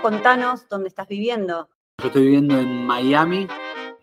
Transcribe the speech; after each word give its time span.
contanos 0.00 0.68
dónde 0.68 0.88
estás 0.88 1.08
viviendo. 1.08 1.68
Yo 1.98 2.06
estoy 2.06 2.22
viviendo 2.22 2.58
en 2.58 2.86
Miami. 2.86 3.46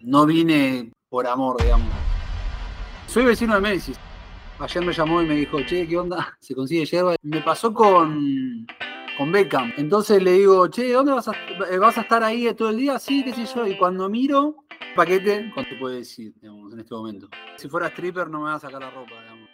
No 0.01 0.25
vine 0.25 0.92
por 1.09 1.27
amor, 1.27 1.62
digamos. 1.62 1.90
Soy 3.08 3.25
vecino 3.25 3.56
de 3.56 3.62
Messi. 3.62 3.93
Ayer 4.60 4.83
me 4.83 4.94
llamó 4.94 5.22
y 5.22 5.25
me 5.25 5.36
dijo, 5.36 5.62
che, 5.66 5.88
¿qué 5.88 5.98
onda? 5.98 6.36
Se 6.40 6.56
consigue 6.56 6.86
yerba. 6.86 7.16
Me 7.22 7.42
pasó 7.42 7.74
con, 7.74 8.66
con 9.18 9.32
Beckham. 9.32 9.73
Entonces 9.78 10.21
le 10.21 10.34
digo, 10.34 10.68
che, 10.68 10.91
¿dónde 10.91 11.14
vas 11.14 11.28
a, 11.28 11.32
eh, 11.71 11.78
vas 11.78 11.98
a 11.98 12.02
estar 12.02 12.23
ahí 12.23 12.54
todo 12.54 12.70
el 12.70 12.77
día? 12.77 13.00
Sí, 13.00 13.23
qué 13.23 13.34
sé 13.34 13.45
yo. 13.45 13.66
Y 13.68 13.77
cuando 13.77 14.09
miro, 14.09 14.64
paquete, 14.95 15.52
¿cuánto 15.54 15.71
te 15.71 15.79
puede 15.79 15.98
decir, 15.98 16.34
digamos, 16.41 16.73
en 16.73 16.79
este 16.79 16.93
momento? 16.93 17.29
Si 17.57 17.68
fuera 17.68 17.88
stripper 17.88 18.29
no 18.29 18.39
me 18.39 18.45
va 18.45 18.55
a 18.55 18.59
sacar 18.59 18.82
la 18.82 18.91
ropa, 18.91 19.14
digamos. 19.21 19.50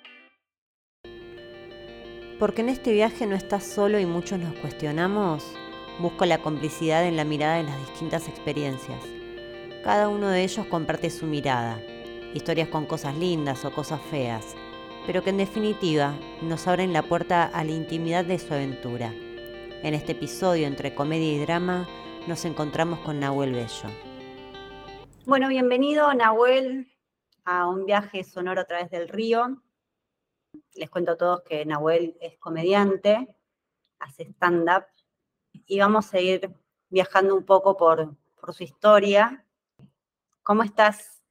Porque 2.39 2.61
en 2.61 2.69
este 2.69 2.91
viaje 2.91 3.27
no 3.27 3.35
estás 3.35 3.63
solo 3.63 3.99
y 3.99 4.05
muchos 4.05 4.39
nos 4.39 4.53
cuestionamos, 4.55 5.55
busco 5.99 6.25
la 6.25 6.39
complicidad 6.39 7.05
en 7.05 7.17
la 7.17 7.23
mirada 7.23 7.57
de 7.57 7.63
las 7.63 7.79
distintas 7.79 8.27
experiencias. 8.27 9.03
Cada 9.83 10.09
uno 10.09 10.29
de 10.29 10.43
ellos 10.43 10.65
comparte 10.67 11.09
su 11.09 11.25
mirada, 11.25 11.79
historias 12.33 12.69
con 12.69 12.85
cosas 12.85 13.15
lindas 13.17 13.63
o 13.65 13.71
cosas 13.71 14.01
feas, 14.09 14.55
pero 15.05 15.23
que 15.23 15.29
en 15.29 15.37
definitiva 15.37 16.15
nos 16.41 16.67
abren 16.67 16.93
la 16.93 17.03
puerta 17.03 17.45
a 17.45 17.63
la 17.63 17.71
intimidad 17.71 18.25
de 18.25 18.39
su 18.39 18.53
aventura. 18.53 19.13
En 19.83 19.93
este 19.93 20.13
episodio 20.13 20.65
entre 20.65 20.95
comedia 20.95 21.33
y 21.33 21.39
drama 21.39 21.87
nos 22.27 22.45
encontramos 22.45 22.99
con 22.99 23.19
Nahuel 23.19 23.51
Bello. 23.51 23.89
Bueno, 25.25 25.49
bienvenido 25.49 26.13
Nahuel 26.13 26.89
a 27.45 27.67
un 27.67 27.85
viaje 27.85 28.23
sonoro 28.23 28.61
a 28.61 28.65
través 28.65 28.89
del 28.89 29.09
río. 29.09 29.61
Les 30.75 30.89
cuento 30.89 31.11
a 31.11 31.17
todos 31.17 31.41
que 31.41 31.65
Nahuel 31.65 32.17
es 32.21 32.37
comediante, 32.37 33.27
hace 33.99 34.23
stand-up 34.23 34.85
y 35.65 35.79
vamos 35.79 36.13
a 36.13 36.19
ir 36.19 36.49
viajando 36.89 37.35
un 37.35 37.43
poco 37.43 37.77
por, 37.77 38.15
por 38.39 38.53
su 38.53 38.63
historia. 38.63 39.45
¿Cómo 40.43 40.63
estás? 40.63 41.23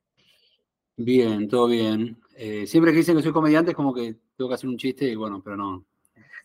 Bien, 0.96 1.48
todo 1.48 1.66
bien. 1.66 2.20
Eh, 2.34 2.66
siempre 2.66 2.92
que 2.92 2.98
dicen 2.98 3.16
que 3.16 3.22
soy 3.22 3.32
comediante 3.32 3.72
es 3.72 3.76
como 3.76 3.94
que 3.94 4.16
tengo 4.36 4.48
que 4.48 4.54
hacer 4.54 4.68
un 4.68 4.76
chiste 4.76 5.06
y 5.06 5.14
bueno, 5.14 5.42
pero 5.42 5.56
no, 5.56 5.84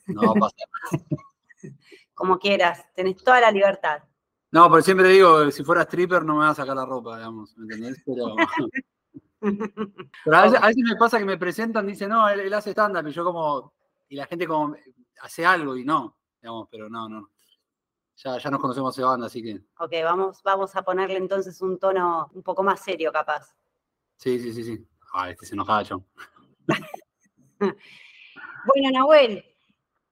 no 0.08 0.22
va 0.22 0.32
a 0.32 0.34
pasar. 0.34 0.68
como 2.14 2.40
quieras, 2.40 2.86
tenés 2.94 3.18
toda 3.24 3.40
la 3.40 3.52
libertad. 3.52 4.04
No, 4.52 4.70
pero 4.70 4.82
siempre 4.82 5.10
digo, 5.10 5.52
si 5.52 5.64
fuera 5.64 5.84
stripper 5.84 6.24
no 6.24 6.36
me 6.36 6.46
va 6.46 6.50
a 6.50 6.56
sacar 6.56 6.76
la 6.76 6.86
ropa, 6.86 7.18
digamos, 7.18 7.56
¿me 7.58 7.66
entendés? 7.66 8.02
Pero, 8.06 8.36
pero 10.26 10.38
a, 10.38 10.44
veces, 10.44 10.84
me 10.84 10.96
pasa 10.96 11.20
que 11.20 11.26
me 11.26 11.38
presentan, 11.38 11.86
dicen, 11.86 12.10
no, 12.10 12.28
él, 12.30 12.54
hace 12.54 12.72
stand-up, 12.72 13.08
y 13.08 13.12
yo 13.12 13.24
como, 13.24 13.74
y 14.08 14.16
la 14.16 14.26
gente 14.26 14.48
como 14.48 14.76
hace 15.22 15.46
algo 15.46 15.76
y 15.76 15.84
no, 15.84 16.18
digamos, 16.42 16.68
pero 16.72 16.90
no, 16.90 17.10
no. 17.10 17.30
Ya, 18.18 18.38
ya 18.38 18.50
nos 18.50 18.60
conocemos 18.60 18.96
de 18.96 19.04
banda, 19.04 19.28
así 19.28 19.42
que. 19.42 19.62
Ok, 19.80 19.92
vamos, 20.04 20.42
vamos 20.44 20.76
a 20.76 20.82
ponerle 20.82 21.18
entonces 21.18 21.62
un 21.62 21.78
tono 21.78 22.30
un 22.34 22.44
poco 22.44 22.64
más 22.64 22.80
serio, 22.80 23.12
capaz. 23.12 23.56
Sí, 24.18 24.40
sí, 24.40 24.52
sí, 24.54 24.64
sí. 24.64 24.88
Ah, 25.14 25.30
este 25.30 25.46
se 25.46 25.54
enojaba, 25.54 25.84
John. 25.90 26.06
bueno, 27.60 28.92
Nahuel, 28.92 29.44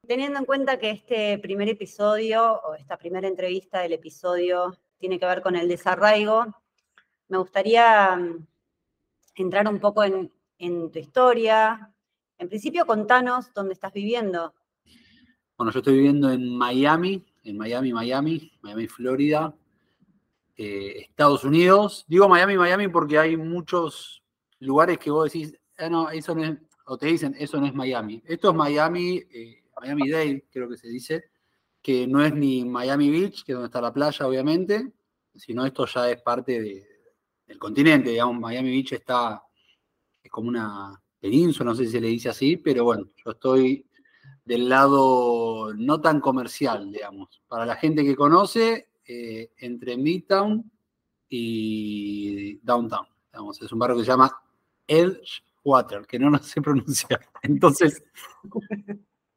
Teniendo 0.08 0.38
en 0.38 0.46
cuenta 0.46 0.78
que 0.78 0.92
este 0.92 1.40
primer 1.40 1.68
episodio 1.68 2.62
o 2.62 2.76
esta 2.76 2.98
primera 2.98 3.28
entrevista 3.28 3.80
del 3.80 3.94
episodio 3.94 4.78
tiene 5.00 5.20
que 5.20 5.26
ver 5.26 5.42
con 5.42 5.56
el 5.56 5.68
desarraigo, 5.68 6.46
me 7.28 7.40
gustaría 7.40 8.16
mm, 8.16 8.46
entrar 9.36 9.68
un 9.68 9.80
poco 9.80 10.04
en, 10.04 10.32
tu 10.92 11.00
historia. 11.00 11.92
En 12.38 12.50
principio, 12.50 12.86
contanos 12.86 13.52
dónde 13.54 13.74
estás 13.74 13.94
viviendo. 13.94 14.54
Bueno, 15.58 15.72
yo 15.72 15.80
estoy 15.80 15.96
viviendo 15.96 16.30
en 16.30 16.56
Miami, 16.56 17.26
en 17.46 17.58
Miami, 17.58 17.94
Miami, 17.94 18.52
Miami, 18.62 18.88
Florida, 18.88 19.56
eh, 20.58 21.06
Estados 21.10 21.44
Unidos. 21.44 22.06
Digo 22.08 22.28
Miami, 22.28 22.58
Miami 22.58 22.88
porque 22.88 23.18
hay 23.18 23.38
muchos 23.38 24.24
lugares 24.60 24.98
que 24.98 25.12
vos 25.12 25.32
decís, 25.32 25.56
ah, 25.78 25.90
no, 25.90 26.10
eso 26.10 26.36
no 26.36 26.44
es, 26.44 26.58
o 26.88 26.98
te 26.98 27.08
dicen, 27.08 27.36
eso 27.38 27.60
no 27.60 27.68
es 27.68 27.74
Miami. 27.74 28.22
Esto 28.26 28.50
es 28.50 28.56
Miami. 28.56 29.24
Eh, 29.32 29.64
Miami 29.80 30.10
Dade, 30.10 30.46
creo 30.52 30.70
que 30.70 30.78
se 30.78 30.88
dice, 30.88 31.26
que 31.82 32.08
no 32.08 32.24
es 32.24 32.34
ni 32.34 32.66
Miami 32.66 33.10
Beach, 33.12 33.44
que 33.44 33.52
es 33.52 33.56
donde 33.56 33.68
está 33.68 33.82
la 33.82 33.94
playa, 33.94 34.26
obviamente, 34.26 34.92
sino 35.36 35.66
esto 35.66 35.86
ya 35.86 36.10
es 36.10 36.22
parte 36.22 36.86
del 37.46 37.60
continente, 37.60 38.10
digamos, 38.10 38.40
Miami 38.40 38.72
Beach 38.72 38.94
está, 38.94 39.44
es 40.24 40.32
como 40.32 40.50
una 40.50 41.00
península, 41.20 41.72
no 41.72 41.76
sé 41.76 41.86
si 41.86 41.92
se 41.92 42.02
le 42.02 42.08
dice 42.08 42.30
así, 42.30 42.58
pero 42.58 42.86
bueno, 42.86 43.10
yo 43.24 43.32
estoy 43.32 43.86
del 44.46 44.70
lado 44.70 45.74
no 45.74 46.00
tan 46.00 46.22
comercial, 46.22 46.92
digamos. 46.92 47.42
Para 47.48 47.66
la 47.66 47.76
gente 47.76 48.04
que 48.04 48.16
conoce, 48.16 48.90
eh, 49.08 49.52
entre 49.58 49.98
Midtown 49.98 50.72
y 51.28 52.58
Downtown, 52.60 53.08
digamos, 53.32 53.62
es 53.62 53.72
un 53.72 53.80
barrio 53.80 53.98
que 53.98 54.04
se 54.04 54.12
llama 54.12 54.32
Edgewater, 54.88 56.06
que 56.06 56.20
no 56.20 56.30
lo 56.30 56.38
sé 56.38 56.62
pronunciar. 56.62 57.28
Entonces, 57.42 58.04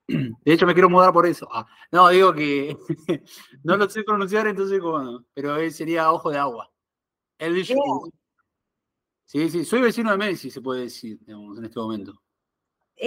de 0.07 0.53
hecho, 0.53 0.67
me 0.67 0.75
quiero 0.75 0.91
mudar 0.91 1.13
por 1.13 1.27
eso. 1.27 1.49
Ah, 1.53 1.67
no, 1.91 2.09
digo 2.11 2.33
que 2.35 2.77
no 3.65 3.77
lo 3.77 3.89
sé 3.89 4.03
pronunciar, 4.05 4.47
entonces, 4.47 4.81
bueno, 4.81 5.25
pero 5.35 5.59
sería 5.71 6.13
ojo 6.13 6.31
de 6.31 6.39
agua. 6.39 6.71
El 7.39 7.65
Sí, 9.25 9.51
sí, 9.51 9.63
soy 9.67 9.83
vecino 9.83 10.11
de 10.11 10.17
Messi, 10.17 10.51
se 10.51 10.63
puede 10.63 10.85
decir, 10.85 11.19
digamos, 11.21 11.59
en 11.59 11.67
este 11.67 11.79
momento. 11.79 12.23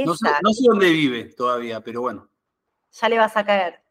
No 0.05 0.15
sé, 0.15 0.29
dónde 0.67 0.91
vive 0.91 1.25
todavía, 1.33 1.81
pero 1.81 2.01
bueno. 2.01 2.29
Ya 2.91 3.09
le 3.09 3.17
vas 3.17 3.35
a 3.35 3.45
caer. 3.45 3.81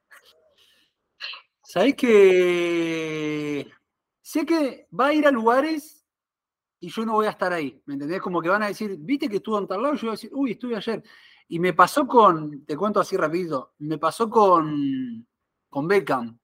¿Sabés 1.62 1.94
que 1.94 3.70
sé 4.22 4.44
que 4.44 4.88
va 4.98 5.08
a 5.08 5.14
ir 5.14 5.26
a 5.26 5.30
lugares 5.30 6.04
y 6.80 6.90
yo 6.90 7.04
no 7.04 7.12
voy 7.12 7.26
a 7.26 7.30
estar 7.30 7.52
ahí? 7.52 7.80
¿Me 7.86 7.94
entendés? 7.94 8.20
Como 8.20 8.42
que 8.42 8.48
van 8.48 8.62
a 8.62 8.68
decir, 8.68 8.96
viste 8.98 9.28
que 9.28 9.36
estuvo 9.36 9.58
en 9.58 9.66
tal 9.66 9.82
lado, 9.82 9.94
yo 9.94 10.02
voy 10.02 10.08
a 10.08 10.12
decir, 10.12 10.30
uy, 10.32 10.52
estuve 10.52 10.76
ayer. 10.76 11.02
Y 11.48 11.58
me 11.58 11.72
pasó 11.72 12.06
con, 12.06 12.64
te 12.64 12.76
cuento 12.76 13.00
así 13.00 13.16
rápido, 13.16 13.74
me 13.78 13.98
pasó 13.98 14.28
con, 14.28 15.26
con 15.68 15.88
Beckham, 15.88 16.38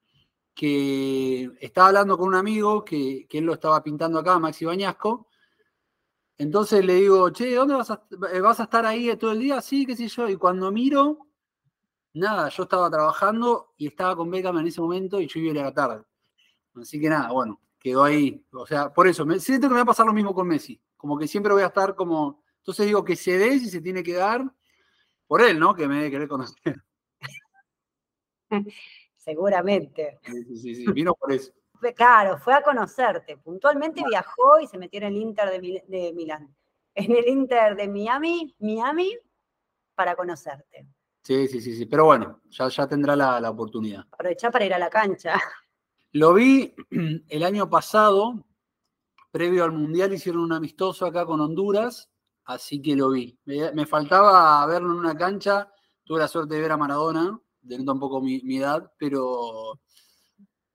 que 0.54 1.50
estaba 1.60 1.88
hablando 1.88 2.16
con 2.16 2.28
un 2.28 2.34
amigo 2.34 2.84
que, 2.84 3.26
él 3.30 3.44
lo 3.44 3.52
estaba 3.52 3.82
pintando 3.82 4.18
acá, 4.18 4.38
Maxi 4.38 4.64
Bañasco. 4.64 5.28
Entonces 6.38 6.84
le 6.84 6.94
digo, 6.94 7.30
che, 7.30 7.54
¿dónde 7.54 7.74
vas 7.74 7.91
a, 7.91 8.02
eh, 8.32 8.41
vas 8.41 8.60
a 8.60 8.64
estar 8.64 8.84
ahí 8.84 9.14
todo 9.16 9.32
el 9.32 9.41
día? 9.41 9.60
Sí, 9.62 9.86
qué 9.86 9.97
sé 9.97 10.08
yo. 10.08 10.28
Y 10.28 10.36
cuando 10.36 10.70
miro, 10.70 11.26
nada, 12.12 12.48
yo 12.50 12.64
estaba 12.64 12.91
trabajando 12.91 13.74
y 13.76 13.86
estaba 13.86 14.14
con 14.16 14.30
Beckham 14.30 14.58
en 14.58 14.66
ese 14.66 14.80
momento 14.80 15.20
y 15.20 15.28
yo 15.28 15.41
iba 15.41 15.60
a 15.60 15.64
la 15.64 15.74
tarde. 15.74 16.04
Así 16.74 17.00
que 17.00 17.08
nada, 17.08 17.32
bueno, 17.32 17.60
quedó 17.78 18.04
ahí. 18.04 18.44
O 18.52 18.66
sea, 18.66 18.92
por 18.92 19.08
eso, 19.08 19.24
me, 19.24 19.41
siento 19.41 19.69
que 19.69 19.74
me 19.74 19.78
va 19.78 19.82
a 19.82 19.86
pasar 19.86 20.06
lo 20.06 20.12
mismo 20.12 20.34
con 20.34 20.47
Messi. 20.47 20.80
Como 20.97 21.19
que 21.19 21.26
siempre 21.26 21.52
voy 21.52 21.62
a 21.62 21.66
estar 21.66 21.94
como. 21.94 22.42
Entonces 22.58 22.86
digo 22.86 23.04
que 23.04 23.16
se 23.16 23.38
dé 23.38 23.58
si 23.58 23.70
se 23.70 23.80
tiene 23.80 24.03
que 24.03 24.14
dar 24.14 24.44
por 25.26 25.41
él, 25.41 25.58
¿no? 25.58 25.74
Que 25.74 25.88
me 25.88 25.97
debe 25.97 26.10
querer 26.10 26.28
conocer. 26.28 26.82
Seguramente. 29.16 30.18
Sí, 30.22 30.56
sí, 30.56 30.74
sí, 30.74 30.92
vino 30.92 31.14
por 31.14 31.32
eso. 31.32 31.53
Claro, 31.94 32.38
fue 32.38 32.54
a 32.54 32.62
conocerte. 32.62 33.37
Puntualmente 33.37 34.03
viajó 34.06 34.60
y 34.60 34.66
se 34.66 34.78
metió 34.78 34.98
en 34.98 35.06
el 35.06 35.16
Inter 35.16 35.50
de, 35.50 36.12
Milán. 36.14 36.54
En 36.94 37.12
el 37.12 37.28
Inter 37.28 37.76
de 37.76 37.88
Miami, 37.88 38.54
Miami, 38.59 39.16
para 39.94 40.15
conocerte. 40.15 40.86
Sí, 41.22 41.48
sí, 41.48 41.60
sí, 41.60 41.76
sí. 41.76 41.86
Pero 41.86 42.06
bueno, 42.06 42.41
ya, 42.50 42.69
ya 42.69 42.86
tendrá 42.86 43.16
la, 43.16 43.41
la 43.41 43.50
oportunidad. 43.50 44.04
Aprovechá 44.10 44.50
para 44.50 44.65
ir 44.65 44.75
a 44.75 44.78
la 44.78 44.91
cancha. 44.91 45.41
Lo 46.12 46.34
vi 46.34 46.75
el 47.28 47.44
año 47.44 47.69
pasado, 47.69 48.47
previo 49.31 49.65
al 49.65 49.72
Mundial, 49.72 50.12
hicieron 50.12 50.42
un 50.42 50.53
amistoso 50.53 51.04
acá 51.04 51.26
con 51.26 51.41
Honduras 51.41 52.10
así 52.47 52.81
que 52.81 52.97
lo 52.97 53.10
vi. 53.10 53.38
Me, 53.44 53.86
faltaba 53.86 54.65
verlo 54.66 54.92
en 54.92 54.98
una 54.98 55.16
cancha, 55.16 55.70
tuve 56.04 56.20
la 56.20 56.28
suerte 56.28 56.54
de 56.54 56.60
ver 56.62 56.72
a 56.72 56.76
Maradona, 56.76 57.38
teniendo 57.60 57.92
un 57.92 58.00
poco 58.00 58.20
mi, 58.20 58.41
edad, 58.56 58.91
pero... 58.98 59.81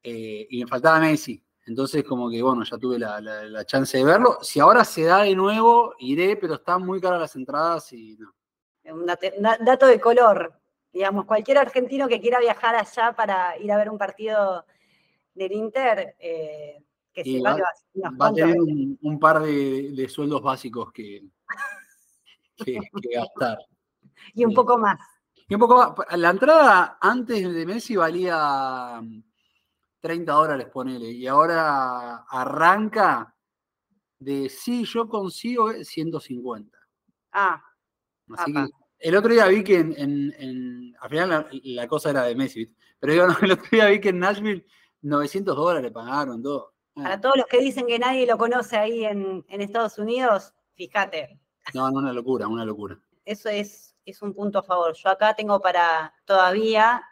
Eh, 0.04 0.48
y 0.50 0.64
me 0.64 0.68
faltaba 0.68 1.00
Messi. 1.00 1.44
Entonces, 1.68 2.04
como 2.04 2.30
que 2.30 2.42
bueno, 2.42 2.64
ya 2.64 2.78
tuve 2.78 2.98
la, 2.98 3.66
chance 3.66 3.98
de 3.98 4.04
verlo. 4.04 4.40
Si 4.42 4.60
ahora 4.60 4.84
se 4.84 5.04
da 5.04 5.24
de 5.24 5.36
nuevo, 5.36 5.94
iré, 6.00 6.36
pero 6.36 6.56
están 6.56 6.86
muy 6.86 7.00
caras 7.00 7.22
las 7.22 7.36
entradas 7.36 7.92
y 7.94 8.18
no. 8.18 8.34
Un 8.94 9.06
dato 9.06 9.86
de 9.86 10.00
color. 10.00 10.54
Digamos, 10.92 11.26
cualquier 11.26 11.60
argentino 11.60 12.08
que 12.08 12.20
quiera 12.20 12.40
viajar 12.40 12.76
allá 12.76 13.14
para 13.14 13.58
ir 13.58 13.72
a 13.72 13.78
ver 13.78 13.90
un 13.90 13.98
partido 13.98 14.66
del 15.34 15.52
Inter, 15.54 16.16
eh, 16.20 16.84
que 17.14 17.24
se 17.24 17.40
va, 17.40 17.58
va 18.20 18.28
a 18.28 18.34
tener 18.34 18.58
un, 18.60 19.20
par 19.20 19.42
de, 19.42 20.08
sueldos 20.10 20.42
básicos 20.42 20.92
que, 20.94 21.24
que, 22.58 22.80
gastar. 23.14 23.60
Y 24.34 24.44
un 24.44 24.54
poco 24.54 24.78
más. 24.78 25.00
Y 25.48 25.54
un 25.54 25.60
poco 25.60 25.78
más. 25.78 26.20
La 26.20 26.32
entrada 26.32 26.98
antes 27.00 27.54
de 27.54 27.66
Messi 27.66 27.96
valía 27.96 29.02
30 30.02 30.32
mm, 30.32 30.36
dólares, 30.36 30.68
ponele, 30.72 31.10
y 31.10 31.28
ahora 31.28 32.26
arranca 32.30 33.36
de 34.20 34.50
sí, 34.50 34.86
yo 34.86 35.08
consigo 35.08 35.72
150. 35.72 36.78
Ah. 37.32 37.64
Así 38.38 38.54
que 38.54 38.68
el 39.00 39.16
otro 39.16 39.34
día 39.34 39.48
vi 39.48 39.64
que 39.64 39.80
en, 39.80 40.96
al 41.00 41.10
final 41.10 41.50
la, 41.64 41.88
cosa 41.88 42.12
era 42.12 42.24
de 42.24 42.36
Messi, 42.36 42.74
pero 43.00 43.14
el 43.42 43.52
otro 43.52 43.66
día 43.72 43.88
vi 43.88 44.00
que 44.00 44.10
en 44.10 44.20
Nashville 44.20 44.66
900 45.02 45.56
dólares 45.56 45.92
pagaron 45.92 46.42
todo. 46.42 46.74
Ah. 46.96 47.04
Para 47.04 47.22
todos 47.22 47.38
los 47.38 47.46
que 47.48 47.60
dicen 47.60 47.88
que 47.88 48.00
nadie 48.00 48.28
lo 48.28 48.38
conoce 48.38 48.78
ahí 48.78 49.06
en, 49.06 49.44
en 49.48 49.62
Estados 49.62 49.98
Unidos, 49.98 50.54
fíjate. 50.76 51.40
No, 51.74 51.90
no, 51.90 52.00
una 52.00 52.14
locura, 52.14 52.48
una 52.48 52.66
locura. 52.66 53.00
Eso 53.26 53.50
es, 53.50 53.96
es 54.06 54.22
un 54.22 54.34
punto 54.34 54.60
a 54.60 54.64
favor. 54.64 54.94
Yo 54.94 55.10
acá 55.10 55.36
tengo 55.36 55.60
para 55.62 56.14
todavía, 56.26 57.04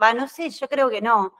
va, 0.00 0.14
no 0.14 0.28
sé, 0.28 0.50
yo 0.50 0.68
creo 0.68 0.88
que 0.88 1.00
no. 1.00 1.34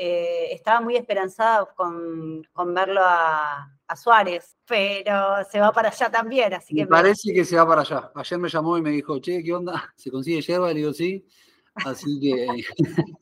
Eh, 0.00 0.52
estaba 0.52 0.80
muy 0.80 0.94
esperanzada 0.96 1.66
con, 1.74 2.44
con 2.52 2.72
verlo 2.72 3.00
a, 3.02 3.68
a 3.86 3.96
Suárez, 3.96 4.56
pero 4.64 5.44
se 5.50 5.58
va 5.58 5.72
para 5.72 5.88
allá 5.88 6.08
también, 6.08 6.54
así 6.54 6.72
que... 6.74 6.82
Me 6.82 6.86
parece 6.86 7.34
que 7.34 7.44
se 7.44 7.56
va 7.56 7.66
para 7.66 7.80
allá. 7.80 8.12
Ayer 8.14 8.38
me 8.38 8.48
llamó 8.48 8.78
y 8.78 8.82
me 8.82 8.90
dijo, 8.90 9.18
che, 9.18 9.42
¿qué 9.42 9.52
onda? 9.52 9.92
¿Se 9.96 10.10
consigue 10.10 10.40
yerba? 10.40 10.68
Le 10.68 10.74
digo, 10.74 10.92
sí. 10.92 11.26
Así 11.74 12.20
que... 12.20 12.62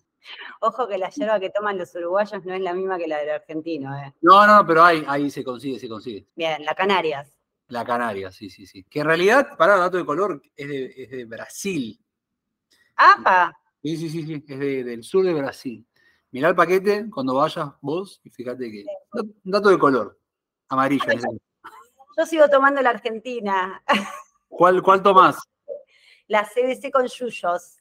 Ojo 0.60 0.86
que 0.88 0.98
la 0.98 1.08
yerba 1.08 1.40
que 1.40 1.50
toman 1.50 1.78
los 1.78 1.94
uruguayos 1.94 2.44
no 2.44 2.52
es 2.52 2.60
la 2.60 2.74
misma 2.74 2.98
que 2.98 3.06
la 3.06 3.18
del 3.20 3.30
argentino, 3.30 3.96
¿eh? 3.96 4.12
No, 4.20 4.46
no, 4.46 4.66
pero 4.66 4.82
ahí, 4.84 5.02
ahí 5.06 5.30
se 5.30 5.42
consigue, 5.44 5.78
se 5.78 5.88
consigue. 5.88 6.26
Bien, 6.34 6.62
la 6.64 6.74
Canarias. 6.74 7.32
La 7.68 7.84
Canarias, 7.84 8.34
sí, 8.34 8.50
sí, 8.50 8.66
sí. 8.66 8.84
Que 8.84 9.00
en 9.00 9.06
realidad, 9.06 9.56
para 9.56 9.76
dato 9.76 9.96
de 9.96 10.04
color, 10.04 10.42
es 10.54 10.68
de, 10.68 10.84
es 10.96 11.10
de 11.10 11.24
Brasil. 11.24 11.98
¡Apa! 12.96 13.52
Sí, 13.82 13.96
sí, 13.96 14.08
sí, 14.10 14.24
sí, 14.26 14.44
es 14.46 14.58
de- 14.58 14.84
del 14.84 15.02
sur 15.04 15.24
de 15.24 15.32
Brasil. 15.32 15.86
Mirá 16.36 16.50
el 16.50 16.54
paquete 16.54 17.08
cuando 17.08 17.34
vayas 17.34 17.70
vos 17.80 18.20
y 18.22 18.28
fíjate 18.28 18.70
que. 18.70 18.84
Un 19.14 19.40
dato 19.42 19.70
de 19.70 19.78
color. 19.78 20.20
Amarillo. 20.68 21.06
Yo 22.14 22.26
sigo 22.26 22.46
tomando 22.50 22.82
la 22.82 22.90
Argentina, 22.90 23.82
¿Cuál, 24.46 24.82
¿Cuál 24.82 25.02
tomás? 25.02 25.38
la 26.28 26.44
CBC 26.44 26.90
con 26.92 27.06
yuyos. 27.06 27.78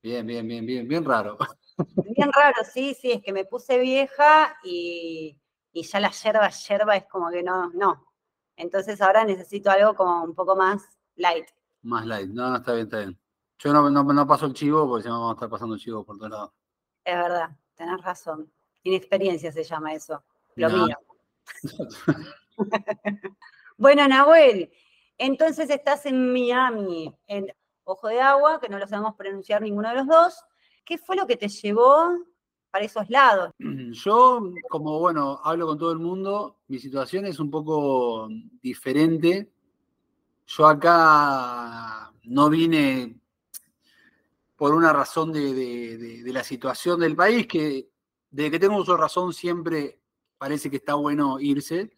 Bien, 0.00 0.24
bien, 0.24 0.46
bien, 0.46 0.64
bien, 0.64 0.86
bien 0.86 1.04
raro. 1.04 1.38
Bien 2.16 2.30
raro, 2.32 2.62
sí, 2.72 2.94
sí, 2.94 3.10
es 3.10 3.20
que 3.20 3.32
me 3.32 3.44
puse 3.44 3.80
vieja 3.80 4.56
y, 4.62 5.36
y 5.72 5.82
ya 5.82 5.98
la 5.98 6.12
yerba, 6.12 6.48
yerba 6.50 6.96
es 6.96 7.06
como 7.06 7.30
que 7.30 7.42
no, 7.42 7.70
no. 7.70 8.12
Entonces 8.54 9.00
ahora 9.00 9.24
necesito 9.24 9.72
algo 9.72 9.96
como 9.96 10.22
un 10.22 10.36
poco 10.36 10.54
más 10.54 10.84
light. 11.16 11.48
Más 11.82 12.06
light. 12.06 12.30
No, 12.30 12.50
no, 12.50 12.56
está 12.58 12.74
bien, 12.74 12.86
está 12.86 12.98
bien. 12.98 13.18
Yo 13.58 13.72
no, 13.72 13.90
no, 13.90 14.04
no 14.04 14.26
paso 14.28 14.46
el 14.46 14.54
chivo 14.54 14.88
porque 14.88 15.02
si 15.02 15.08
no 15.08 15.14
vamos 15.18 15.30
a 15.32 15.34
estar 15.34 15.50
pasando 15.50 15.76
chivo 15.76 16.04
por 16.04 16.16
todos 16.16 16.30
lados. 16.30 16.52
Es 17.04 17.16
verdad, 17.16 17.56
tenés 17.78 18.02
razón. 18.02 18.52
Inexperiencia 18.82 19.50
se 19.52 19.64
llama 19.64 19.94
eso, 19.94 20.22
lo 20.56 20.68
No. 20.68 20.86
mío. 20.86 20.96
Bueno, 23.76 24.06
Nahuel, 24.08 24.70
entonces 25.16 25.70
estás 25.70 26.04
en 26.06 26.32
Miami, 26.32 27.14
en 27.28 27.46
Ojo 27.84 28.08
de 28.08 28.20
Agua, 28.20 28.60
que 28.60 28.68
no 28.68 28.78
lo 28.78 28.86
sabemos 28.86 29.14
pronunciar 29.14 29.62
ninguno 29.62 29.88
de 29.88 29.94
los 29.94 30.06
dos. 30.06 30.44
¿Qué 30.84 30.98
fue 30.98 31.16
lo 31.16 31.26
que 31.26 31.36
te 31.36 31.48
llevó 31.48 32.10
para 32.70 32.84
esos 32.84 33.08
lados? 33.08 33.52
Yo, 33.58 34.42
como 34.68 34.98
bueno, 34.98 35.40
hablo 35.44 35.66
con 35.68 35.78
todo 35.78 35.92
el 35.92 35.98
mundo, 36.00 36.58
mi 36.66 36.78
situación 36.78 37.24
es 37.26 37.38
un 37.38 37.50
poco 37.50 38.28
diferente. 38.60 39.52
Yo 40.46 40.66
acá 40.66 42.12
no 42.24 42.50
vine 42.50 43.20
por 44.58 44.74
una 44.74 44.92
razón 44.92 45.32
de, 45.32 45.54
de- 45.54 45.96
de- 45.96 46.22
de 46.24 46.32
la 46.34 46.42
situación 46.44 46.98
del 47.00 47.14
país, 47.16 47.46
que 47.46 47.88
desde 48.30 48.50
que 48.50 48.58
tengo 48.58 48.76
uso 48.76 48.92
de 48.92 48.98
razón 48.98 49.32
siempre 49.32 50.00
parece 50.36 50.68
que 50.68 50.76
está 50.78 50.94
bueno 50.94 51.38
irse. 51.40 51.96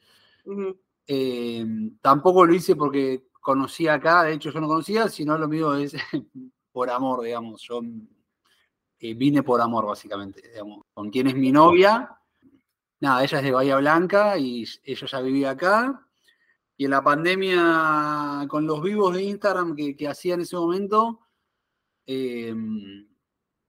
Eh, 1.06 1.66
tampoco 2.00 2.44
lo 2.46 2.54
hice 2.54 2.76
porque 2.76 3.26
conocía 3.40 3.94
acá, 3.94 4.22
de 4.24 4.34
hecho 4.34 4.50
yo 4.50 4.60
no 4.60 4.68
conocía, 4.68 5.08
sino 5.08 5.36
lo 5.38 5.48
mío 5.48 5.74
es 5.74 5.94
por 6.72 6.90
amor, 6.90 7.22
digamos. 7.22 7.62
Yo 7.62 7.80
eh, 9.00 9.14
vine 9.14 9.42
por 9.42 9.60
amor, 9.62 9.86
básicamente, 9.86 10.42
digamos. 10.46 10.84
Con 10.92 11.10
quien 11.10 11.26
es 11.28 11.34
mi 11.34 11.50
novia, 11.50 12.14
nada, 13.00 13.24
ella 13.24 13.38
es 13.38 13.44
de 13.44 13.52
Bahía 13.52 13.76
Blanca 13.78 14.38
y 14.38 14.64
ella 14.84 15.06
ya 15.06 15.20
vivía 15.20 15.50
acá. 15.50 16.06
Y 16.76 16.84
en 16.84 16.90
la 16.92 17.02
pandemia, 17.02 18.46
con 18.48 18.66
los 18.66 18.82
vivos 18.82 19.14
de 19.14 19.22
Instagram 19.24 19.74
que, 19.74 19.96
que 19.96 20.08
hacía 20.08 20.34
en 20.34 20.42
ese 20.42 20.56
momento, 20.56 21.20
eh, 22.06 22.54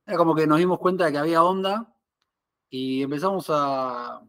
era 0.06 0.18
como 0.18 0.36
que 0.36 0.48
nos 0.48 0.60
dimos 0.60 0.80
cuenta 0.80 1.06
de 1.06 1.12
que 1.12 1.18
había 1.18 1.44
onda 1.44 1.96
y 2.70 3.04
empezamos 3.04 3.48
a, 3.50 4.22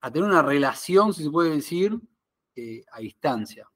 a 0.00 0.10
tener 0.10 0.28
una 0.28 0.42
relación, 0.42 1.12
si 1.14 1.24
se 1.24 1.30
puede 1.30 1.50
decir, 1.50 1.98
eh, 2.56 2.84
a 2.92 3.00
distancia. 3.00 3.68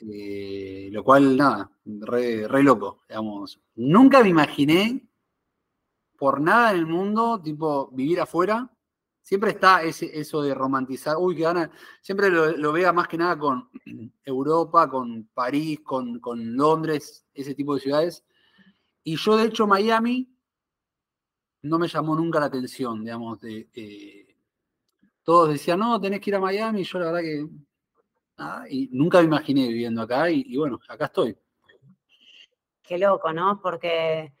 Eh, 0.00 0.88
lo 0.92 1.04
cual, 1.04 1.36
nada, 1.36 1.70
re, 1.84 2.48
re 2.48 2.62
loco, 2.62 3.02
digamos. 3.08 3.60
Nunca 3.76 4.22
me 4.22 4.28
imaginé, 4.28 5.08
por 6.16 6.40
nada 6.40 6.72
en 6.72 6.78
el 6.78 6.86
mundo, 6.86 7.40
tipo, 7.40 7.88
vivir 7.92 8.20
afuera. 8.20 8.68
Siempre 9.28 9.50
está 9.50 9.82
ese, 9.82 10.18
eso 10.18 10.40
de 10.40 10.54
romantizar, 10.54 11.18
uy, 11.18 11.36
que 11.36 11.42
gana. 11.42 11.70
Siempre 12.00 12.30
lo, 12.30 12.72
vea 12.72 12.94
más 12.94 13.08
que 13.08 13.18
nada 13.18 13.38
con 13.38 13.68
Europa, 14.24 14.88
con 14.88 15.28
París, 15.34 15.80
con, 15.84 16.18
con 16.18 16.56
Londres, 16.56 17.26
ese 17.34 17.54
tipo 17.54 17.74
de 17.74 17.80
ciudades. 17.80 18.24
Y 19.04 19.16
yo, 19.16 19.36
de 19.36 19.48
hecho, 19.48 19.66
Miami 19.66 20.34
no 21.60 21.78
me 21.78 21.88
llamó 21.88 22.16
nunca 22.16 22.40
la 22.40 22.46
atención, 22.46 23.04
digamos, 23.04 23.38
de, 23.42 23.68
eh, 23.74 24.34
todos 25.22 25.50
decían, 25.50 25.80
no, 25.80 26.00
tenés 26.00 26.20
que 26.22 26.30
ir 26.30 26.36
a 26.36 26.40
Miami, 26.40 26.80
y 26.80 26.84
yo 26.84 26.98
la 26.98 27.12
verdad 27.12 27.20
que 27.20 28.88
nunca 28.92 29.18
me 29.18 29.26
imaginé 29.26 29.68
viviendo 29.68 30.00
acá, 30.00 30.30
y, 30.30 30.42
y 30.46 30.56
bueno, 30.56 30.80
acá 30.88 31.04
estoy. 31.04 31.36
Qué 32.82 32.96
loco, 32.96 33.30
¿no? 33.34 33.60
Porque 33.60 34.32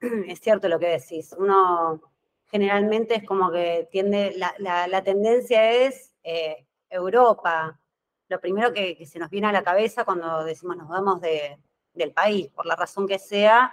es 0.00 0.38
cierto 0.38 0.68
lo 0.68 0.78
que 0.78 1.00
decís. 1.00 1.34
Uno 1.36 2.11
generalmente 2.52 3.14
es 3.16 3.24
como 3.24 3.50
que 3.50 3.88
tiende, 3.90 4.34
la, 4.36 4.54
la- 4.58 4.86
la 4.86 5.02
tendencia 5.02 5.72
es 5.72 6.14
eh, 6.22 6.66
Europa. 6.90 7.80
Lo 8.28 8.38
primero 8.40 8.72
que, 8.72 8.94
que 8.96 9.06
se 9.06 9.18
nos 9.18 9.30
viene 9.30 9.46
a 9.48 9.52
la 9.52 9.64
cabeza 9.64 10.04
cuando 10.04 10.44
decimos 10.44 10.76
nos 10.76 10.88
vamos 10.88 11.20
de- 11.22 11.58
del 11.94 12.12
país, 12.12 12.48
por 12.48 12.66
la 12.66 12.76
razón 12.76 13.08
que 13.08 13.18
sea, 13.18 13.72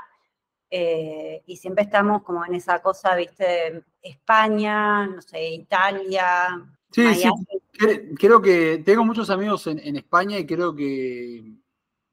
eh, 0.71 1.41
y 1.45 1.57
siempre 1.57 1.83
estamos 1.83 2.23
como 2.23 2.45
en 2.45 2.53
esa 2.55 2.79
cosa, 2.81 3.15
viste, 3.15 3.83
España, 4.01 5.07
no 5.07 5.21
sé, 5.21 5.49
Italia, 5.49 6.65
Sí, 6.91 7.13
sí, 7.13 7.27
Miami. 7.27 8.15
creo 8.15 8.41
que 8.41 8.81
tengo 8.85 9.03
muchos 9.05 9.29
amigos 9.29 9.67
en, 9.67 9.79
en 9.79 9.95
España 9.97 10.37
y 10.39 10.45
creo 10.45 10.75
que, 10.75 11.53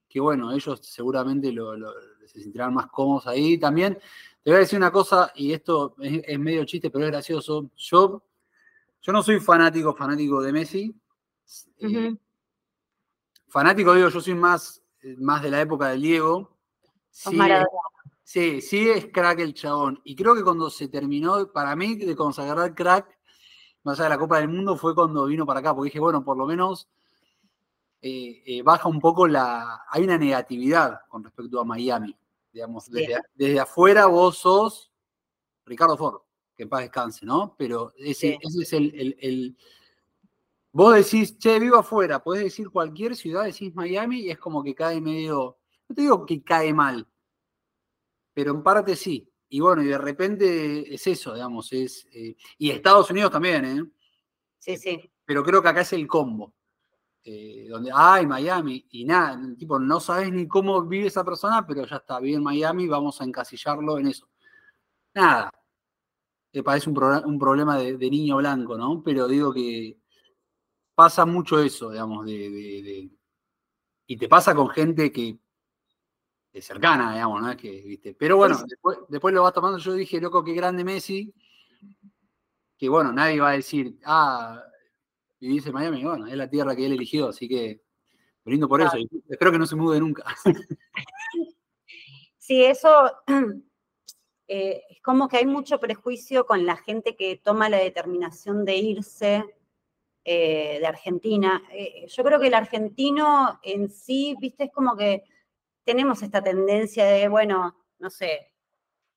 que, 0.09 0.21
bueno, 0.21 0.53
ellos 0.53 0.81
seguramente 0.83 1.51
lo, 1.53 1.77
lo- 1.77 1.93
se 2.27 2.41
sentirán 2.43 2.75
más 2.75 2.87
cómodos 2.89 3.27
ahí. 3.27 3.57
También 3.59 3.99
te 4.47 4.53
voy 4.53 4.59
a 4.59 4.61
decir 4.61 4.79
una 4.79 4.93
cosa, 4.93 5.33
y 5.35 5.53
esto 5.53 5.97
es, 5.99 6.23
es 6.25 6.39
medio 6.39 6.65
chiste, 6.65 6.89
pero 6.89 7.05
es 7.05 7.11
gracioso. 7.11 7.69
Yo, 7.77 8.23
yo 9.03 9.13
no 9.13 9.21
soy 9.21 9.41
fanático, 9.41 9.93
fanático 9.93 10.41
de 10.41 10.53
Messi. 10.53 10.95
Eh, 11.79 12.15
fanático, 13.49 13.93
digo, 13.93 14.09
yo 14.09 14.21
soy 14.21 14.37
más, 14.37 14.85
más 15.19 15.43
de 15.43 15.51
la 15.51 15.63
época 15.63 15.89
del 15.89 16.01
Diego. 16.01 16.57
Sí, 18.23 18.61
sí 18.61 18.89
es 18.89 19.07
crack 19.07 19.41
el 19.41 19.53
chabón. 19.53 20.01
Y 20.05 20.15
creo 20.15 20.37
que 20.37 20.45
cuando 20.45 20.71
se 20.71 20.87
terminó, 20.87 21.51
para 21.51 21.75
mí, 21.75 21.97
de 21.97 22.15
consagrar 22.15 22.73
crack, 22.73 23.19
más 23.83 23.99
allá 23.99 24.11
de 24.11 24.15
la 24.15 24.19
Copa 24.21 24.39
del 24.39 24.49
Mundo, 24.49 24.77
fue 24.77 24.95
cuando 24.95 25.27
vino 25.27 25.45
para 25.45 25.59
acá, 25.59 25.75
porque 25.75 25.89
dije, 25.89 25.99
bueno, 25.99 26.25
por 26.25 26.37
lo 26.37 26.47
menos 26.47 26.89
eh, 28.01 28.45
eh, 28.47 28.63
baja 28.63 28.89
un 28.89 29.01
poco 29.01 29.27
la... 29.27 29.87
Hay 29.91 30.05
una 30.05 30.17
negatividad 30.17 31.01
con 31.09 31.25
respecto 31.25 31.61
a 31.61 31.65
Miami. 31.65 32.17
Digamos, 32.57 32.87
Sí. 32.87 32.93
desde, 32.93 33.21
desde 33.35 33.61
afuera 33.61 34.07
vos 34.07 34.39
sos 34.39 34.91
Ricardo 35.67 35.95
Ford, 35.99 36.23
que 36.57 36.63
en 36.63 36.71
paz 36.71 36.81
descanse, 36.81 37.27
¿no? 37.27 37.55
Pero 37.59 37.93
ese, 37.99 38.31
Sí. 38.33 38.39
ese 38.41 38.63
es 38.63 38.73
el, 38.73 38.95
el- 38.99 39.17
el- 39.21 39.57
Vos 40.73 40.95
decís, 40.95 41.39
che, 41.39 41.59
vivo 41.59 41.77
afuera, 41.77 42.23
podés 42.23 42.45
decir 42.45 42.71
cualquier 42.71 43.15
ciudad, 43.15 43.45
decís 43.45 43.75
Miami, 43.75 44.21
y 44.21 44.31
es 44.31 44.39
como 44.39 44.63
que 44.63 44.75
cae 44.75 45.01
medio... 45.03 45.59
No 45.89 45.95
te 45.95 46.01
digo 46.03 46.25
que 46.27 46.43
cae 46.43 46.73
mal, 46.73 47.07
pero 48.35 48.53
en 48.53 48.63
parte 48.63 48.97
sí. 48.97 49.31
Y 49.51 49.61
bueno, 49.61 49.83
y 49.83 49.87
de 49.87 49.99
repente 49.99 50.95
es 50.95 51.07
eso, 51.07 51.35
digamos, 51.35 51.73
es... 51.75 52.07
eh, 52.13 52.37
y 52.59 52.71
Estados 52.71 53.11
Unidos 53.11 53.31
también, 53.33 53.65
¿eh? 53.65 53.83
Sí, 54.59 54.77
sí. 54.79 55.11
Pero 55.27 55.43
creo 55.45 55.61
que 55.63 55.69
acá 55.69 55.83
es 55.83 55.93
el 55.93 56.07
combo. 56.07 56.55
Eh, 57.29 57.67
donde, 57.69 57.91
ay, 57.93 58.25
Miami, 58.25 58.87
y 58.91 59.05
nada, 59.05 59.37
tipo, 59.59 59.81
no 59.81 59.99
sabes 59.99 60.33
ni 60.33 60.47
cómo 60.47 60.83
vive 60.87 61.09
esa 61.09 61.25
persona, 61.25 61.67
pero 61.67 61.85
ya 61.85 61.97
está, 61.97 62.21
vive 62.21 62.37
en 62.37 62.43
Miami, 62.45 62.87
vamos 62.87 63.21
a 63.21 63.25
encasillarlo 63.25 63.99
en 63.99 64.07
eso. 64.07 64.29
Nada. 65.15 65.51
Me 66.53 66.63
parece 66.63 66.89
un, 66.89 66.97
un 67.27 67.39
problema 67.39 67.77
de, 67.79 67.97
de 67.97 68.11
niño 68.11 68.37
blanco, 68.37 68.79
¿no? 68.79 69.03
Pero 69.05 69.27
digo 69.29 69.53
que 69.53 69.99
pasa 70.95 71.27
mucho 71.27 71.59
eso, 71.61 71.91
digamos, 71.91 72.25
de, 72.25 72.33
de- 72.33 72.83
de- 72.83 73.11
y 74.07 74.17
te 74.17 74.29
pasa 74.29 74.55
con 74.55 74.69
gente 74.69 75.11
que 75.13 75.37
es 76.53 76.65
cercana, 76.65 77.13
digamos, 77.13 77.43
¿no? 77.43 77.51
Es 77.51 77.57
que, 77.57 77.83
¿viste? 77.83 78.15
Pero 78.15 78.37
bueno, 78.37 78.57
después 79.09 79.35
lo 79.35 79.43
vas 79.43 79.53
tomando, 79.53 79.79
yo 79.79 79.93
dije, 79.95 80.21
loco, 80.21 80.45
qué 80.45 80.55
grande 80.55 80.85
Messi, 80.85 81.35
que 82.79 82.89
bueno, 82.89 83.13
nadie 83.13 83.41
va 83.41 83.51
a 83.51 83.53
decir, 83.53 83.99
ah, 84.05 84.63
vivís 85.41 85.67
en 85.67 85.73
Miami, 85.73 86.05
bueno, 86.05 86.27
es 86.27 86.37
la 86.37 86.49
tierra 86.49 86.75
que 86.75 86.87
él 86.87 86.93
eligió, 86.93 87.29
así 87.29 87.49
que 87.49 87.83
brindo 88.45 88.69
por 88.69 88.81
eso, 88.81 88.97
y 88.97 89.09
espero 89.29 89.53
que 89.53 89.59
no 89.59 89.67
se 89.67 89.77
mude 89.77 90.01
nunca. 90.01 90.25
Sí, 92.47 92.65
eso 92.65 93.11
eh, 94.47 94.83
es 94.89 95.03
como 95.03 95.27
que 95.27 95.39
hay 95.39 95.47
mucho 95.47 95.81
prejuicio 95.81 96.47
con 96.47 96.65
la 96.65 96.77
gente 96.77 97.17
que 97.17 97.41
toma 97.43 97.69
la 97.69 97.79
determinación 97.79 98.65
de 98.65 98.77
irse 98.77 99.57
eh, 100.25 100.79
de 100.79 100.87
Argentina. 100.87 101.61
Eh, 101.73 102.07
yo 102.09 102.23
creo 102.23 102.39
que 102.39 102.47
el 102.47 102.55
argentino 102.55 103.59
en 103.65 103.91
sí, 103.91 104.37
viste, 104.41 104.65
es 104.65 104.73
como 104.73 104.97
que 104.97 105.25
tenemos 105.83 106.23
esta 106.23 106.41
tendencia 106.41 107.05
de, 107.05 107.27
bueno, 107.27 107.77
no 107.99 108.11
sé, 108.11 108.53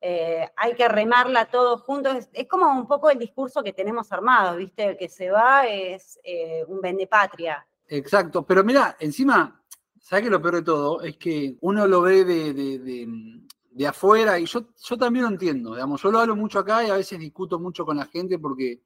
hay 0.02 0.76
que 0.76 0.88
remarla 0.88 1.46
todos 1.46 1.82
juntos. 1.82 2.30
Es, 2.34 2.48
como 2.48 2.72
un 2.72 2.88
poco 2.88 3.10
el 3.10 3.20
discurso 3.20 3.64
que 3.64 3.74
tenemos 3.74 4.12
armado, 4.12 4.58
viste, 4.58 4.86
el 4.86 4.98
que 4.98 5.10
se 5.10 5.30
va 5.30 5.68
es 5.68 6.20
un 6.68 6.82
vendepatria. 6.82 7.66
Exacto, 7.88 8.46
pero 8.46 8.64
mira, 8.64 8.96
encima, 9.00 9.64
¿sabes 10.00 10.26
que 10.26 10.30
lo 10.30 10.42
peor 10.42 10.56
de 10.56 10.62
todo? 10.62 11.02
Es 11.02 11.18
que 11.18 11.58
uno 11.62 11.88
lo 11.88 12.02
ve 12.02 12.24
de 12.24 13.50
de 13.80 13.88
afuera, 13.88 14.38
y 14.38 14.46
yo, 14.46 14.74
yo 14.76 14.98
también 14.98 15.24
lo 15.24 15.32
entiendo, 15.32 15.74
digamos, 15.74 16.02
yo 16.02 16.12
lo 16.12 16.20
hablo 16.20 16.36
mucho 16.36 16.60
acá 16.60 16.86
y 16.86 16.90
a 16.90 16.96
veces 16.96 17.18
discuto 17.18 17.60
mucho 17.60 17.86
con 17.86 17.96
la 17.96 18.08
gente 18.08 18.38
porque, 18.38 18.82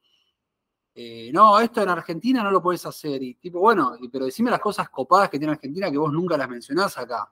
eh, 0.93 1.31
no, 1.33 1.59
esto 1.59 1.81
en 1.81 1.89
Argentina 1.89 2.43
no 2.43 2.51
lo 2.51 2.61
puedes 2.61 2.85
hacer, 2.85 3.23
y 3.23 3.33
tipo, 3.33 3.59
bueno, 3.59 3.97
pero 4.11 4.25
decime 4.25 4.51
las 4.51 4.59
cosas 4.59 4.89
copadas 4.89 5.31
que 5.31 5.39
tiene 5.39 5.53
Argentina 5.53 5.89
que 5.89 5.97
vos 5.97 6.13
nunca 6.13 6.37
las 6.37 6.47
mencionás 6.47 6.95
acá. 6.97 7.31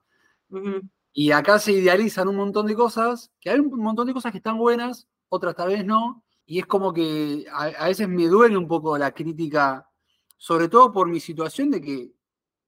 Y 1.14 1.32
acá 1.32 1.60
se 1.60 1.74
idealizan 1.74 2.28
un 2.28 2.38
montón 2.38 2.68
de 2.68 2.76
cosas, 2.76 3.32
que 3.40 3.50
hay 3.50 3.60
un 3.60 3.70
montón 3.82 4.08
de 4.08 4.14
cosas 4.14 4.32
que 4.32 4.38
están 4.38 4.58
buenas, 4.58 5.08
otras 5.30 5.56
tal 5.56 5.70
vez 5.70 5.86
no, 5.86 6.24
y 6.46 6.60
es 6.60 6.66
como 6.66 6.94
que 6.94 7.46
a, 7.52 7.88
veces 7.88 8.08
me 8.08 8.28
duele 8.28 8.58
un 8.58 8.68
poco 8.68 8.98
la 8.98 9.12
crítica, 9.12 9.90
sobre 10.38 10.70
todo 10.70 10.92
por 10.92 11.08
mi 11.08 11.20
situación 11.20 11.70
de 11.72 11.82
que 11.82 12.14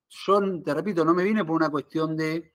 yo, 0.10 0.62
te 0.62 0.74
repito, 0.74 1.04
no 1.04 1.14
me 1.14 1.24
vine 1.24 1.44
por 1.44 1.56
una 1.56 1.70
cuestión 1.70 2.16
de 2.16 2.54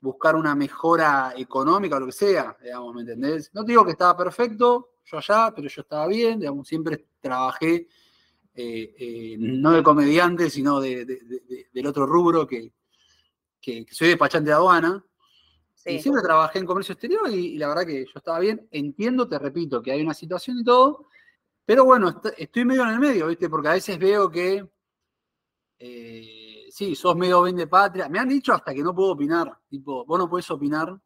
buscar 0.00 0.36
una 0.36 0.54
mejora 0.54 1.34
económica 1.36 1.96
o 1.96 2.00
lo 2.00 2.06
que 2.06 2.12
sea, 2.12 2.56
digamos, 2.62 2.94
¿me 2.94 3.00
entendés? 3.02 3.50
No 3.52 3.64
digo 3.64 3.84
que 3.84 3.92
estaba 3.92 4.16
perfecto, 4.16 4.94
yo 5.04 5.18
allá, 5.18 5.52
pero 5.54 5.68
yo 5.68 5.82
estaba 5.82 6.06
bien, 6.06 6.38
digamos, 6.40 6.66
siempre 6.66 7.06
trabajé, 7.20 7.88
eh, 8.54 8.94
eh, 8.98 9.36
no 9.38 9.72
de 9.72 9.82
comediante, 9.82 10.50
sino 10.50 10.80
del 10.80 11.86
otro 11.86 12.06
rubro 12.06 12.46
que, 12.46 12.72
soy 13.90 14.08
despachante 14.08 14.50
de 14.50 14.54
aduana. 14.54 15.04
Y 15.84 16.00
siempre 16.00 16.22
trabajé 16.22 16.58
en 16.58 16.66
comercio 16.66 16.92
exterior 16.92 17.30
y, 17.30 17.56
la 17.56 17.68
verdad 17.68 17.86
que 17.86 18.04
yo 18.04 18.12
estaba 18.14 18.38
bien. 18.40 18.68
Entiendo, 18.70 19.28
te 19.28 19.38
repito, 19.38 19.80
que 19.80 19.92
hay 19.92 20.02
una 20.02 20.12
situación 20.12 20.58
y 20.58 20.64
todo, 20.64 21.06
pero 21.64 21.84
bueno, 21.84 22.20
estoy 22.36 22.64
medio 22.64 22.82
en 22.82 22.90
el 22.90 22.98
medio, 22.98 23.28
¿viste? 23.28 23.48
Porque 23.48 23.68
a 23.68 23.72
veces 23.72 23.98
veo 23.98 24.30
que... 24.30 24.68
Eh, 25.78 26.66
sí, 26.70 26.94
sos 26.94 27.16
medio 27.16 27.42
bien 27.42 27.56
de 27.56 27.66
patria. 27.66 28.08
Me 28.08 28.18
han 28.18 28.28
dicho 28.28 28.52
hasta 28.52 28.74
que 28.74 28.82
no 28.82 28.94
puedo 28.94 29.12
opinar. 29.12 29.58
Tipo, 29.68 30.04
vos 30.04 30.18
no 30.18 30.28
podés 30.28 30.50
opinar. 30.50 30.98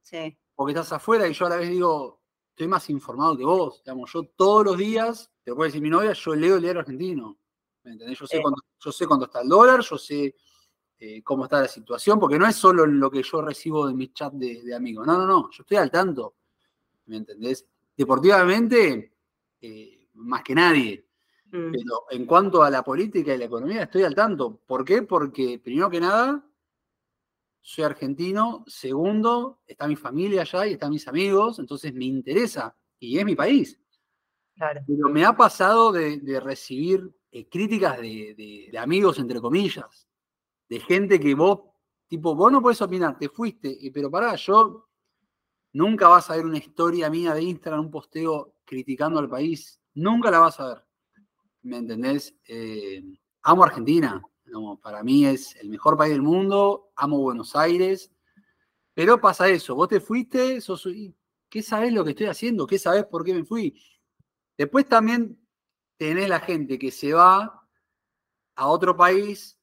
Sí. 0.00 0.36
Porque 0.54 0.72
estás 0.72 0.92
afuera 0.92 1.26
y 1.26 1.32
yo 1.32 1.46
a 1.46 1.50
la 1.50 1.56
vez 1.56 1.68
digo, 1.68 2.22
estoy 2.50 2.68
más 2.68 2.88
informado 2.90 3.36
que 3.36 3.44
vos. 3.44 3.82
Digamos, 3.84 4.12
yo 4.12 4.22
todos 4.36 4.64
los 4.64 4.78
días, 4.78 5.30
te 5.42 5.50
lo 5.50 5.56
puede 5.56 5.68
decir 5.68 5.82
mi 5.82 5.90
novia, 5.90 6.12
yo 6.12 6.34
leo 6.34 6.56
el 6.56 6.62
diario 6.62 6.80
argentino. 6.80 7.38
¿Me 7.82 7.92
entendés? 7.92 8.18
Yo 8.18 8.26
sé, 8.26 8.40
cuándo, 8.40 8.62
yo 8.78 8.92
sé 8.92 9.06
cuándo 9.06 9.26
está 9.26 9.42
el 9.42 9.48
dólar, 9.48 9.80
yo 9.80 9.98
sé 9.98 10.34
eh, 10.98 11.22
cómo 11.22 11.44
está 11.44 11.60
la 11.60 11.68
situación, 11.68 12.18
porque 12.18 12.38
no 12.38 12.46
es 12.46 12.56
solo 12.56 12.86
lo 12.86 13.10
que 13.10 13.22
yo 13.22 13.42
recibo 13.42 13.86
de 13.86 13.94
mis 13.94 14.12
chats 14.12 14.38
de, 14.38 14.74
amigos. 14.74 15.06
No, 15.06 15.18
no, 15.18 15.26
no, 15.26 15.50
yo 15.50 15.62
estoy 15.62 15.76
al 15.76 15.90
tanto. 15.90 16.36
¿Me 17.06 17.16
entendés? 17.16 17.66
Deportivamente, 17.96 19.14
eh, 19.60 20.08
más 20.14 20.42
que 20.42 20.54
nadie. 20.54 21.06
Mm. 21.46 21.72
Pero 21.72 22.04
en 22.10 22.26
cuanto 22.26 22.62
a 22.62 22.70
la 22.70 22.82
política 22.82 23.34
y 23.34 23.38
la 23.38 23.44
economía, 23.44 23.82
estoy 23.82 24.02
al 24.02 24.14
tanto. 24.14 24.60
¿Por 24.66 24.84
qué? 24.84 25.02
Porque, 25.02 25.58
primero 25.58 25.90
que 25.90 26.00
nada, 26.00 26.44
soy 27.60 27.84
argentino. 27.84 28.64
Segundo, 28.66 29.60
está 29.66 29.86
mi 29.86 29.96
familia 29.96 30.42
allá 30.42 30.66
y 30.66 30.72
están 30.72 30.90
mis 30.90 31.06
amigos. 31.08 31.58
Entonces 31.58 31.94
me 31.94 32.04
interesa. 32.04 32.76
Y 32.98 33.18
es 33.18 33.24
mi 33.24 33.34
país. 33.34 33.78
Claro. 34.54 34.80
Pero 34.86 35.08
me 35.08 35.24
ha 35.24 35.36
pasado 35.36 35.92
de, 35.92 36.40
recibir 36.40 37.10
eh, 37.32 37.48
críticas 37.48 37.98
de, 37.98 38.72
amigos, 38.78 39.18
entre 39.18 39.40
comillas. 39.40 40.08
De 40.68 40.80
gente 40.80 41.20
que 41.20 41.34
vos, 41.34 41.60
tipo, 42.06 42.34
vos 42.34 42.50
no 42.50 42.62
podés 42.62 42.80
opinar, 42.82 43.18
te 43.18 43.28
fuiste. 43.28 43.78
Pero 43.92 44.10
pará, 44.10 44.34
yo 44.36 44.88
nunca 45.72 46.08
vas 46.08 46.30
a 46.30 46.36
ver 46.36 46.46
una 46.46 46.58
historia 46.58 47.10
mía 47.10 47.34
de 47.34 47.42
Instagram, 47.42 47.86
un 47.86 47.90
posteo 47.90 48.56
criticando 48.64 49.20
al 49.20 49.28
país. 49.28 49.80
Nunca 49.94 50.30
la 50.30 50.38
vas 50.40 50.60
a 50.60 50.68
ver. 50.68 50.84
¿me 51.64 51.78
entendés? 51.78 52.34
Eh, 52.46 53.02
amo 53.42 53.64
Argentina, 53.64 54.22
para 54.82 55.02
mí 55.02 55.26
es 55.26 55.56
el 55.56 55.68
mejor 55.68 55.96
país 55.96 56.12
del 56.12 56.22
mundo, 56.22 56.92
amo 56.94 57.18
Buenos 57.18 57.56
Aires, 57.56 58.12
pero 58.92 59.20
pasa 59.20 59.48
eso, 59.48 59.74
vos 59.74 59.88
te 59.88 60.00
fuiste, 60.00 60.60
sos, 60.60 60.86
¿qué 61.48 61.62
sabés 61.62 61.92
lo 61.92 62.04
que 62.04 62.10
estoy 62.10 62.26
haciendo? 62.26 62.66
¿Qué 62.66 62.78
sabés 62.78 63.04
por 63.06 63.24
qué 63.24 63.34
me 63.34 63.44
fui? 63.44 63.82
Después 64.56 64.86
también 64.86 65.38
tenés 65.96 66.28
la 66.28 66.40
gente 66.40 66.78
que 66.78 66.90
se 66.90 67.12
va 67.12 67.66
a 68.54 68.68
otro 68.68 68.96
país 68.96 69.58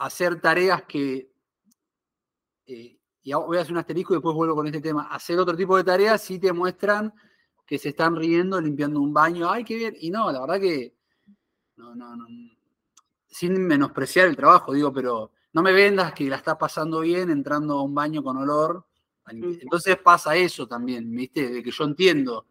hacer 0.00 0.40
tareas 0.40 0.82
que, 0.84 1.30
eh, 2.66 2.98
y 3.22 3.32
voy 3.34 3.58
a 3.58 3.60
hacer 3.60 3.72
un 3.72 3.78
asterisco 3.78 4.14
y 4.14 4.16
después 4.16 4.34
vuelvo 4.34 4.54
con 4.54 4.66
este 4.66 4.80
tema, 4.80 5.08
hacer 5.10 5.38
otro 5.38 5.56
tipo 5.56 5.76
de 5.76 5.84
tareas 5.84 6.22
si 6.22 6.38
te 6.38 6.52
muestran 6.52 7.12
que 7.66 7.78
se 7.78 7.90
están 7.90 8.16
riendo 8.16 8.60
limpiando 8.60 9.00
un 9.00 9.12
baño, 9.12 9.48
ay, 9.48 9.62
qué 9.62 9.76
bien. 9.76 9.94
Y 10.00 10.10
no, 10.10 10.32
la 10.32 10.40
verdad 10.40 10.58
que, 10.58 10.94
no, 11.76 11.94
no, 11.94 12.16
no, 12.16 12.26
sin 13.28 13.64
menospreciar 13.66 14.26
el 14.26 14.36
trabajo, 14.36 14.72
digo, 14.72 14.92
pero 14.92 15.32
no 15.52 15.62
me 15.62 15.72
vendas 15.72 16.12
que 16.14 16.24
la 16.24 16.36
estás 16.36 16.56
pasando 16.56 17.00
bien 17.00 17.30
entrando 17.30 17.78
a 17.78 17.82
un 17.82 17.94
baño 17.94 18.22
con 18.22 18.36
olor. 18.38 18.86
Entonces 19.26 19.96
pasa 19.98 20.34
eso 20.34 20.66
también, 20.66 21.08
¿viste? 21.14 21.48
De 21.48 21.62
que 21.62 21.70
yo 21.70 21.84
entiendo. 21.84 22.46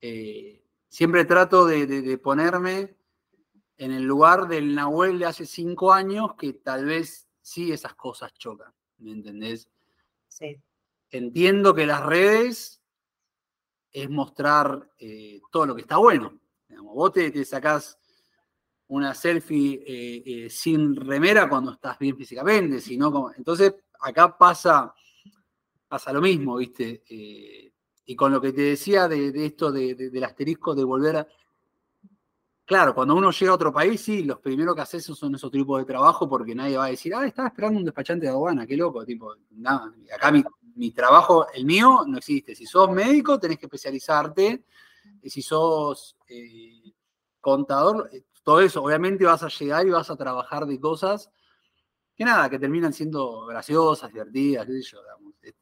Eh, 0.00 0.62
siempre 0.88 1.24
trato 1.24 1.64
de, 1.66 2.18
ponerme 2.18 2.96
en 3.76 3.92
el 3.92 4.04
lugar 4.04 4.48
del 4.48 4.74
Nahuel 4.74 5.18
de 5.18 5.26
hace 5.26 5.46
cinco 5.46 5.92
años, 5.92 6.34
que 6.38 6.52
tal 6.52 6.84
vez 6.84 7.28
sí 7.40 7.72
esas 7.72 7.94
cosas 7.94 8.32
chocan, 8.34 8.72
¿me 8.98 9.12
entendés? 9.12 9.68
Sí. 10.28 10.60
Entiendo 11.10 11.74
que 11.74 11.86
las 11.86 12.04
redes 12.04 12.82
es 13.92 14.10
mostrar 14.10 14.90
eh, 14.98 15.40
todo 15.52 15.66
lo 15.66 15.74
que 15.74 15.82
está 15.82 15.96
bueno. 15.98 16.40
vos 16.82 17.12
te, 17.12 17.44
sacás 17.44 17.98
una 18.88 19.14
selfie 19.14 19.82
eh, 19.86 20.22
eh, 20.26 20.50
sin 20.50 20.96
remera 20.96 21.48
cuando 21.48 21.72
estás 21.72 21.98
bien 21.98 22.16
físicamente, 22.16 22.80
sino 22.80 23.32
entonces 23.36 23.74
acá 24.00 24.36
pasa, 24.36 24.92
pasa 25.88 26.12
lo 26.12 26.20
mismo, 26.20 26.56
¿viste? 26.56 27.02
y 28.06 28.16
con 28.16 28.32
lo 28.32 28.40
que 28.40 28.52
te 28.52 28.62
decía 28.62 29.08
de, 29.08 29.46
esto 29.46 29.72
del 29.72 30.24
asterisco 30.24 30.74
de 30.74 30.84
volver 30.84 31.16
a... 31.16 31.28
Claro, 32.66 32.94
cuando 32.94 33.14
uno 33.14 33.30
llega 33.30 33.52
a 33.52 33.54
otro 33.56 33.72
país, 33.72 34.00
sí, 34.00 34.22
los 34.22 34.38
primeros 34.40 34.74
que 34.74 34.80
haces 34.80 35.04
son 35.04 35.34
esos 35.34 35.50
tipos 35.50 35.78
de 35.78 35.84
trabajo 35.84 36.28
porque 36.28 36.54
nadie 36.54 36.78
va 36.78 36.86
a 36.86 36.90
decir, 36.90 37.14
ah, 37.14 37.26
estaba 37.26 37.48
esperando 37.48 37.78
un 37.78 37.84
despachante 37.84 38.24
de 38.24 38.32
aduana, 38.32 38.66
qué 38.66 38.76
loco, 38.76 39.04
tipo, 39.04 39.34
nada, 39.50 39.92
acá 40.14 40.32
mi, 40.32 40.42
mi 40.76 40.90
trabajo, 40.90 41.46
el 41.52 41.64
mío, 41.64 42.04
no 42.06 42.18
existe. 42.18 42.54
Si 42.54 42.66
sos 42.66 42.90
médico, 42.90 43.38
tenés 43.38 43.58
que 43.58 43.66
especializarte. 43.66 44.64
Si 45.22 45.42
sos 45.42 46.16
eh, 46.28 46.92
contador, 47.40 48.08
eh, 48.12 48.24
todo 48.42 48.60
eso, 48.60 48.82
obviamente 48.82 49.24
vas 49.24 49.42
a 49.42 49.48
llegar 49.48 49.86
y 49.86 49.90
vas 49.90 50.10
a 50.10 50.16
trabajar 50.16 50.66
de 50.66 50.78
cosas 50.80 51.30
que 52.14 52.24
nada, 52.24 52.48
que 52.48 52.58
terminan 52.58 52.92
siendo 52.92 53.46
graciosas, 53.46 54.12
divertidas, 54.12 54.66
qué 54.66 54.72
sé 54.72 54.82
yo, 54.82 54.98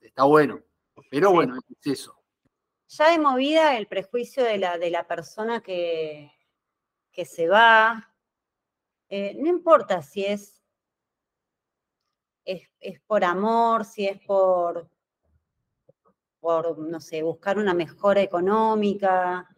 está 0.01 0.25
bueno. 0.25 0.61
Pero 1.11 1.33
bueno, 1.33 1.57
es 1.57 1.87
eso. 1.87 2.15
Ya 2.89 3.11
de 3.11 3.19
movida 3.19 3.77
el 3.79 3.87
prejuicio 3.87 4.45
de 4.45 4.59
la, 4.59 4.77
de 4.77 4.91
la 4.91 5.07
persona 5.07 5.63
que, 5.63 6.31
que 7.13 7.25
se 7.25 7.49
va, 7.49 8.09
eh, 9.09 9.35
no 9.39 9.49
importa 9.49 10.03
si 10.03 10.25
es, 10.25 10.63
es, 12.45 12.69
es, 12.81 13.01
por 13.01 13.25
amor, 13.25 13.85
si 13.85 14.07
es 14.07 14.21
por, 14.21 14.89
por, 16.41 16.79
no 16.79 17.01
sé, 17.01 17.23
buscar 17.23 17.59
una 17.59 17.75
mejora 17.75 18.21
económica 18.21 19.49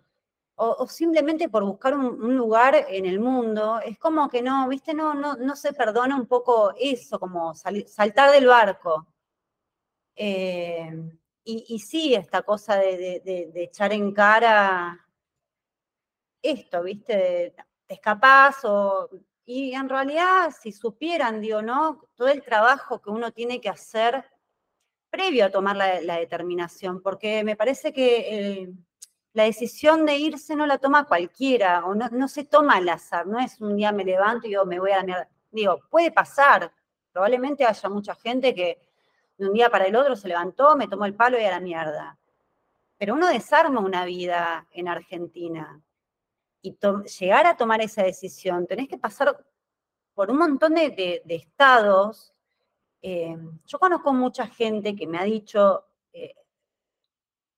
o, 0.56 0.86
simplemente 0.86 1.48
por 1.48 1.64
buscar 1.64 1.94
un, 1.96 2.36
lugar 2.36 2.86
en 2.88 3.06
el 3.06 3.18
mundo, 3.18 3.80
es 3.80 3.98
como 3.98 4.28
que 4.28 4.42
no, 4.42 4.68
viste, 4.68 4.94
no, 4.94 5.14
no, 5.14 5.36
no 5.36 5.56
se 5.56 5.72
perdona 5.72 6.16
un 6.16 6.26
poco 6.26 6.74
eso, 6.78 7.18
como 7.18 7.54
saltar 7.54 8.30
del 8.30 8.46
barco. 8.46 9.06
Eh, 10.16 11.10
y, 11.46 11.78
sí, 11.80 12.14
esta 12.14 12.42
cosa 12.42 12.76
de, 12.76 13.52
echar 13.56 13.92
en 13.92 14.12
cara 14.12 15.03
esto, 16.44 16.82
viste, 16.82 17.54
te 17.86 17.94
escapás 17.94 18.64
o... 18.64 19.08
Y 19.46 19.74
en 19.74 19.88
realidad, 19.90 20.50
si 20.58 20.72
supieran, 20.72 21.40
digo, 21.40 21.60
¿no? 21.60 22.06
Todo 22.14 22.28
el 22.28 22.42
trabajo 22.42 23.02
que 23.02 23.10
uno 23.10 23.30
tiene 23.30 23.60
que 23.60 23.68
hacer 23.68 24.24
previo 25.10 25.44
a 25.44 25.50
tomar 25.50 25.76
la, 25.76 26.16
determinación, 26.16 27.02
porque 27.02 27.44
me 27.44 27.54
parece 27.54 27.92
que 27.92 28.72
la 29.34 29.44
decisión 29.44 30.06
de 30.06 30.16
irse 30.16 30.56
no 30.56 30.66
la 30.66 30.78
toma 30.78 31.04
cualquiera, 31.04 31.84
o 31.84 31.94
no, 31.94 32.28
se 32.28 32.44
toma 32.44 32.76
al 32.76 32.88
azar, 32.88 33.26
no 33.26 33.38
es 33.38 33.60
un 33.60 33.76
día 33.76 33.92
me 33.92 34.04
levanto 34.04 34.46
y 34.46 34.52
yo 34.52 34.64
me 34.64 34.80
voy 34.80 34.92
a 34.92 34.98
la 34.98 35.02
mierda. 35.04 35.28
Digo, 35.50 35.80
puede 35.90 36.10
pasar, 36.10 36.72
probablemente 37.12 37.66
haya 37.66 37.88
mucha 37.88 38.14
gente 38.14 38.54
que 38.54 38.78
de 39.36 39.46
un 39.46 39.52
día 39.52 39.68
para 39.70 39.86
el 39.86 39.96
otro 39.96 40.16
se 40.16 40.28
levantó, 40.28 40.76
me 40.76 40.88
tomó 40.88 41.04
el 41.04 41.14
palo 41.14 41.38
y 41.38 41.44
a 41.44 41.50
la 41.50 41.60
mierda. 41.60 42.18
pero 42.96 43.14
uno 43.14 43.28
desarma 43.28 43.80
una 43.80 44.04
vida 44.04 44.66
en 44.72 44.88
Argentina 44.88 45.82
y 46.64 46.78
llegar 47.20 47.46
a 47.46 47.58
tomar 47.58 47.82
esa 47.82 48.02
decisión, 48.02 48.66
tenés 48.66 48.88
que 48.88 48.96
pasar 48.96 49.38
por 50.14 50.30
un 50.30 50.38
montón 50.38 50.74
de, 50.74 51.22
estados. 51.28 52.32
Eh, 53.02 53.36
yo 53.66 53.78
conozco 53.78 54.14
mucha 54.14 54.46
gente 54.46 54.96
que 54.96 55.06
me 55.06 55.18
ha 55.18 55.24
dicho, 55.24 55.84
eh, 56.14 56.34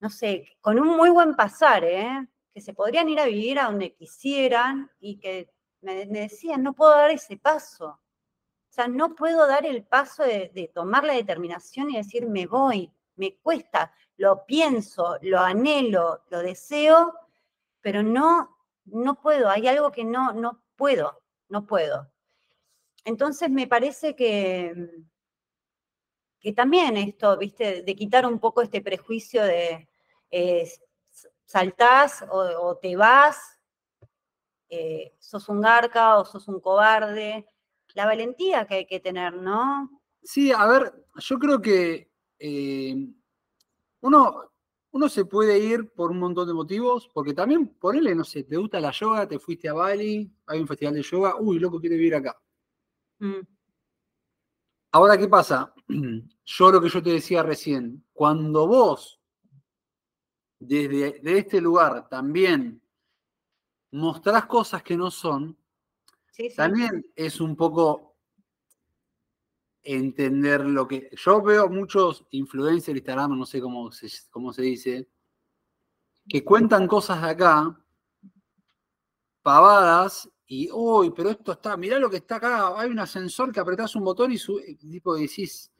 no 0.01 0.09
sé, 0.09 0.57
con 0.59 0.77
un 0.77 0.89
muy 0.97 1.09
buen 1.09 1.37
pasar, 1.37 1.85
¿eh? 1.85 2.27
que 2.53 2.59
se 2.59 2.73
podrían 2.73 3.07
ir 3.07 3.21
a 3.21 3.25
vivir 3.27 3.59
a 3.59 3.67
donde 3.67 3.93
quisieran 3.93 4.91
y 4.99 5.19
que 5.19 5.49
me, 5.79 6.05
decían, 6.05 6.61
no 6.61 6.73
puedo 6.73 6.91
dar 6.91 7.11
ese 7.11 7.37
paso. 7.37 7.87
O 7.87 8.73
sea, 8.73 8.89
no 8.89 9.15
puedo 9.15 9.47
dar 9.47 9.65
el 9.65 9.85
paso 9.85 10.23
de 10.23 10.69
tomar 10.73 11.05
la 11.05 11.13
determinación 11.13 11.89
y 11.91 11.95
decir, 11.95 12.27
me 12.27 12.45
voy, 12.45 12.91
me 13.15 13.37
cuesta, 13.37 13.93
lo 14.17 14.45
pienso, 14.45 15.17
lo 15.21 15.39
anhelo, 15.39 16.23
lo 16.29 16.39
deseo, 16.39 17.13
pero 17.79 18.03
no 18.03 18.56
no 18.87 19.21
puedo, 19.21 19.49
hay 19.49 19.67
algo 19.67 19.91
que 19.91 20.03
no, 20.03 20.33
no 20.33 20.63
puedo, 20.75 21.21
no 21.49 21.65
puedo. 21.65 22.11
Entonces 23.05 23.49
me 23.49 23.67
parece 23.67 24.15
que, 24.15 24.73
que 26.39 26.53
también 26.53 26.97
esto, 26.97 27.37
viste, 27.37 27.83
de 27.83 27.95
quitar 27.95 28.25
un 28.25 28.39
poco 28.39 28.61
este 28.61 28.81
prejuicio 28.81 29.43
de 29.43 29.87
eh, 30.29 30.69
saltás 31.45 32.25
o, 32.29 32.77
te 32.77 32.95
vas, 32.95 33.59
eh, 34.69 35.15
sos 35.19 35.47
un 35.49 35.61
garca 35.61 36.17
o 36.17 36.25
sos 36.25 36.47
un 36.47 36.59
cobarde, 36.59 37.47
la 37.93 38.05
valentía 38.05 38.65
que 38.67 38.75
hay 38.75 38.85
que 38.85 38.99
tener, 38.99 39.33
¿no? 39.33 40.01
Sí, 40.21 40.51
a 40.51 40.65
ver, 40.67 41.05
yo 41.15 41.39
creo 41.39 41.61
que 41.61 42.11
eh, 42.39 42.95
uno, 44.01 44.51
uno 44.97 45.09
se 45.09 45.25
puede 45.25 45.59
ir 45.59 45.91
por 45.91 46.09
un 46.09 46.17
montón 46.17 46.47
de 46.47 46.55
motivos, 46.55 47.07
porque 47.13 47.35
también 47.35 47.67
ponele, 47.67 48.15
no 48.15 48.23
sé, 48.23 48.43
te 48.43 48.57
gusta 48.57 48.79
la 48.79 48.89
yoga, 48.89 49.27
te 49.27 49.37
fuiste 49.37 49.69
a 49.69 49.73
Bali, 49.73 50.27
hay 50.47 50.59
un 50.59 50.67
festival 50.67 50.95
de 50.95 51.03
yoga, 51.03 51.35
uy, 51.39 51.59
loco, 51.59 51.79
quiere 51.79 51.97
vivir 51.97 52.15
acá. 52.15 52.35
Mm. 53.19 53.41
Ahora, 54.93 55.15
¿qué 55.15 55.27
pasa? 55.27 55.71
Yo 56.45 56.71
lo 56.71 56.81
que 56.81 56.89
yo 56.89 57.03
te 57.03 57.11
decía 57.11 57.43
recién, 57.43 58.05
cuando 58.11 58.65
vos, 58.65 59.21
desde 60.57 61.37
este 61.37 61.61
lugar, 61.61 62.09
también 62.09 62.81
mostrás 63.91 64.47
cosas 64.47 64.81
que 64.81 64.97
no 64.97 65.11
son, 65.11 65.55
también 66.55 67.05
es 67.15 67.39
un 67.39 67.55
poco 67.55 68.06
entender 69.87 70.65
lo 70.65 70.87
que. 70.87 71.09
Yo 71.13 71.41
veo 71.41 71.69
muchos 71.69 72.25
influencers, 72.31 72.97
Instagram, 72.97 73.37
no 73.37 73.45
sé 73.45 73.61
cómo 73.61 73.91
se, 73.91 74.09
cómo 74.29 74.51
se 74.51 74.61
dice, 74.61 75.09
que 76.27 76.43
cuentan 76.43 76.87
cosas 76.87 77.21
de 77.21 77.29
acá, 77.29 77.79
pavadas, 79.41 80.29
y 80.45 80.69
uy, 80.71 81.11
pero 81.11 81.29
esto 81.29 81.53
está, 81.53 81.77
mirá 81.77 81.99
lo 81.99 82.09
que 82.09 82.17
está 82.17 82.35
acá, 82.35 82.79
hay 82.79 82.89
un 82.89 82.99
ascensor 82.99 83.51
que 83.51 83.61
apretás 83.61 83.95
un 83.95 84.03
botón 84.03 84.31
y 84.31 84.37
su, 84.37 84.59
tipo 84.59 85.15
decís. 85.15 85.71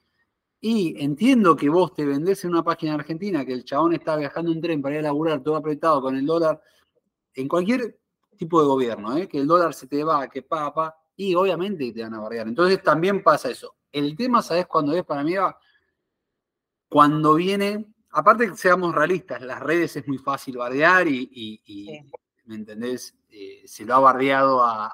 Y 0.60 1.04
entiendo 1.04 1.56
que 1.56 1.70
vos 1.70 1.94
te 1.94 2.06
vendés 2.06 2.44
en 2.46 2.52
una 2.52 2.64
página 2.64 2.96
argentina 2.96 3.46
que 3.46 3.54
el 3.54 3.64
chabón 3.64 3.94
está 3.94 4.16
viajando 4.16 4.52
en 4.52 4.62
tren 4.62 4.82
para 4.82 4.96
ir 4.96 5.00
a 5.00 5.04
laburar 5.04 5.44
todo 5.44 5.56
apretado 5.56 6.02
con 6.02 6.16
el 6.16 6.26
dólar, 6.26 6.62
en 7.34 7.48
cualquier 7.48 8.00
tipo 8.38 8.62
de 8.62 8.68
gobierno, 8.68 9.18
¿eh? 9.18 9.28
que 9.28 9.40
el 9.40 9.48
dólar 9.48 9.74
se 9.74 9.88
te 9.88 10.04
va, 10.04 10.30
que 10.30 10.44
papa, 10.44 10.96
y 11.16 11.36
obviamente 11.36 11.92
te 11.92 12.04
van 12.04 12.14
a 12.14 12.20
barrear. 12.22 12.48
Entonces 12.48 12.82
también 12.82 13.22
pasa 13.22 13.52
eso. 13.52 13.77
El 13.92 14.16
tema, 14.16 14.42
¿sabes 14.42 14.68
cuándo 14.68 14.94
es 14.94 15.04
para 15.04 15.24
mí? 15.24 15.36
Cuando 16.90 17.36
viene, 17.36 17.86
aparte 18.12 18.50
que 18.50 18.56
seamos 18.56 18.94
realistas, 18.94 19.42
las 19.42 19.60
redes 19.60 19.96
es 19.96 20.08
muy 20.08 20.18
fácil 20.18 20.58
bardear 20.58 21.08
y, 21.08 22.04
¿me 22.46 22.56
entendés? 22.56 23.16
Eh, 23.30 23.64
se 23.66 23.86
lo 23.86 23.96
ha 23.96 24.00
bardeado 24.00 24.64
a, 24.64 24.94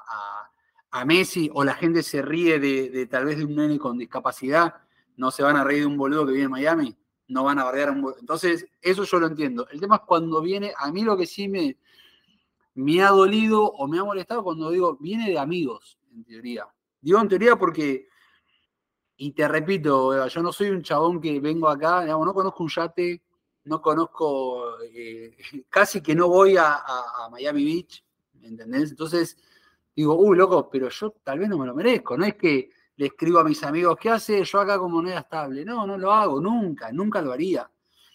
Messi 1.06 1.50
o 1.52 1.64
la 1.64 1.74
gente 1.74 2.04
se 2.04 2.22
ríe 2.22 2.60
de, 2.60 3.06
tal 3.06 3.24
vez 3.24 3.38
de 3.38 3.44
un 3.44 3.56
nene 3.56 3.80
con 3.80 3.98
discapacidad, 3.98 4.74
no 5.16 5.32
se 5.32 5.42
van 5.42 5.56
a 5.56 5.64
reír 5.64 5.80
de 5.80 5.86
un 5.86 5.96
boludo 5.96 6.24
que 6.24 6.32
vive 6.32 6.44
en 6.44 6.50
Miami, 6.52 6.96
no 7.26 7.42
van 7.42 7.58
a 7.58 7.64
bardear 7.64 7.88
a 7.88 7.92
un 7.92 8.00
boludo. 8.00 8.20
Entonces, 8.20 8.68
eso 8.80 9.02
yo 9.02 9.18
lo 9.18 9.26
entiendo. 9.26 9.66
El 9.70 9.80
tema 9.80 9.96
es 9.96 10.02
cuando 10.02 10.40
viene, 10.40 10.72
a 10.78 10.92
mí 10.92 11.02
lo 11.02 11.16
que 11.16 11.26
sí 11.26 11.48
me, 11.48 11.76
me 12.74 13.02
ha 13.02 13.08
dolido 13.08 13.64
o 13.64 13.88
me 13.88 13.98
ha 13.98 14.04
molestado 14.04 14.44
cuando 14.44 14.70
digo, 14.70 14.96
viene 15.00 15.30
de 15.30 15.38
amigos, 15.38 15.98
en 16.12 16.24
teoría. 16.24 16.66
Digo 17.00 17.20
en 17.20 17.28
teoría 17.28 17.56
porque 17.56 18.08
y 19.16 19.32
te 19.32 19.46
repito, 19.46 20.26
yo 20.26 20.42
no 20.42 20.52
soy 20.52 20.70
un 20.70 20.82
chabón 20.82 21.20
que 21.20 21.38
vengo 21.40 21.68
acá, 21.68 22.02
digamos, 22.02 22.26
no 22.26 22.34
conozco 22.34 22.62
un 22.64 22.68
yate, 22.68 23.22
no 23.64 23.80
conozco, 23.80 24.80
eh, 24.82 25.36
casi 25.68 26.00
que 26.00 26.14
no 26.14 26.28
voy 26.28 26.56
a, 26.56 26.82
Miami 27.30 27.64
Beach, 27.64 28.04
¿me 28.40 28.48
¿entendés? 28.48 28.90
Entonces 28.90 29.36
digo, 29.94 30.16
uy, 30.16 30.36
loco, 30.36 30.68
pero 30.68 30.88
yo 30.88 31.10
tal 31.22 31.38
vez 31.38 31.48
no 31.48 31.58
me 31.58 31.66
lo 31.66 31.74
merezco, 31.74 32.16
no 32.16 32.24
es 32.24 32.34
que 32.34 32.70
le 32.96 33.06
escribo 33.06 33.38
a 33.38 33.44
mis 33.44 33.62
amigos, 33.62 33.96
¿qué 34.00 34.10
hace 34.10 34.44
yo 34.44 34.60
acá 34.60 34.78
con 34.78 34.92
moneda 34.92 35.20
estable? 35.20 35.64
No, 35.64 35.86
no 35.86 35.96
lo 35.96 36.12
hago, 36.12 36.40
nunca, 36.40 36.92
nunca 36.92 37.20
lo 37.22 37.32
haría. 37.32 37.68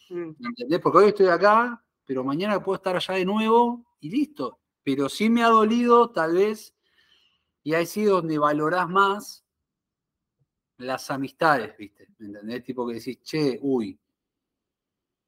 Mm. 0.09 0.31
¿Me 0.39 0.47
entendés? 0.49 0.79
Porque 0.79 0.97
hoy 0.99 1.07
estoy 1.09 1.27
acá, 1.27 1.83
pero 2.05 2.23
mañana 2.23 2.63
puedo 2.63 2.77
estar 2.77 2.95
allá 2.95 3.15
de 3.15 3.25
nuevo 3.25 3.85
y 3.99 4.09
listo. 4.09 4.59
Pero 4.83 5.09
sí 5.09 5.29
me 5.29 5.43
ha 5.43 5.49
dolido, 5.49 6.11
tal 6.11 6.35
vez, 6.35 6.73
y 7.63 7.73
ha 7.73 7.85
sido 7.85 8.15
donde 8.17 8.37
valorás 8.37 8.87
más 8.87 9.43
las 10.79 11.11
amistades, 11.11 11.75
¿viste? 11.77 12.07
¿Me 12.17 12.27
entendés? 12.27 12.63
Tipo 12.63 12.87
que 12.87 12.95
decís, 12.95 13.21
che, 13.21 13.59
uy, 13.61 13.97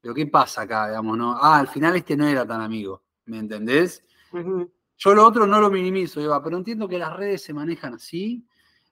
pero 0.00 0.14
¿qué 0.14 0.26
pasa 0.26 0.62
acá? 0.62 0.88
Digamos, 0.88 1.16
¿no? 1.16 1.36
Ah, 1.40 1.60
al 1.60 1.68
final 1.68 1.94
este 1.96 2.16
no 2.16 2.26
era 2.26 2.46
tan 2.46 2.60
amigo, 2.60 3.02
¿me 3.26 3.38
entendés? 3.38 4.02
Yo 4.98 5.14
lo 5.14 5.26
otro 5.26 5.46
no 5.46 5.60
lo 5.60 5.70
minimizo, 5.70 6.20
Eva, 6.20 6.42
pero 6.42 6.56
entiendo 6.56 6.88
que 6.88 6.98
las 6.98 7.14
redes 7.14 7.42
se 7.42 7.52
manejan 7.52 7.94
así 7.94 8.44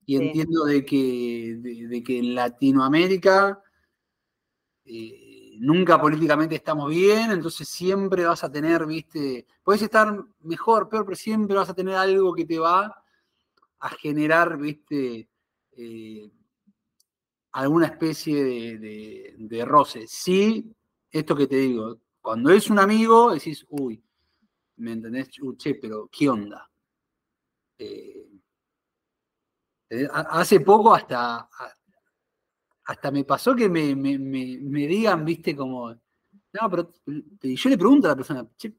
y 0.06 0.16
entiendo 0.16 0.64
de 0.64 0.84
que, 0.84 1.56
de, 1.58 2.02
que 2.02 2.18
en 2.18 2.34
Latinoamérica 2.34 3.62
eh, 4.84 5.56
nunca 5.60 6.00
políticamente 6.00 6.56
estamos 6.56 6.90
bien, 6.90 7.30
entonces 7.30 7.68
siempre 7.68 8.24
vas 8.24 8.44
a 8.44 8.52
tener, 8.52 8.86
viste, 8.86 9.46
puedes 9.62 9.82
estar 9.82 10.24
mejor, 10.40 10.88
peor, 10.88 11.04
pero 11.04 11.16
siempre 11.16 11.56
vas 11.56 11.70
a 11.70 11.74
tener 11.74 11.94
algo 11.94 12.34
que 12.34 12.44
te 12.44 12.58
va 12.58 13.02
a 13.78 13.88
generar, 13.90 14.58
viste, 14.58 15.28
eh, 15.72 16.30
alguna 17.52 17.86
especie 17.86 18.44
de, 18.78 19.64
roce. 19.64 20.06
Sí, 20.06 20.74
esto 21.10 21.34
que 21.34 21.46
te 21.46 21.56
digo, 21.56 21.98
cuando 22.20 22.50
es 22.50 22.70
un 22.70 22.78
amigo, 22.78 23.32
decís, 23.32 23.66
uy, 23.70 24.02
¿me 24.76 24.92
entendés? 24.92 25.28
che, 25.58 25.74
pero 25.74 26.08
¿qué 26.10 26.28
onda? 26.28 26.70
Eh, 27.78 28.28
eh, 29.90 30.08
hace 30.12 30.60
poco 30.60 30.94
hasta, 30.94 31.48
hasta 32.84 33.10
me 33.10 33.24
pasó 33.24 33.54
que 33.54 33.68
me, 33.68 33.94
digan, 34.86 35.24
viste, 35.24 35.56
como, 35.56 35.90
no, 35.90 36.70
pero 36.70 36.92
yo 37.06 37.70
le 37.70 37.78
pregunto 37.78 38.06
a 38.06 38.10
la 38.10 38.16
persona, 38.16 38.48
che, 38.56 38.74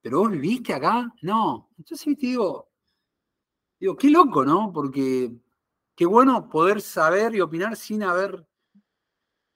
¿pero 0.00 0.20
vos 0.20 0.30
viviste 0.30 0.72
acá? 0.74 1.12
No. 1.22 1.70
Entonces, 1.78 2.06
viste, 2.06 2.26
digo, 2.28 2.70
digo, 3.78 3.96
qué 3.96 4.10
loco, 4.10 4.44
¿no? 4.44 4.72
Porque 4.72 5.30
qué 5.94 6.06
bueno 6.06 6.48
poder 6.48 6.80
saber 6.80 7.34
y 7.34 7.40
opinar 7.40 7.76
sin 7.76 8.02
haber... 8.02 8.46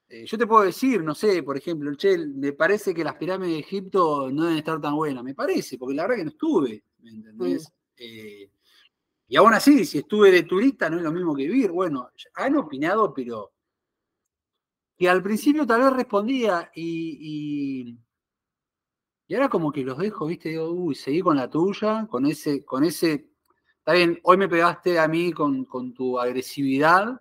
Eh, 0.09 0.25
yo 0.25 0.39
te 0.39 0.47
puedo 0.47 0.63
decir, 0.63 1.03
no 1.03 1.15
sé, 1.15 1.43
por 1.43 1.57
ejemplo, 1.57 1.95
che, 1.95 2.17
me 2.17 2.53
parece 2.53 2.95
que 2.95 3.05
las 3.05 3.17
pirámides 3.17 3.55
de 3.55 3.61
Egipto 3.61 4.31
no 4.31 4.45
deben 4.45 4.59
estar 4.59 4.81
tan 4.81 4.97
buenas. 4.97 5.23
Me 5.23 5.35
parece, 5.35 5.77
porque 5.77 5.95
la 5.95 6.03
verdad 6.05 6.17
que 6.17 6.25
no 6.25 6.31
estuve, 6.31 6.85
¿me 7.01 7.11
entendés? 7.11 7.71
Eh, 7.97 8.51
y 9.29 9.37
aún 9.37 9.53
así, 9.53 9.85
si 9.85 9.99
estuve 9.99 10.31
de 10.31 10.45
turista, 10.45 10.89
no 10.89 10.97
es 10.97 11.03
lo 11.03 11.13
mismo 11.13 11.37
que 11.37 11.47
vivir. 11.47 11.71
Bueno, 11.71 12.11
han 12.35 12.57
opinado, 12.57 13.13
pero 13.13 13.53
que 14.97 15.09
al 15.09 15.23
principio 15.23 15.67
tal 15.67 15.83
vez 15.83 15.93
respondía 15.93 16.71
y, 16.75 17.99
y, 19.29 19.35
ahora 19.35 19.49
como 19.51 19.71
que 19.71 19.85
los 19.85 19.99
dejo, 19.99 20.27
viste, 20.27 20.49
digo, 20.49 20.71
uy, 20.71 20.95
seguí 20.95 21.21
con 21.21 21.37
la 21.37 21.51
tuya, 21.51 22.07
con 22.09 22.25
ese, 22.27 22.65
con 22.65 22.83
ese 22.85 23.29
Está 23.89 23.97
bien, 23.97 24.21
hoy 24.25 24.37
me 24.37 24.51
pegaste 24.51 24.99
a 24.99 25.09
mí 25.09 25.33
con, 25.33 25.95
tu 25.95 26.21
agresividad. 26.21 27.19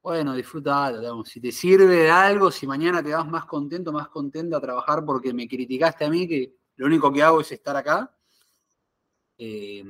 Bueno, 0.00 0.32
disfrútalo, 0.32 1.00
digamos. 1.00 1.28
Si 1.28 1.40
te 1.40 1.50
sirve 1.50 1.86
de 1.86 2.08
algo, 2.08 2.52
si 2.52 2.68
mañana 2.68 3.02
te 3.02 3.12
vas 3.12 3.26
más 3.26 3.44
contento, 3.44 3.92
más 3.92 4.06
contento 4.10 4.56
a 4.56 4.60
trabajar 4.60 5.04
porque 5.04 5.34
me 5.34 5.48
criticaste 5.48 6.04
a 6.04 6.08
mí, 6.08 6.28
que 6.28 6.54
lo 6.76 6.86
único 6.86 7.12
que 7.12 7.24
hago 7.24 7.40
es 7.40 7.50
estar 7.50 7.74
acá. 7.74 8.16
Eh, 9.36 9.82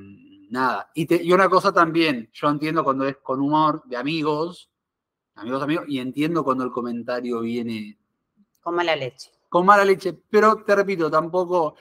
nada. 0.49 0.89
Y, 0.95 1.31
una 1.31 1.47
cosa 1.47 1.71
también, 1.71 2.31
yo 2.33 2.49
entiendo 2.49 2.83
cuando 2.83 3.05
es 3.05 3.17
con 3.17 3.39
humor 3.39 3.83
de 3.85 3.97
amigos, 3.97 4.71
amigos, 5.35 5.61
amigos, 5.61 5.85
y 5.89 5.99
entiendo 5.99 6.43
cuando 6.43 6.63
el 6.63 6.71
comentario 6.71 7.41
viene. 7.41 7.99
Con 8.61 8.73
mala 8.73 8.95
leche. 8.95 9.29
Con 9.47 9.63
mala 9.63 9.85
leche, 9.85 10.11
pero 10.27 10.63
te 10.63 10.75
repito, 10.75 11.07
tampoco 11.11 11.75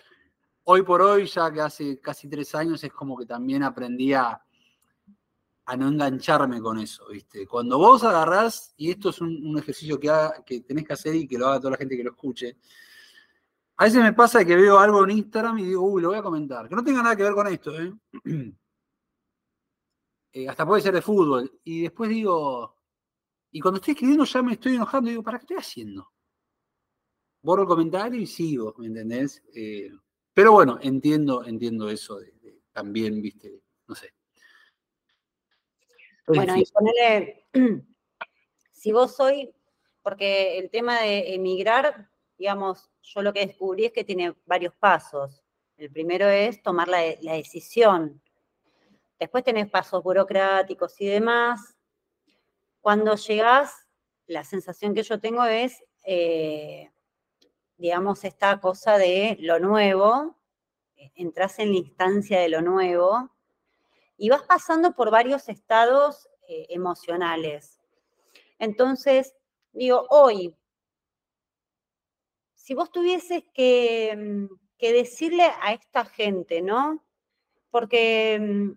hoy 0.70 0.82
por 0.82 1.00
hoy, 1.00 1.24
ya 1.24 1.50
que 1.50 1.62
hace 1.62 1.98
casi 1.98 2.28
tres 2.28 2.54
años, 2.54 2.84
es 2.84 2.92
como 2.92 3.16
que 3.16 3.24
también 3.24 3.62
aprendí 3.62 4.12
a, 4.12 4.38
no 5.78 5.88
engancharme 5.88 6.60
con 6.60 6.78
eso, 6.78 7.08
¿viste? 7.08 7.46
Cuando 7.46 7.78
vos 7.78 8.04
agarrás, 8.04 8.74
y 8.76 8.90
esto 8.90 9.08
es 9.08 9.20
un, 9.22 9.58
ejercicio 9.58 9.98
que, 9.98 10.10
que 10.44 10.60
tenés 10.60 10.86
que 10.86 10.92
hacer 10.92 11.14
y 11.14 11.26
que 11.26 11.38
lo 11.38 11.46
haga 11.48 11.60
toda 11.60 11.70
la 11.72 11.76
gente 11.78 11.96
que 11.96 12.04
lo 12.04 12.10
escuche, 12.10 12.58
A 13.76 13.84
veces 13.84 14.02
me 14.02 14.12
pasa 14.12 14.44
que 14.44 14.56
veo 14.56 14.78
algo 14.78 15.04
en 15.04 15.10
Instagram 15.12 15.58
y 15.58 15.64
digo, 15.64 15.82
uy, 15.82 16.02
lo 16.02 16.08
voy 16.08 16.18
a 16.18 16.22
comentar. 16.22 16.68
Que 16.68 16.74
no 16.74 16.84
tenga 16.84 17.02
nada 17.02 17.16
que 17.16 17.22
ver 17.22 17.34
con 17.34 17.46
esto, 17.46 17.80
¿eh? 17.80 17.92
Eh, 20.30 20.46
hasta 20.46 20.66
puede 20.66 20.82
ser 20.82 20.92
de 20.92 21.00
fútbol. 21.00 21.50
Y 21.64 21.82
después 21.82 22.10
digo, 22.10 22.76
y 23.50 23.60
cuando 23.60 23.78
estoy 23.78 23.92
escribiendo 23.92 24.24
ya 24.26 24.42
me 24.42 24.52
estoy 24.52 24.74
enojando 24.74 25.08
digo, 25.08 25.22
¿para 25.22 25.38
qué 25.38 25.44
estoy 25.44 25.56
haciendo? 25.56 26.12
Borro 27.42 27.62
el 27.62 27.68
comentario 27.68 28.20
y 28.20 28.26
sigo, 28.26 28.74
¿me 28.76 28.88
entendés? 28.88 29.42
Eh, 29.54 29.90
pero 30.38 30.52
bueno, 30.52 30.78
entiendo, 30.82 31.44
entiendo 31.44 31.90
eso 31.90 32.20
de, 32.20 32.32
también, 32.70 33.20
viste, 33.20 33.60
no 33.88 33.96
sé. 33.96 34.14
bueno, 36.28 36.56
y 36.56 36.64
ponele, 36.66 37.44
si 38.72 38.92
vos 38.92 39.18
hoy, 39.18 39.52
porque 40.00 40.56
el 40.58 40.70
tema 40.70 41.00
de 41.00 41.34
emigrar, 41.34 42.08
digamos, 42.38 42.88
yo 43.02 43.20
lo 43.22 43.32
que 43.32 43.48
descubrí 43.48 43.86
es 43.86 43.92
que 43.92 44.04
tiene 44.04 44.32
varios 44.46 44.72
pasos. 44.76 45.42
El 45.76 45.90
primero 45.90 46.28
es 46.28 46.62
tomar 46.62 46.86
la, 46.86 47.00
la 47.20 47.32
decisión. 47.32 48.22
Después 49.18 49.42
tenés 49.42 49.68
pasos 49.68 50.04
burocráticos 50.04 51.00
y 51.00 51.08
demás. 51.08 51.76
Cuando 52.80 53.16
llegás, 53.16 53.88
la 54.28 54.44
sensación 54.44 54.94
que 54.94 55.02
yo 55.02 55.18
tengo 55.18 55.42
es, 55.42 55.82
eh, 56.04 56.92
digamos, 57.78 58.24
esta 58.24 58.60
cosa 58.60 58.98
de 58.98 59.36
lo 59.40 59.58
nuevo, 59.60 60.36
entras 61.14 61.58
en 61.60 61.70
la 61.70 61.78
instancia 61.78 62.40
de 62.40 62.48
lo 62.48 62.60
nuevo 62.60 63.30
y 64.16 64.28
vas 64.28 64.42
pasando 64.42 64.94
por 64.94 65.10
varios 65.10 65.48
estados 65.48 66.28
eh, 66.48 66.66
emocionales. 66.70 67.80
Entonces, 68.58 69.34
digo, 69.72 70.06
hoy, 70.10 70.56
si 72.54 72.74
vos 72.74 72.90
tuvieses 72.90 73.44
que, 73.54 74.14
mm, 74.16 74.54
que 74.76 74.92
decirle 74.92 75.44
a 75.62 75.72
esta 75.72 76.04
gente, 76.04 76.60
¿no? 76.62 77.04
Porque 77.70 78.38
mm, 78.40 78.72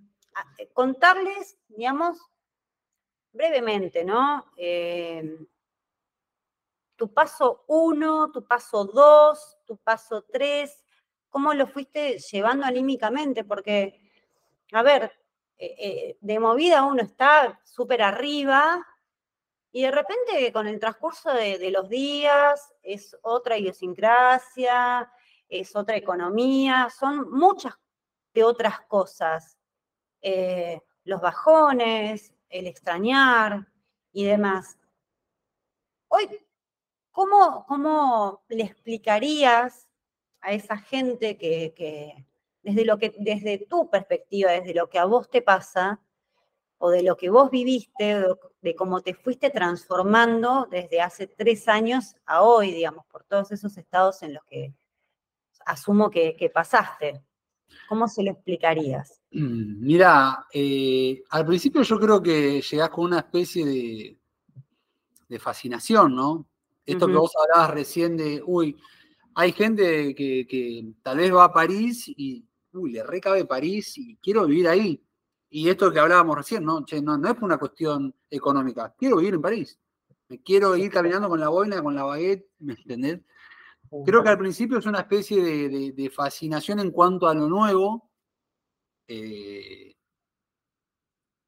contarles, 0.73 1.57
digamos, 1.69 2.19
brevemente, 3.33 4.03
¿no? 4.03 4.45
Eh, 4.57 5.39
tu 7.01 7.11
paso 7.11 7.63
uno, 7.67 8.31
tu 8.31 8.45
paso 8.45 8.85
dos, 8.85 9.57
tu 9.65 9.75
paso 9.77 10.23
tres, 10.31 10.85
cómo 11.31 11.51
lo 11.55 11.65
fuiste 11.65 12.19
llevando 12.19 12.67
anímicamente, 12.67 13.43
porque, 13.43 13.99
a 14.71 14.83
ver, 14.83 15.11
eh, 15.57 15.75
eh, 15.79 16.17
de 16.21 16.39
movida 16.39 16.83
uno 16.83 17.01
está 17.01 17.59
súper 17.63 18.03
arriba 18.03 18.85
y 19.71 19.81
de 19.81 19.89
repente 19.89 20.53
con 20.53 20.67
el 20.67 20.79
transcurso 20.79 21.33
de, 21.33 21.71
los 21.71 21.89
días 21.89 22.71
es 22.83 23.17
otra 23.23 23.57
idiosincrasia, 23.57 25.11
es 25.49 25.75
otra 25.75 25.95
economía, 25.95 26.87
son 26.95 27.31
muchas 27.31 27.73
de 28.31 28.43
otras 28.43 28.79
cosas. 28.81 29.57
los 31.03 31.19
bajones, 31.19 32.31
el 32.47 32.67
extrañar 32.67 33.67
y 34.13 34.25
demás. 34.25 34.77
Hoy, 36.09 36.29
¿cómo, 37.11 37.65
cómo 37.67 38.43
le 38.49 38.63
explicarías 38.63 39.87
a 40.41 40.53
esa 40.53 40.77
gente 40.77 41.37
que, 41.37 42.25
desde, 42.63 42.85
lo 42.85 42.97
que, 42.97 43.13
desde 43.19 43.59
tu 43.59 43.89
perspectiva, 43.89 44.51
desde 44.51 44.73
lo 44.73 44.89
que 44.89 44.99
a 44.99 45.05
vos 45.05 45.29
te 45.29 45.41
pasa, 45.41 46.01
o 46.77 46.89
de 46.89 47.03
lo 47.03 47.15
que 47.15 47.29
vos 47.29 47.51
viviste, 47.51 48.25
de, 48.61 48.75
cómo 48.75 49.01
te 49.01 49.13
fuiste 49.13 49.51
transformando 49.51 50.67
desde 50.69 50.99
hace 50.99 51.27
tres 51.27 51.67
años 51.67 52.15
a 52.25 52.41
hoy, 52.41 52.71
digamos, 52.71 53.05
por 53.05 53.23
todos 53.23 53.51
esos 53.51 53.77
estados 53.77 54.23
en 54.23 54.33
los 54.33 54.43
que 54.45 54.73
asumo 55.65 56.09
que, 56.09 56.51
pasaste. 56.51 57.23
¿Cómo 57.87 58.07
se 58.07 58.23
lo 58.23 58.31
explicarías? 58.31 59.21
Mm, 59.31 59.85
mira, 59.85 60.47
eh, 60.51 61.23
al 61.29 61.45
principio 61.45 61.83
yo 61.83 61.99
creo 61.99 62.21
que 62.21 62.61
llegás 62.61 62.89
con 62.89 63.05
una 63.05 63.19
especie 63.19 64.17
de 65.27 65.39
fascinación, 65.39 66.15
¿no? 66.15 66.50
Esto 66.85 67.07
que 67.07 67.13
vos 67.13 67.31
hablabas 67.35 67.71
recién 67.71 68.17
de, 68.17 68.41
uy, 68.45 68.77
hay 69.35 69.51
gente 69.51 70.13
que, 70.15 70.93
tal 71.03 71.17
vez 71.17 71.33
va 71.33 71.45
a 71.45 71.53
París 71.53 72.07
y, 72.07 72.45
uy, 72.73 72.91
le 72.91 73.03
recabe 73.03 73.45
París 73.45 73.97
y 73.97 74.17
quiero 74.17 74.45
vivir 74.45 74.67
ahí. 74.67 75.03
Y 75.49 75.69
esto 75.69 75.91
que 75.91 75.99
hablábamos 75.99 76.37
recién, 76.37 76.63
¿no? 76.63 76.79
no, 76.79 77.17
no 77.17 77.27
es 77.27 77.35
por 77.35 77.43
una 77.43 77.57
cuestión 77.57 78.15
económica, 78.29 78.93
quiero 78.97 79.17
vivir 79.17 79.35
en 79.35 79.41
París. 79.41 79.79
Me 80.29 80.41
quiero 80.41 80.75
ir 80.77 80.91
caminando 80.91 81.27
con 81.27 81.39
la 81.39 81.49
boina, 81.49 81.83
con 81.83 81.93
la 81.93 82.03
baguette, 82.03 82.49
¿me 82.59 82.73
entendés? 82.73 83.21
Creo 84.05 84.23
que 84.23 84.29
al 84.29 84.37
principio 84.37 84.77
es 84.77 84.85
una 84.85 84.99
especie 84.99 85.43
de 85.91 86.09
fascinación 86.09 86.79
en 86.79 86.91
cuanto 86.91 87.27
a 87.27 87.33
lo 87.33 87.49
nuevo, 87.49 88.09
eh, 89.13 89.97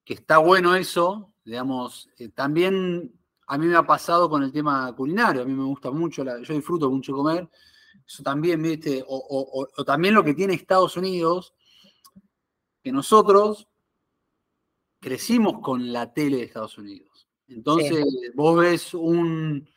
que 0.03 0.13
está 0.15 0.39
bueno 0.39 0.75
eso, 0.75 1.33
digamos, 1.45 2.09
eh, 2.17 2.27
también 2.27 3.13
a 3.47 3.57
mí 3.57 3.65
me 3.67 3.75
ha 3.75 3.83
pasado 3.83 4.29
con 4.29 4.43
el 4.43 4.51
tema 4.51 4.93
culinario, 4.95 5.41
a 5.41 5.45
mí 5.45 5.53
me 5.53 5.63
gusta 5.63 5.91
mucho, 5.91 6.23
yo 6.23 6.53
disfruto 6.53 6.89
mucho 6.89 7.13
comer, 7.13 7.49
eso 8.05 8.23
también, 8.23 8.61
viste, 8.61 9.03
o, 9.07 9.67
también 9.85 10.13
lo 10.13 10.23
que 10.23 10.33
tiene 10.33 10.53
Estados 10.53 10.97
Unidos, 10.97 11.53
que 12.81 12.91
nosotros 12.91 13.67
crecimos 14.99 15.59
con 15.61 15.91
la 15.91 16.13
tele 16.13 16.37
de 16.37 16.43
Estados 16.43 16.77
Unidos. 16.77 17.27
Entonces, 17.47 18.05
vos 18.33 18.59
ves 18.59 18.93
un, 18.93 19.67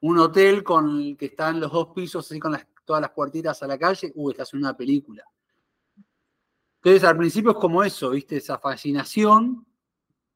hotel 0.00 0.62
con 0.62 1.16
que 1.16 1.26
están 1.26 1.60
los 1.60 1.72
dos 1.72 1.88
pisos, 1.94 2.26
así 2.26 2.38
con 2.38 2.56
todas 2.84 3.00
las 3.00 3.10
puertitas 3.10 3.62
a 3.62 3.66
la 3.66 3.78
calle, 3.78 4.12
uy, 4.14 4.32
estás 4.32 4.52
en 4.52 4.60
una 4.60 4.76
película. 4.76 5.24
Entonces, 6.76 7.04
al 7.04 7.16
principio 7.16 7.52
es 7.52 7.56
como 7.56 7.82
eso, 7.82 8.10
¿viste? 8.10 8.36
Esa 8.36 8.58
fascinación, 8.58 9.66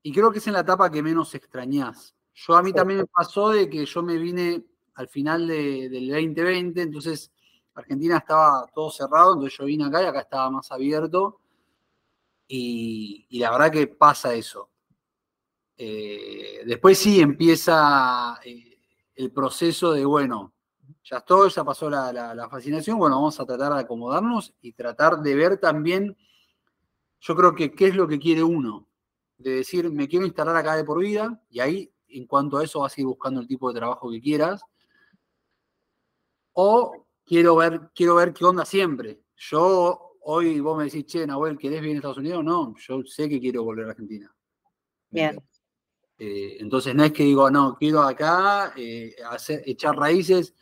y 0.02 0.12
creo 0.12 0.32
que 0.32 0.38
es 0.38 0.46
en 0.46 0.54
la 0.54 0.60
etapa 0.60 0.90
que 0.90 1.02
menos 1.02 1.34
extrañás. 1.34 2.14
Yo 2.46 2.54
a 2.54 2.62
mí 2.62 2.72
también 2.72 3.00
me 3.00 3.06
pasó 3.06 3.50
de 3.50 3.68
que 3.68 3.84
yo 3.84 4.02
me 4.02 4.16
vine 4.16 4.64
al 4.94 5.08
final 5.08 5.48
del 5.48 6.08
2020, 6.08 6.82
entonces 6.82 7.32
Argentina 7.74 8.18
estaba 8.18 8.66
todo 8.72 8.90
cerrado, 8.90 9.34
entonces 9.34 9.58
yo 9.58 9.64
vine 9.64 9.84
acá 9.84 10.02
y 10.02 10.06
acá 10.06 10.20
estaba 10.20 10.50
más 10.50 10.70
abierto. 10.70 11.40
Y, 12.46 13.26
la 13.38 13.50
verdad 13.50 13.72
que 13.72 13.86
pasa 13.88 14.34
eso. 14.34 14.70
Eh, 15.76 16.62
después 16.64 16.98
sí 16.98 17.20
empieza 17.20 18.38
eh, 18.44 18.78
el 19.16 19.32
proceso 19.32 19.92
de, 19.92 20.04
bueno, 20.04 20.54
ya 21.04 21.20
todo, 21.20 21.48
ya 21.48 21.64
pasó 21.64 21.90
la, 21.90 22.12
la, 22.12 22.48
fascinación, 22.48 22.98
bueno, 22.98 23.16
vamos 23.16 23.38
a 23.38 23.46
tratar 23.46 23.74
de 23.74 23.80
acomodarnos 23.80 24.54
y 24.60 24.72
tratar 24.72 25.18
de 25.18 25.34
ver 25.34 25.58
también 25.58 26.16
yo 27.20 27.36
creo 27.36 27.54
que 27.54 27.72
qué 27.72 27.88
es 27.88 27.96
lo 27.96 28.06
que 28.06 28.18
quiere 28.18 28.42
uno, 28.42 28.88
de 29.38 29.56
decir, 29.56 29.90
me 29.90 30.08
quiero 30.08 30.26
instalar 30.26 30.56
acá 30.56 30.76
de 30.76 30.84
por 30.84 31.00
vida, 31.00 31.40
y 31.50 31.60
ahí, 31.60 31.92
en 32.10 32.26
cuanto 32.26 32.58
a 32.58 32.64
eso, 32.64 32.80
vas 32.80 32.96
a 32.96 33.00
ir 33.00 33.06
buscando 33.06 33.40
el 33.40 33.46
tipo 33.46 33.72
de 33.72 33.78
trabajo 33.78 34.10
que 34.10 34.20
quieras, 34.20 34.62
o 36.52 37.06
quiero 37.24 37.56
ver, 37.56 37.90
quiero 37.94 38.16
ver 38.16 38.32
qué 38.32 38.44
onda 38.44 38.64
siempre. 38.64 39.22
Yo, 39.36 40.16
hoy 40.22 40.60
vos 40.60 40.76
me 40.76 40.84
decís, 40.84 41.06
che, 41.06 41.26
Nahuel, 41.26 41.56
¿querés 41.56 41.80
vivir 41.80 41.92
en 41.92 41.96
Estados 41.98 42.18
Unidos? 42.18 42.44
No, 42.44 42.74
yo 42.76 43.02
sé 43.04 43.28
que 43.28 43.40
quiero 43.40 43.62
volver 43.62 43.86
a 43.86 43.90
Argentina. 43.90 44.34
Bien. 45.10 45.40
Eh, 46.18 46.56
entonces 46.58 46.94
no 46.94 47.04
es 47.04 47.12
que 47.12 47.22
digo, 47.22 47.48
no, 47.50 47.76
quiero 47.78 48.02
acá 48.02 48.72
eh, 48.76 49.14
hacer, 49.30 49.62
echar 49.66 49.96
raíces. 49.96 50.54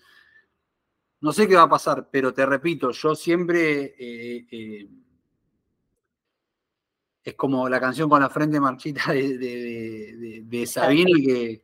No 1.20 1.32
sé 1.32 1.48
qué 1.48 1.56
va 1.56 1.62
a 1.62 1.68
pasar, 1.68 2.10
pero 2.10 2.34
te 2.34 2.44
repito, 2.44 2.90
yo 2.90 3.14
siempre 3.14 3.94
eh, 3.98 4.88
es 7.26 7.34
como 7.34 7.68
la 7.68 7.80
canción 7.80 8.08
con 8.08 8.20
la 8.20 8.30
frente 8.30 8.60
marchita 8.60 9.12
de, 9.12 9.36
de, 9.36 10.42
de, 10.44 10.66
Sabini 10.66 11.60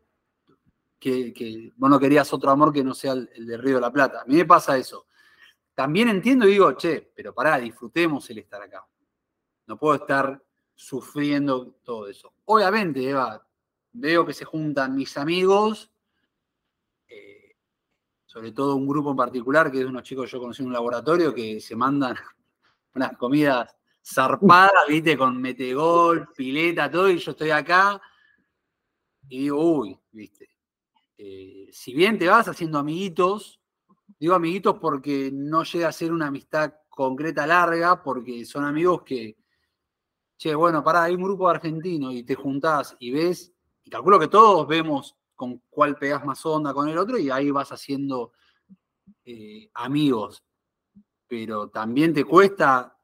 que, 0.98 1.32
que, 1.32 1.72
vos 1.76 1.88
no 1.88 2.00
querías 2.00 2.32
otro 2.32 2.50
amor 2.50 2.72
que 2.72 2.82
no 2.82 2.94
sea 2.94 3.12
el, 3.12 3.46
de 3.46 3.56
Río 3.56 3.76
de 3.76 3.80
la 3.80 3.92
Plata. 3.92 4.22
A 4.22 4.24
mí 4.24 4.34
me 4.34 4.44
pasa 4.44 4.76
eso. 4.76 5.06
También 5.72 6.08
entiendo 6.08 6.48
y 6.48 6.52
digo, 6.52 6.72
che, 6.72 7.12
pero 7.14 7.32
pará, 7.32 7.58
disfrutemos 7.58 8.28
el 8.30 8.38
estar 8.38 8.60
acá. 8.60 8.84
No 9.68 9.78
puedo 9.78 9.94
estar 9.94 10.42
sufriendo 10.74 11.76
todo 11.84 12.08
eso. 12.08 12.34
Obviamente, 12.46 13.08
Eva, 13.08 13.46
veo 13.92 14.26
que 14.26 14.32
se 14.32 14.44
juntan 14.44 14.96
mis 14.96 15.16
amigos, 15.16 15.92
eh, 17.06 17.54
sobre 18.26 18.50
todo 18.50 18.74
un 18.74 18.88
grupo 18.88 19.12
en 19.12 19.16
particular, 19.16 19.70
que 19.70 19.78
es 19.78 19.86
unos 19.86 20.02
chicos 20.02 20.24
que 20.24 20.32
yo 20.32 20.40
conocí 20.40 20.62
en 20.62 20.66
un 20.66 20.74
laboratorio, 20.74 21.32
que 21.32 21.60
se 21.60 21.76
mandan 21.76 22.16
unas 22.96 23.16
comidas 23.16 23.76
zarpada, 24.04 24.86
viste, 24.88 25.16
con 25.16 25.40
metegol, 25.40 26.28
pileta, 26.36 26.90
todo, 26.90 27.08
y 27.10 27.18
yo 27.18 27.30
estoy 27.30 27.50
acá 27.50 28.00
y 29.28 29.40
digo, 29.40 29.64
uy, 29.64 29.98
viste. 30.10 30.48
Eh, 31.16 31.68
si 31.72 31.94
bien 31.94 32.18
te 32.18 32.28
vas 32.28 32.48
haciendo 32.48 32.78
amiguitos, 32.78 33.60
digo 34.18 34.34
amiguitos 34.34 34.78
porque 34.78 35.30
no 35.32 35.62
llega 35.62 35.88
a 35.88 35.92
ser 35.92 36.12
una 36.12 36.26
amistad 36.26 36.74
concreta 36.88 37.46
larga, 37.46 38.02
porque 38.02 38.44
son 38.44 38.64
amigos 38.64 39.02
que, 39.02 39.38
che, 40.36 40.54
bueno, 40.54 40.82
pará, 40.82 41.04
hay 41.04 41.14
un 41.14 41.22
grupo 41.22 41.48
argentino 41.48 42.12
y 42.12 42.24
te 42.24 42.34
juntás 42.34 42.96
y 42.98 43.10
ves, 43.10 43.52
y 43.84 43.90
calculo 43.90 44.18
que 44.18 44.28
todos 44.28 44.66
vemos 44.66 45.16
con 45.34 45.62
cuál 45.70 45.96
pegas 45.96 46.24
más 46.24 46.44
onda 46.44 46.74
con 46.74 46.88
el 46.88 46.98
otro 46.98 47.18
y 47.18 47.30
ahí 47.30 47.50
vas 47.50 47.72
haciendo 47.72 48.32
eh, 49.24 49.70
amigos. 49.74 50.42
pero 51.26 51.70
también 51.70 52.12
te 52.12 52.24
cuesta 52.24 52.98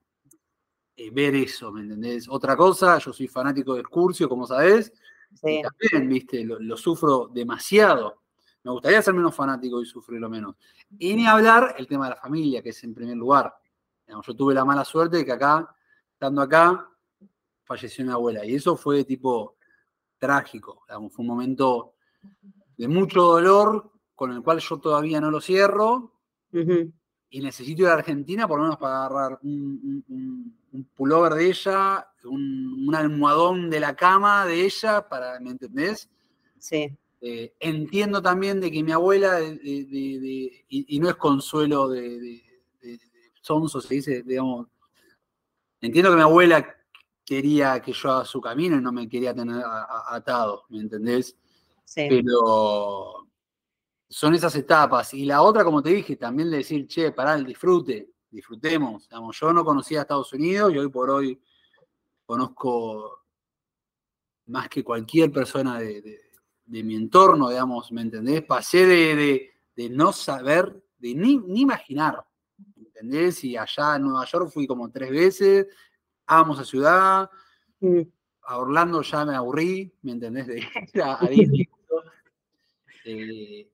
eh, 1.01 1.11
ver 1.13 1.33
eso, 1.37 1.71
¿me 1.71 1.83
entendés? 1.83 2.29
Otra 2.29 2.57
cosa, 2.57 2.99
yo 2.99 3.13
soy 3.13 3.29
fanático 3.29 3.75
del 3.75 3.87
Curcio, 3.87 4.29
como 4.29 4.49
sabés, 4.49 4.93
y 5.45 5.63
también, 5.63 6.09
viste, 6.09 6.43
lo, 6.43 6.77
sufro 6.77 7.29
demasiado. 7.33 8.23
Me 8.65 8.73
gustaría 8.73 9.01
ser 9.01 9.15
menos 9.15 9.33
fanático 9.33 9.81
y 9.81 9.87
sufrirlo 9.87 10.29
menos. 10.29 10.57
Y 10.99 11.15
ni 11.15 11.25
hablar 11.25 11.77
el 11.79 11.87
tema 11.87 12.07
de 12.07 12.11
la 12.11 12.21
familia, 12.21 12.63
que 12.63 12.71
es 12.71 12.83
en 12.83 12.95
primer 12.95 13.17
lugar. 13.17 13.55
yo 14.09 14.35
tuve 14.35 14.55
la 14.55 14.65
mala 14.65 14.85
suerte 14.85 15.19
de 15.19 15.25
que 15.25 15.31
acá, 15.31 15.73
estando 16.15 16.43
acá, 16.43 16.91
falleció 17.63 18.05
mi 18.05 18.11
abuela. 18.11 18.45
Y 18.45 18.57
eso 18.57 18.75
fue 18.75 19.05
tipo 19.05 19.55
trágico. 20.19 20.83
fue 20.89 21.23
un 21.23 21.29
momento 21.29 21.95
de 22.77 22.89
mucho 22.89 23.23
dolor 23.23 23.93
con 24.17 24.33
el 24.33 24.43
cual 24.43 24.59
yo 24.59 24.79
todavía 24.79 25.21
no 25.21 25.31
lo 25.31 25.41
cierro. 25.41 26.13
Y 27.31 27.41
necesito 27.41 27.83
ir 27.83 27.88
a 27.88 27.95
Argentina 27.95 28.49
por 28.49 28.59
lo 28.59 28.64
menos 28.64 28.79
para 28.79 29.05
agarrar 29.05 29.38
un, 29.43 30.55
pullover 30.95 31.35
de 31.35 31.49
ella, 31.49 32.09
un, 32.25 32.95
almohadón 32.95 33.69
de 33.69 33.81
la 33.81 33.95
cama 33.95 34.47
de 34.47 34.64
ella, 34.64 35.09
para, 35.09 35.38
¿me 35.41 35.51
entendés? 35.51 36.09
Sí. 36.59 36.97
Eh, 37.21 37.53
entiendo 37.61 38.23
también 38.23 38.61
de 38.61 38.71
que 38.71 38.83
mi 38.83 38.93
abuela, 38.93 39.41
y, 39.43 40.99
no 41.01 41.09
es 41.09 41.17
consuelo 41.17 41.88
de, 41.88 42.43
sonso, 43.41 43.81
se 43.81 43.95
dice, 43.95 44.23
digamos, 44.23 44.69
entiendo 45.81 46.11
que 46.11 46.17
mi 46.17 46.23
abuela 46.23 46.77
quería 47.25 47.81
que 47.81 47.93
yo 47.93 48.11
haga 48.11 48.25
su 48.25 48.41
camino 48.41 48.77
y 48.77 48.81
no 48.81 48.91
me 48.93 49.09
quería 49.09 49.35
tener 49.35 49.62
atado, 50.09 50.64
¿me 50.71 50.81
entendés? 50.81 51.37
Sí. 51.85 52.07
Pero 52.09 53.28
son 54.09 54.35
esas 54.35 54.55
etapas. 54.57 55.12
Y 55.14 55.25
la 55.25 55.42
otra, 55.42 55.64
como 55.64 55.83
te 55.83 55.90
dije, 55.90 56.16
también 56.16 56.51
de 56.51 56.59
decir, 56.59 56.87
che, 56.87 57.12
pará, 57.12 57.35
el 57.35 57.44
disfrute, 57.44 58.11
disfrutemos. 58.31 59.09
yo 59.33 59.53
no 59.53 59.64
conocía 59.64 60.01
a 60.01 60.03
Estados 60.03 60.33
Unidos 60.33 60.73
y 60.73 60.79
hoy 60.79 60.88
por 60.88 61.11
hoy 61.11 61.40
conozco 62.25 63.25
más 64.47 64.68
que 64.68 64.83
cualquier 64.83 65.31
persona 65.31 65.79
de, 65.79 66.21
mi 66.66 66.94
entorno, 66.94 67.49
digamos, 67.49 67.90
¿me 67.92 68.03
entendés? 68.03 68.42
Pasé 68.42 68.87
de, 68.87 69.90
no 69.90 70.12
saber, 70.12 70.83
de 70.99 71.14
ni, 71.14 71.40
imaginar, 71.61 72.27
¿me 72.77 72.85
entendés? 72.85 73.44
Y 73.44 73.57
allá 73.57 73.97
en 73.97 74.03
Nueva 74.03 74.25
York 74.27 74.51
fui 74.51 74.66
como 74.66 74.90
tres 74.90 75.11
veces, 75.11 75.66
amo 76.27 76.55
a 76.55 76.64
ciudad, 76.64 77.31
a 78.42 78.59
Orlando 78.59 79.01
ya 79.03 79.25
me 79.25 79.35
aburrí, 79.35 79.94
¿me 80.03 80.12
entendés? 80.12 80.47
De 80.47 80.62
a, 81.03 81.21
eh, 83.05 83.69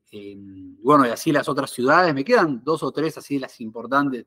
bueno, 0.83 1.07
y 1.07 1.11
así 1.11 1.33
las 1.33 1.49
otras 1.49 1.71
ciudades, 1.71 2.15
me 2.15 2.25
quedan 2.25 2.63
dos 2.63 2.83
o 2.83 2.93
tres 2.93 3.19
así 3.19 3.39
las 3.39 3.61
importantes. 3.61 4.27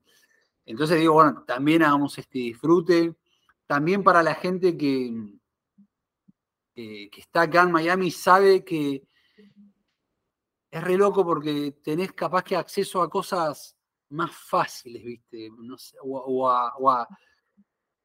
Entonces 0.66 1.00
digo, 1.00 1.14
bueno, 1.14 1.44
también 1.48 1.84
hagamos 1.84 2.18
este 2.18 2.40
disfrute. 2.40 3.16
También 3.66 4.04
para 4.04 4.22
la 4.24 4.36
gente 4.36 4.78
que, 4.78 5.14
que 6.74 7.10
está 7.16 7.42
acá 7.42 7.64
en 7.64 7.72
Miami 7.72 8.12
sabe 8.12 8.64
que 8.64 9.04
es 10.70 10.84
re 10.84 10.98
loco 10.98 11.26
porque 11.26 11.76
tenés 11.84 12.12
capaz 12.14 12.44
que 12.44 12.56
acceso 12.56 13.02
a 13.02 13.10
cosas 13.10 13.76
más 14.10 14.32
fáciles, 14.36 15.04
¿viste? 15.04 15.50
o, 16.04 16.50
a, 16.50 17.08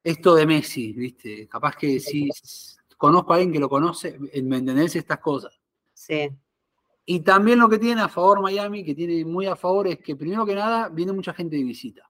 esto 0.03 0.35
de 0.35 0.45
Messi, 0.45 0.93
¿viste? 0.93 1.47
Capaz 1.47 1.75
que 1.75 1.99
si 1.99 2.29
conozco 2.97 3.31
a 3.31 3.35
alguien 3.35 3.53
que 3.53 3.59
lo 3.59 3.69
conoce, 3.69 4.17
¿me 4.19 4.57
entendés 4.57 4.95
estas 4.95 5.19
cosas? 5.19 5.57
Sí. 5.93 6.29
Y 7.05 7.19
también 7.19 7.59
lo 7.59 7.67
que 7.67 7.79
tiene 7.79 8.01
a 8.01 8.07
favor 8.07 8.41
Miami, 8.41 8.83
que 8.83 8.95
tiene 8.95 9.25
muy 9.25 9.45
a 9.45 9.55
favor, 9.55 9.87
es 9.87 9.99
que 9.99 10.15
primero 10.15 10.45
que 10.45 10.55
nada 10.55 10.87
viene 10.89 11.11
mucha 11.11 11.33
gente 11.33 11.57
de 11.57 11.63
visita. 11.63 12.09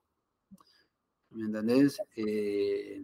¿Me 1.30 1.46
entendés? 1.46 2.00
Eh, 2.14 3.02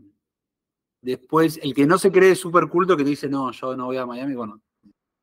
después, 1.01 1.59
el 1.63 1.75
que 1.75 1.87
no 1.87 1.99
se 1.99 2.13
cree 2.13 2.37
súper 2.37 2.69
culto, 2.69 2.97
que 2.97 3.03
dice, 3.03 3.29
no, 3.29 3.51
yo 3.51 3.77
no 3.77 3.87
voy 3.87 3.97
a 3.97 4.07
Miami, 4.07 4.35
bueno, 4.35 4.61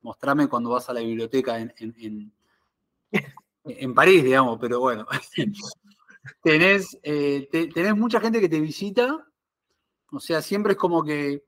mostrame 0.02 0.46
cuando 0.46 0.70
vas 0.70 0.90
a 0.90 0.92
la 0.92 1.00
biblioteca 1.00 1.58
en, 1.58 1.72
en, 3.64 3.94
París, 3.94 4.22
digamos, 4.22 4.58
pero 4.60 4.80
bueno. 4.80 5.06
tenés, 6.42 6.98
eh, 7.02 7.48
tenés 7.50 7.96
mucha 7.96 8.20
gente 8.20 8.40
que 8.40 8.48
te 8.50 8.60
visita, 8.60 9.26
o 10.10 10.20
sea, 10.20 10.42
siempre 10.42 10.72
es 10.72 10.78
como 10.78 11.02
que 11.02 11.44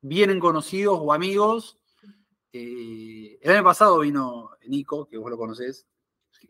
vienen 0.00 0.40
conocidos 0.40 0.98
o 1.00 1.12
amigos 1.12 1.78
eh, 2.52 3.38
el 3.40 3.50
año 3.50 3.64
pasado 3.64 4.00
vino 4.00 4.50
Nico, 4.66 5.08
que 5.08 5.16
vos 5.16 5.30
lo 5.30 5.38
conocés. 5.38 5.86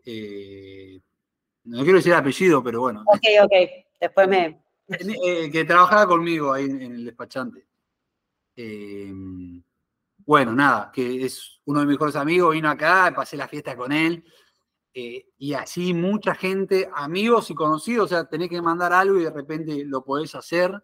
Eh, 0.04 1.00
no 1.64 1.82
quiero 1.82 1.98
decir 1.98 2.12
el 2.12 2.18
apellido, 2.18 2.62
pero 2.62 2.80
bueno. 2.80 3.04
Ok, 3.06 3.22
ok. 3.44 3.52
Después 4.00 4.28
me. 4.28 4.62
Eh, 4.88 5.50
que 5.50 5.64
trabajaba 5.64 6.08
conmigo 6.08 6.52
ahí 6.52 6.64
en, 6.64 6.82
el 6.82 7.04
despachante. 7.04 7.66
bueno, 10.26 10.52
nada, 10.52 10.90
que 10.92 11.24
es 11.24 11.60
uno 11.64 11.80
de 11.80 11.86
mis 11.86 11.94
mejores 11.94 12.16
amigos, 12.16 12.52
vino 12.52 12.68
acá, 12.68 13.12
pasé 13.14 13.36
la 13.36 13.48
fiesta 13.48 13.76
con 13.76 13.92
él. 13.92 14.24
y 14.92 15.54
así 15.54 15.94
mucha 15.94 16.34
gente, 16.34 16.90
amigos 16.94 17.50
y 17.50 17.54
conocidos, 17.54 18.06
o 18.06 18.08
sea, 18.08 18.24
tenés 18.24 18.50
que 18.50 18.60
mandar 18.60 18.92
algo 18.92 19.18
y 19.18 19.24
de 19.24 19.30
repente 19.30 19.84
lo 19.84 20.04
podés 20.04 20.34
hacer. 20.34 20.82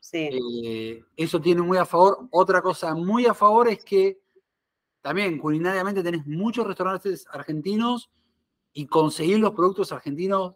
Sí. 0.00 1.04
eso 1.16 1.40
tiene 1.40 1.60
muy 1.60 1.76
a 1.76 1.84
favor. 1.84 2.28
Otra 2.30 2.62
cosa 2.62 2.94
muy 2.94 3.26
a 3.26 3.34
favor 3.34 3.68
es 3.68 3.84
que 3.84 4.18
también 5.08 5.38
culinariamente 5.38 6.02
tenés 6.02 6.26
muchos 6.26 6.66
restaurantes 6.66 7.26
argentinos 7.30 8.10
y 8.74 8.86
conseguir 8.86 9.38
los 9.38 9.52
productos 9.52 9.90
argentinos 9.90 10.54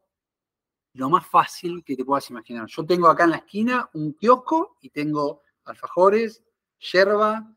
lo 0.92 1.08
más 1.08 1.26
fácil 1.26 1.82
que 1.82 1.96
te 1.96 2.04
puedas 2.04 2.28
imaginar. 2.28 2.66
Yo 2.66 2.84
tengo 2.84 3.08
acá 3.08 3.24
en 3.24 3.30
la 3.30 3.36
esquina 3.38 3.88
un 3.94 4.12
kiosco 4.12 4.76
y 4.82 4.90
tengo 4.90 5.40
alfajores, 5.64 6.42
yerba, 6.92 7.50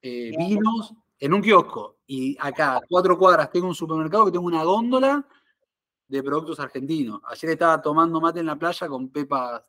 eh, 0.00 0.32
vinos 0.38 0.94
en 1.18 1.34
un 1.34 1.42
kiosco. 1.42 1.98
Y 2.06 2.34
acá 2.40 2.76
a 2.76 2.80
cuatro 2.88 3.18
cuadras 3.18 3.50
tengo 3.50 3.66
un 3.66 3.74
supermercado 3.74 4.24
que 4.24 4.32
tengo 4.32 4.46
una 4.46 4.64
góndola 4.64 5.28
de 6.06 6.22
productos 6.22 6.58
argentinos. 6.60 7.20
Ayer 7.26 7.50
estaba 7.50 7.82
tomando 7.82 8.22
mate 8.22 8.40
en 8.40 8.46
la 8.46 8.56
playa 8.56 8.88
con 8.88 9.10
Pepa 9.10 9.62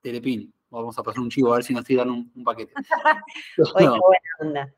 Telepín. 0.00 0.54
Vamos 0.70 0.96
a 0.96 1.02
pasar 1.02 1.20
un 1.20 1.30
chivo 1.30 1.52
a 1.52 1.56
ver 1.56 1.64
si 1.64 1.74
nos 1.74 1.84
tiran 1.84 2.10
un, 2.10 2.44
paquete. 2.44 2.74
buena 3.74 3.98
onda. 4.38 4.74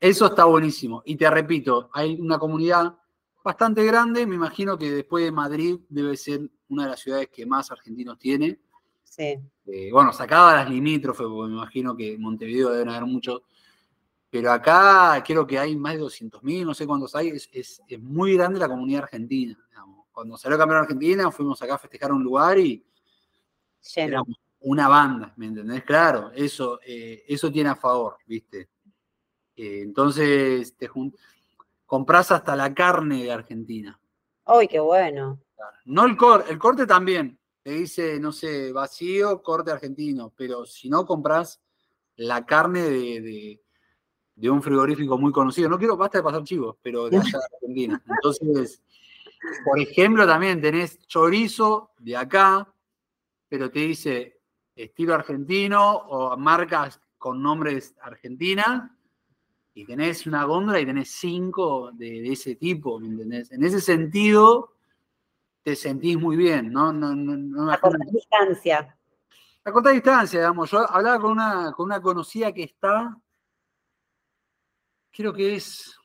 Eso 0.00 0.26
está 0.26 0.46
buenísimo. 0.46 1.02
Y 1.04 1.16
te 1.16 1.28
repito, 1.28 1.90
hay 1.92 2.18
una 2.18 2.38
comunidad 2.38 2.96
bastante 3.44 3.84
grande. 3.84 4.26
Me 4.26 4.34
imagino 4.34 4.78
que 4.78 4.90
después 4.90 5.24
de 5.24 5.30
Madrid 5.30 5.78
debe 5.90 6.16
ser 6.16 6.50
una 6.68 6.84
de 6.84 6.90
las 6.90 7.00
ciudades 7.00 7.28
que 7.28 7.44
más 7.44 7.70
argentinos 7.70 8.18
tiene. 8.18 8.58
Sí. 9.04 9.38
Eh, 9.66 9.90
bueno, 9.92 10.12
sacaba 10.12 10.54
las 10.54 10.70
limítrofes, 10.70 11.26
porque 11.26 11.50
me 11.50 11.56
imagino 11.56 11.94
que 11.94 12.14
en 12.14 12.22
Montevideo 12.22 12.70
deben 12.70 12.88
haber 12.88 13.04
muchos. 13.04 13.42
Pero 14.30 14.52
acá 14.52 15.22
creo 15.26 15.46
que 15.46 15.58
hay 15.58 15.76
más 15.76 15.94
de 15.94 16.00
200.000, 16.00 16.64
no 16.64 16.72
sé 16.72 16.86
cuántos 16.86 17.14
hay. 17.14 17.30
Es, 17.52 17.82
muy 17.98 18.34
grande 18.34 18.58
la 18.58 18.68
comunidad 18.68 19.02
argentina. 19.02 19.58
Cuando 20.12 20.36
salió 20.36 20.56
campeón 20.56 20.80
Argentina, 20.80 21.30
fuimos 21.30 21.60
acá 21.62 21.74
a 21.74 21.78
festejar 21.78 22.12
un 22.12 22.22
lugar 22.22 22.58
y 22.58 22.84
era 23.96 24.22
una 24.60 24.88
banda, 24.88 25.32
¿me 25.36 25.46
entendés? 25.46 25.82
Claro, 25.84 26.30
eso, 26.34 26.78
eh, 26.84 27.24
eso 27.26 27.50
tiene 27.50 27.70
a 27.70 27.76
favor, 27.76 28.18
¿viste? 28.26 28.68
Eh, 29.62 29.82
entonces, 29.82 30.74
te 30.74 30.88
compras 31.84 32.32
hasta 32.32 32.56
la 32.56 32.72
carne 32.72 33.24
de 33.24 33.30
Argentina. 33.30 34.00
¡Ay, 34.46 34.66
qué 34.66 34.80
bueno! 34.80 35.38
No 35.84 36.06
el 36.06 36.16
corte, 36.16 36.50
el 36.50 36.58
corte 36.58 36.86
también. 36.86 37.38
Te 37.62 37.72
dice, 37.72 38.18
no 38.18 38.32
sé, 38.32 38.72
vacío, 38.72 39.42
corte 39.42 39.70
argentino. 39.70 40.32
Pero 40.34 40.64
si 40.64 40.88
no 40.88 41.04
compras 41.04 41.60
la 42.16 42.46
carne 42.46 42.80
de, 42.88 43.60
un 44.48 44.62
frigorífico 44.62 45.18
muy 45.18 45.30
conocido, 45.30 45.68
no 45.68 45.78
quiero, 45.78 45.94
basta 45.94 46.16
de 46.16 46.24
pasar 46.24 46.42
chivos, 46.42 46.76
pero 46.80 47.10
de 47.10 47.18
allá 47.18 47.38
de 47.38 47.56
Argentina. 47.56 48.02
Entonces, 48.08 48.82
por 49.62 49.78
ejemplo, 49.78 50.26
también 50.26 50.62
tenés 50.62 51.06
chorizo 51.06 51.90
de 51.98 52.16
acá, 52.16 52.66
pero 53.46 53.70
te 53.70 53.80
dice 53.80 54.40
estilo 54.74 55.14
argentino 55.14 55.96
o 55.96 56.34
marcas 56.38 56.98
con 57.18 57.42
nombres 57.42 57.94
argentina 58.00 58.96
y 59.80 59.84
tenés 59.86 60.26
una 60.26 60.44
góndola 60.44 60.78
y 60.78 60.84
tenés 60.84 61.10
cinco 61.10 61.90
de, 61.92 62.30
ese 62.30 62.56
tipo, 62.56 63.00
¿me 63.00 63.06
entendés? 63.06 63.50
En 63.50 63.64
ese 63.64 63.80
sentido, 63.80 64.74
te 65.62 65.74
sentís 65.74 66.18
muy 66.18 66.36
bien, 66.36 66.70
¿no? 66.70 66.92
no, 66.92 67.14
no, 67.14 67.72
a 67.72 67.78
corta 67.78 68.04
distancia. 68.12 68.98
A 69.64 69.72
corta 69.72 69.90
distancia, 69.90 70.40
digamos. 70.40 70.70
Yo 70.70 70.80
hablaba 70.90 71.18
con 71.18 71.32
una, 71.32 71.72
con 71.72 71.86
una 71.86 72.02
conocida 72.02 72.52
que 72.52 72.64
está, 72.64 73.18
creo 75.10 75.32
que 75.32 75.54
es 75.54 75.98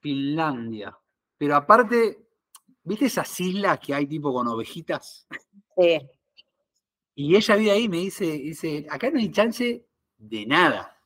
Finlandia, 0.00 0.98
pero 1.36 1.56
aparte, 1.56 2.26
¿viste 2.82 3.04
esas 3.04 3.38
islas 3.38 3.78
que 3.80 3.92
hay 3.92 4.06
tipo 4.06 4.32
con 4.32 4.48
ovejitas? 4.48 5.26
Sí. 5.76 6.00
Y 7.16 7.36
ella 7.36 7.56
vive 7.56 7.70
ahí 7.70 7.84
y 7.84 7.88
me 7.90 7.98
dice, 7.98 8.24
dice, 8.24 8.86
acá 8.88 9.10
no 9.10 9.18
hay 9.18 9.30
chance 9.30 9.86
de 10.16 10.46
nada. 10.46 10.98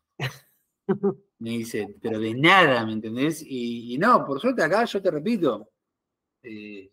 Me 1.38 1.50
dice, 1.50 1.94
pero 2.02 2.18
de 2.18 2.34
nada, 2.34 2.84
¿me 2.84 2.92
entendés? 2.92 3.44
Y, 3.46 3.96
no, 3.98 4.24
por 4.24 4.40
suerte 4.40 4.62
acá 4.62 4.84
yo 4.84 5.00
te 5.00 5.10
repito, 5.10 5.68
eh, 6.42 6.90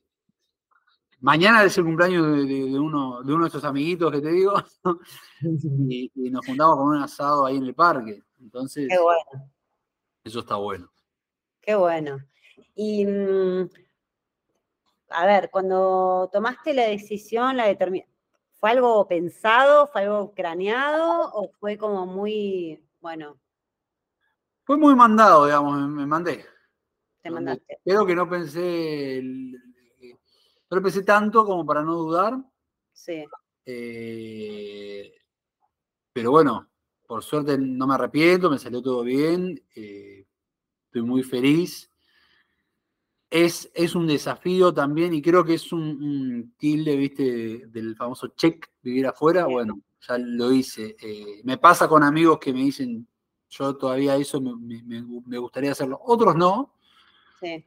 Mañana 1.26 1.64
es 1.64 1.76
el 1.80 1.86
cumpleaños 1.86 2.48
de, 2.48 2.80
uno, 2.80 3.24
de 3.24 3.34
uno 3.34 3.46
de 3.46 3.50
esos 3.50 3.64
amiguitos 3.64 4.12
que 4.12 4.22
te 4.22 4.30
digo, 4.30 4.54
y, 5.90 6.12
nos 6.30 6.46
juntamos 6.46 6.78
con 6.78 6.88
un 6.90 7.02
asado 7.02 7.48
ahí 7.48 7.58
en 7.58 7.64
el 7.64 7.74
parque. 7.74 8.22
Entonces, 8.40 8.88
Qué 8.88 9.00
bueno. 9.00 9.50
eso 10.24 10.40
está 10.42 10.56
bueno. 10.58 10.92
Qué 11.62 11.74
bueno. 11.74 12.20
Y, 12.76 13.08
mm, 13.08 13.70
a 15.10 15.26
ver, 15.26 15.50
cuando 15.50 16.30
tomaste 16.32 16.76
la 16.76 16.84
decisión, 16.84 17.58
la 17.58 17.66
determinación, 17.66 18.14
¿fue 18.60 18.70
algo 18.70 19.08
pensado, 19.08 19.88
fue 19.88 20.04
algo 20.04 20.32
craneado 20.36 21.32
o 21.34 21.50
fue 21.60 21.76
como 21.76 22.06
muy, 22.06 22.84
bueno? 23.02 23.38
Fue 24.66 24.78
muy 24.78 24.96
mandado, 24.96 25.46
digamos, 25.46 25.88
me, 25.90 26.08
mandé. 26.08 26.44
Te 27.22 27.30
mandaste. 27.30 27.80
Creo 27.86 28.06
que 28.06 28.16
no 28.16 28.28
pensé, 28.28 29.22
no 29.22 30.82
pensé 30.82 31.04
tanto 31.04 31.46
como 31.46 31.64
para 31.64 31.84
no 31.84 31.94
dudar. 31.94 32.34
Sí. 32.92 33.24
Eh, 33.64 35.14
pero 36.12 36.32
bueno, 36.32 36.68
por 37.06 37.24
suerte 37.24 37.58
no 37.60 37.86
me 37.86 37.94
arrepiento, 37.94 38.50
me 38.50 38.58
salió 38.58 38.82
todo 38.82 39.04
bien. 39.04 39.64
Eh, 39.76 40.26
estoy 40.86 41.02
muy 41.04 41.22
feliz. 41.22 41.88
Es, 43.30 43.70
es, 43.76 43.94
un 43.94 44.08
desafío 44.08 44.74
también 44.74 45.14
y 45.14 45.22
creo 45.22 45.44
que 45.44 45.56
es 45.56 45.72
un, 45.74 46.56
tilde, 46.58 46.96
viste, 46.96 47.68
del 47.68 47.96
famoso 47.96 48.30
check, 48.30 48.68
vivir 48.82 49.06
afuera. 49.06 49.46
Bueno, 49.46 49.80
ya 50.08 50.18
lo 50.18 50.52
hice. 50.52 50.96
Eh, 51.00 51.42
me 51.44 51.58
pasa 51.60 51.88
con 51.88 52.02
amigos 52.02 52.40
que 52.40 52.54
me 52.54 52.62
dicen, 52.62 53.08
yo 53.58 53.76
todavía 53.78 54.16
eso 54.18 54.42
me, 54.42 55.38
gustaría 55.40 55.72
hacerlo. 55.72 56.00
Otros 56.04 56.36
no. 56.36 56.76
Sí. 57.40 57.64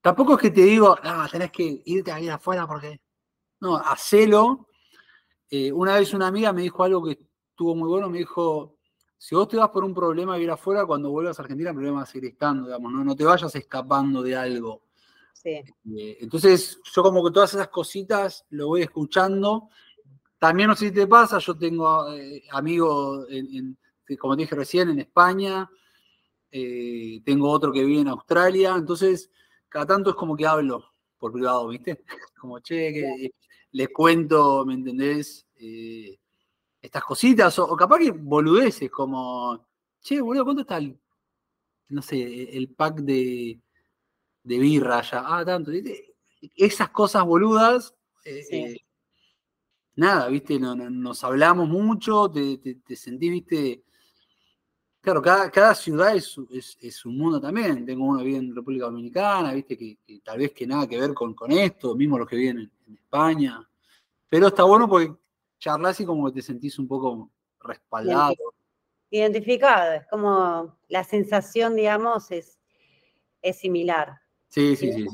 Tampoco 0.00 0.34
es 0.34 0.40
que 0.40 0.50
te 0.50 0.62
digo, 0.62 0.96
ah, 1.02 1.26
tenés 1.30 1.50
que 1.50 1.82
irte 1.84 2.12
a 2.12 2.20
ir 2.20 2.30
afuera 2.30 2.66
porque. 2.66 3.00
No, 3.60 3.76
hacelo. 3.76 4.68
Eh, 5.50 5.72
una 5.72 5.96
vez 5.96 6.12
una 6.12 6.26
amiga 6.26 6.52
me 6.52 6.62
dijo 6.62 6.84
algo 6.84 7.04
que 7.04 7.18
estuvo 7.50 7.74
muy 7.74 7.88
bueno, 7.88 8.10
me 8.10 8.18
dijo, 8.18 8.76
si 9.16 9.34
vos 9.34 9.48
te 9.48 9.56
vas 9.56 9.70
por 9.70 9.82
un 9.82 9.94
problema 9.94 10.34
a 10.34 10.38
ir 10.38 10.50
afuera, 10.50 10.84
cuando 10.84 11.10
vuelvas 11.10 11.38
a 11.38 11.42
Argentina 11.42 11.70
el 11.70 11.76
problema 11.76 11.98
va 11.98 12.02
a 12.02 12.06
seguir 12.06 12.30
estando, 12.30 12.66
digamos, 12.66 12.92
no, 12.92 13.02
no 13.02 13.16
te 13.16 13.24
vayas 13.24 13.54
escapando 13.54 14.22
de 14.22 14.36
algo. 14.36 14.82
Sí. 15.32 15.62
Eh, 15.96 16.18
entonces, 16.20 16.80
yo 16.84 17.02
como 17.02 17.24
que 17.24 17.32
todas 17.32 17.54
esas 17.54 17.68
cositas 17.68 18.44
lo 18.50 18.68
voy 18.68 18.82
escuchando. 18.82 19.70
También 20.38 20.68
no 20.68 20.76
sé 20.76 20.88
si 20.88 20.92
te 20.92 21.06
pasa, 21.06 21.38
yo 21.38 21.56
tengo 21.56 22.12
eh, 22.12 22.42
amigos, 22.50 23.26
como 24.18 24.36
dije 24.36 24.54
recién, 24.54 24.90
en 24.90 25.00
España, 25.00 25.68
tengo 26.50 27.50
otro 27.50 27.72
que 27.72 27.84
vive 27.84 28.00
en 28.00 28.08
Australia, 28.08 28.74
entonces 28.76 29.30
cada 29.68 29.86
tanto 29.86 30.10
es 30.10 30.16
como 30.16 30.36
que 30.36 30.46
hablo 30.46 30.84
por 31.18 31.32
privado, 31.32 31.68
¿viste? 31.68 32.04
Como, 32.40 32.60
che, 32.60 32.92
que 32.92 33.30
les 33.72 33.88
cuento, 33.88 34.64
¿me 34.64 34.74
entendés? 34.74 35.46
Eh, 35.56 36.18
estas 36.80 37.02
cositas, 37.04 37.58
o, 37.58 37.76
capaz 37.76 37.98
que 37.98 38.10
boludeces, 38.10 38.90
como, 38.90 39.66
che, 40.00 40.20
boludo, 40.20 40.44
¿cuánto 40.44 40.62
está 40.62 40.76
el, 40.76 40.98
no 41.88 42.02
sé, 42.02 42.56
el 42.56 42.68
pack 42.68 43.00
de, 43.00 43.60
de 44.44 44.58
birra 44.58 44.98
allá? 44.98 45.24
Ah, 45.26 45.44
tanto. 45.44 45.72
Esas 46.54 46.90
cosas 46.90 47.24
boludas, 47.24 47.94
eh, 48.24 48.46
eh, 48.50 48.76
nada, 49.96 50.28
¿viste? 50.28 50.58
nos 50.60 51.24
hablamos 51.24 51.68
mucho, 51.68 52.30
te, 52.30 52.58
te, 52.58 52.76
te 52.76 52.94
sentís, 52.94 53.30
¿viste? 53.30 53.84
Claro, 55.06 55.22
cada, 55.22 55.72
ciudad 55.72 56.16
es, 56.16 56.36
es, 56.80 57.06
un 57.06 57.16
mundo 57.16 57.40
también. 57.40 57.86
Tengo 57.86 58.06
uno 58.06 58.18
que 58.18 58.24
vive 58.24 58.38
en 58.38 58.56
República 58.56 58.86
Dominicana, 58.86 59.52
viste, 59.52 59.78
que, 59.78 59.98
tal 60.24 60.38
vez 60.38 60.50
que 60.50 60.66
nada 60.66 60.88
que 60.88 60.98
ver 60.98 61.14
con, 61.14 61.32
con 61.32 61.52
esto, 61.52 61.94
mismo 61.94 62.18
los 62.18 62.28
que 62.28 62.34
viven 62.34 62.68
en, 62.88 62.94
España. 62.96 63.64
Pero 64.28 64.48
está 64.48 64.64
bueno 64.64 64.88
porque 64.88 65.14
charlas 65.60 66.00
y 66.00 66.04
como 66.04 66.26
que 66.26 66.32
te 66.32 66.42
sentís 66.42 66.76
un 66.80 66.88
poco 66.88 67.30
respaldado. 67.60 68.34
Identificado, 69.08 69.92
es 69.92 70.06
como 70.08 70.76
la 70.88 71.04
sensación, 71.04 71.76
digamos, 71.76 72.32
es, 72.32 72.58
es 73.42 73.58
similar. 73.58 74.20
Sí, 74.48 74.74
sí, 74.74 74.92
sí. 74.92 75.06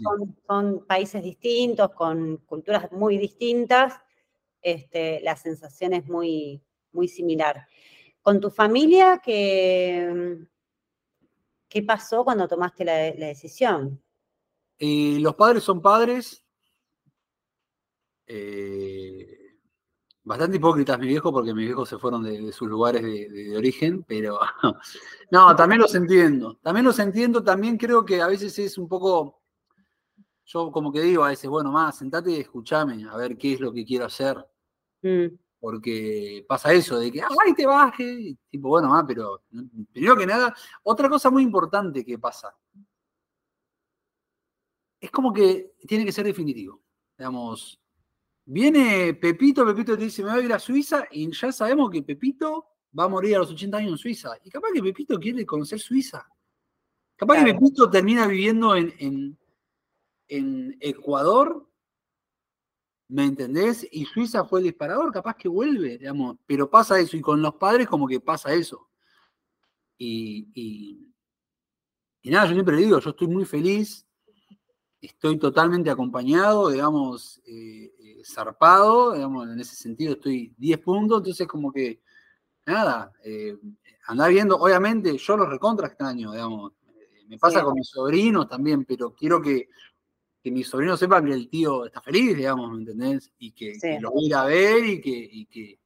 Son, 0.47 0.87
países 0.87 1.23
distintos, 1.23 1.91
con 1.91 2.39
culturas 2.47 2.91
muy 2.93 3.19
distintas, 3.19 4.01
este, 4.63 5.21
la 5.21 5.37
sensación 5.37 5.93
es 5.93 6.09
muy, 6.09 6.63
muy 6.93 7.09
similar. 7.09 7.67
Con 8.23 8.41
tu 8.41 8.51
familia, 8.51 9.21
¿qué, 9.23 10.39
qué 11.69 11.83
pasó 11.83 12.25
cuando 12.25 12.47
tomaste 12.47 12.85
la, 12.85 12.95
decisión? 12.95 14.01
Eh, 14.79 15.19
los 15.21 15.35
padres 15.35 15.65
son 15.65 15.83
padres. 15.83 16.45
Eh, 18.25 19.59
bastante 20.23 20.57
hipócritas 20.57 21.01
mi 21.01 21.09
viejo, 21.09 21.33
porque 21.33 21.53
mis 21.53 21.67
viejos 21.67 21.89
se 21.89 21.99
fueron 21.99 22.23
de, 22.23 22.53
sus 22.53 22.69
lugares 22.69 23.03
de, 23.03 23.57
origen, 23.57 24.05
pero 24.05 24.39
no, 25.33 25.57
también 25.57 25.81
los 25.81 25.95
entiendo. 25.97 26.59
También 26.63 26.87
los 26.87 27.01
entiendo, 27.01 27.43
también 27.43 27.77
creo 27.77 28.05
que 28.05 28.23
a 28.23 28.29
veces 28.29 28.57
es 28.61 28.79
un 28.79 28.87
poco, 28.87 29.43
yo 30.45 30.71
como 30.71 30.93
que 30.93 31.01
digo 31.01 31.25
a 31.25 31.31
veces, 31.31 31.51
bueno, 31.51 31.73
más, 31.73 31.99
sentate 31.99 32.31
y 32.31 32.41
escúchame, 32.41 33.05
a 33.11 33.17
ver 33.17 33.37
qué 33.37 33.55
es 33.55 33.61
lo 33.61 33.73
que 33.73 33.85
quiero 33.85 34.05
hacer. 34.05 34.47
Mm 35.03 35.42
porque 35.63 36.45
pasa 36.49 36.73
eso 36.73 36.99
de 36.99 37.13
que, 37.13 37.23
¡ay, 37.23 37.55
te 37.55 37.65
baje! 37.65 38.37
tipo, 38.51 38.69
bueno, 38.69 38.93
ah, 38.97 39.05
pero 39.07 39.45
primero 39.93 40.17
que 40.17 40.27
nada, 40.27 40.53
otra 40.83 41.09
cosa 41.09 41.31
muy 41.31 41.45
importante 41.45 42.05
que 42.05 42.19
pasa, 42.19 42.53
es 44.99 45.09
como 45.13 45.33
que 45.33 45.77
tiene 45.87 46.05
que 46.05 46.11
ser 46.11 46.25
definitivo. 46.25 46.83
Digamos, 47.17 47.81
viene 48.45 49.15
Pepito, 49.15 49.65
Pepito 49.65 49.97
te 49.97 50.03
dice, 50.03 50.25
me 50.25 50.33
voy 50.33 50.41
a 50.41 50.45
ir 50.47 50.53
a 50.53 50.59
Suiza, 50.59 51.05
y 51.13 51.31
ya 51.31 51.53
sabemos 51.53 51.91
que 51.91 52.03
Pepito 52.03 52.67
va 52.99 53.05
a 53.05 53.09
morir 53.09 53.37
a 53.37 53.39
los 53.39 53.53
80 53.53 53.77
años 53.77 53.93
en 53.93 53.99
Suiza. 53.99 54.31
Y 54.43 54.51
capaz 54.51 54.71
que 54.75 54.83
Pepito 54.83 55.17
quiere 55.21 55.47
conocer 55.47 55.79
Suiza. 55.79 56.27
Capaz 57.15 57.39
que 57.45 57.53
Pepito 57.53 57.89
termina 57.89 58.27
viviendo 58.27 58.75
en, 58.75 59.39
en 60.27 60.77
Ecuador 60.81 61.72
¿Me 63.13 63.27
entendés? 63.27 63.87
Y 63.93 64.07
Suiza 64.07 64.43
fue 64.47 64.61
el 64.61 64.65
disparador, 64.65 65.13
capaz 65.13 65.37
que 65.37 65.47
vuelve, 65.47 65.99
digamos, 65.99 66.39
pero 66.47 66.71
pasa 66.71 66.99
eso, 66.99 67.15
y 67.15 67.21
con 67.21 67.43
los 67.43 67.57
padres 67.57 67.87
como 67.87 68.09
que 68.09 68.21
pasa 68.21 68.55
eso. 68.55 68.89
Y, 69.99 70.49
y, 70.55 72.31
nada, 72.31 72.47
yo 72.47 72.55
siempre 72.55 72.79
digo, 72.79 72.99
yo 73.01 73.11
estoy 73.11 73.29
muy 73.29 73.45
feliz, 73.45 74.07
estoy 74.99 75.39
totalmente 75.39 75.91
acompañado, 75.91 76.71
digamos, 76.71 77.43
eh, 77.45 77.93
eh, 77.99 78.23
zarpado, 78.25 79.13
digamos, 79.13 79.47
en 79.47 79.61
ese 79.61 79.77
sentido 79.77 80.15
estoy 80.15 80.55
10 80.57 80.79
puntos, 80.79 81.19
entonces 81.19 81.47
como 81.47 81.71
que, 81.71 82.01
nada, 82.65 83.13
eh, 83.23 83.59
andar 84.07 84.31
viendo, 84.31 84.57
obviamente 84.57 85.19
yo 85.19 85.37
los 85.37 85.51
recontra 85.51 85.89
extraño, 85.89 86.33
digamos, 86.33 86.73
me 87.29 87.37
pasa 87.37 87.63
con 87.63 87.75
mis 87.75 87.91
sobrinos 87.91 88.49
también, 88.49 88.87
pero 88.87 89.13
quiero 89.13 89.43
que 89.43 89.69
que 90.43 90.51
mis 90.51 90.69
sobrinos 90.69 90.99
sepan 90.99 91.25
que 91.25 91.33
el 91.33 91.49
tío 91.49 91.87
está 91.87 92.01
feliz, 92.01 92.37
digamos, 92.37 92.73
¿me 92.73 92.79
entendés? 92.79 93.31
Y 93.39 93.53
que, 93.53 93.79
lo 94.01 94.11
voy 94.11 94.25
a 94.25 94.27
ir 94.27 94.35
a 94.35 94.45
ver 94.45 94.85
y 94.85 95.01
que, 95.01 95.79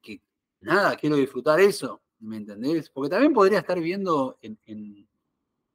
que, 0.00 0.20
nada, 0.62 0.96
quiero 0.96 1.16
disfrutar 1.16 1.60
eso, 1.60 2.00
¿me 2.20 2.38
entendés? 2.38 2.88
Porque 2.88 3.10
también 3.10 3.34
podría 3.34 3.58
estar 3.58 3.78
viendo 3.78 4.38
en, 4.40 5.06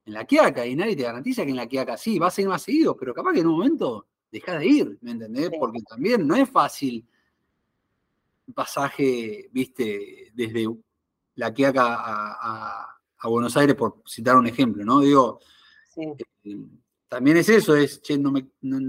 la 0.06 0.26
Quiaca 0.26 0.66
y 0.66 0.76
nadie 0.76 0.96
te 0.96 1.04
garantiza 1.04 1.44
que 1.44 1.52
en 1.52 1.58
la 1.58 1.68
Quiaca 1.68 1.96
sí, 1.96 2.18
vas 2.18 2.36
a 2.36 2.42
ir 2.42 2.48
más 2.48 2.64
seguido, 2.64 2.98
pero 2.98 3.14
capaz 3.14 3.34
que 3.34 3.42
en 3.42 3.48
un 3.48 3.54
momento 3.54 4.08
dejas 4.32 4.60
de 4.60 4.66
ir, 4.66 4.98
¿me 5.02 5.12
entendés? 5.12 5.52
Porque 5.60 5.84
también 5.88 6.26
no 6.26 6.36
es 6.36 6.50
fácil 6.50 7.06
un 8.48 8.54
pasaje, 8.56 9.48
viste, 9.52 10.32
desde 10.34 10.68
la 11.36 11.54
Quiaca 11.54 11.98
a, 12.02 12.96
Buenos 13.26 13.56
Aires, 13.58 13.76
por 13.76 14.02
citar 14.08 14.38
un 14.38 14.48
ejemplo, 14.48 14.84
¿no? 14.84 15.02
Digo, 15.02 15.40
eh, 15.98 16.16
también 17.10 17.38
es 17.38 17.50
eso, 17.50 17.76
es, 17.76 18.02
che, 18.02 18.18
no 18.18 18.32
me, 18.32 18.48
no, 18.62 18.80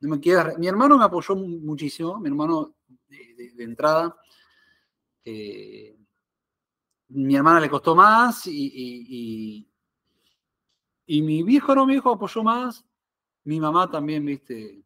me 0.00 0.20
queda... 0.20 0.54
Mi 0.56 0.68
hermano 0.68 0.96
me 0.96 1.04
apoyó 1.04 1.34
muchísimo, 1.34 2.18
mi 2.20 2.28
hermano 2.28 2.76
de, 3.08 3.64
entrada. 3.64 4.16
Eh, 5.24 5.98
mi 7.08 7.34
hermana 7.34 7.60
le 7.60 7.68
costó 7.68 7.94
más 7.96 8.46
y, 8.46 9.66
y, 11.06 11.22
mi 11.22 11.42
viejo 11.42 11.74
no, 11.74 11.86
mi 11.86 11.94
viejo 11.94 12.12
apoyó 12.12 12.42
más. 12.44 12.84
Mi 13.42 13.60
mamá 13.60 13.90
también, 13.90 14.24
viste, 14.24 14.84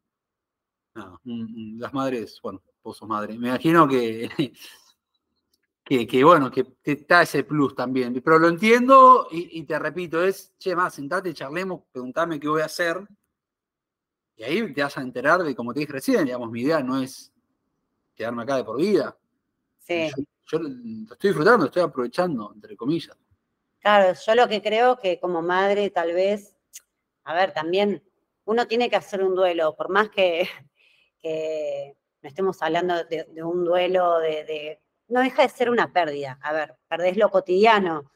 las 0.95 1.93
madres, 1.93 2.41
bueno, 2.43 2.63
vos 2.83 2.97
sos 2.97 3.09
madre. 3.09 3.39
Me 3.39 3.49
imagino 3.49 3.87
que 3.87 4.29
que, 5.89 6.23
bueno, 6.23 6.51
que 6.51 6.65
te 6.65 6.97
da 7.09 7.23
ese 7.23 7.45
plus 7.45 7.75
también. 7.75 8.21
Pero 8.23 8.39
lo 8.39 8.49
entiendo 8.49 9.27
y, 9.31 9.63
te 9.65 9.79
repito, 9.79 10.23
es, 10.23 10.53
che, 10.59 10.77
más, 10.77 10.95
sentate, 10.95 11.33
charlemos, 11.33 11.83
preguntame 11.91 12.39
qué 12.39 12.47
voy 12.47 12.61
a 12.61 12.67
hacer. 12.67 13.07
Y 14.37 14.43
ahí 14.43 14.75
te 14.75 14.83
vas 14.83 14.99
a 14.99 15.01
enterar 15.01 15.43
de, 15.43 15.55
como 15.55 15.73
te 15.73 15.81
dije 15.81 15.93
recién, 15.93 16.27
digamos, 16.27 16.51
mi 16.51 16.61
idea 16.61 16.81
no 16.81 17.01
es 17.01 17.33
quedarme 18.15 18.43
acá 18.43 18.57
de 18.57 18.65
por 18.65 18.77
vida. 18.77 19.17
Sí. 19.79 20.11
Yo, 20.45 20.59
lo 20.59 20.69
estoy 20.69 21.31
disfrutando, 21.31 21.67
estoy 21.67 21.83
aprovechando, 21.83 22.53
entre 22.55 22.77
comillas. 22.77 23.17
Claro, 23.81 24.19
yo 24.27 24.35
lo 24.35 24.47
que 24.47 24.61
creo 24.61 24.99
que 24.99 25.19
como 25.19 25.41
madre 25.41 25.89
tal 25.89 26.13
vez, 26.13 26.55
a 27.25 27.33
ver, 27.33 27.53
también 27.53 28.03
uno 28.45 28.67
tiene 28.67 28.91
que 28.91 28.97
hacer 28.97 29.23
un 29.23 29.35
duelo, 29.35 29.75
por 29.75 29.89
más 29.89 30.11
que, 30.11 30.49
no 31.25 32.29
estemos 32.29 32.61
hablando 32.61 33.05
de, 33.05 33.27
un 33.43 33.65
duelo 33.65 34.19
de, 34.19 34.81
No 35.09 35.21
deja 35.21 35.43
de 35.43 35.49
ser 35.49 35.71
una 35.71 35.93
pérdida. 35.93 36.39
A 36.43 36.53
ver, 36.53 36.77
perdés 36.89 37.17
lo 37.17 37.31
cotidiano. 37.31 38.11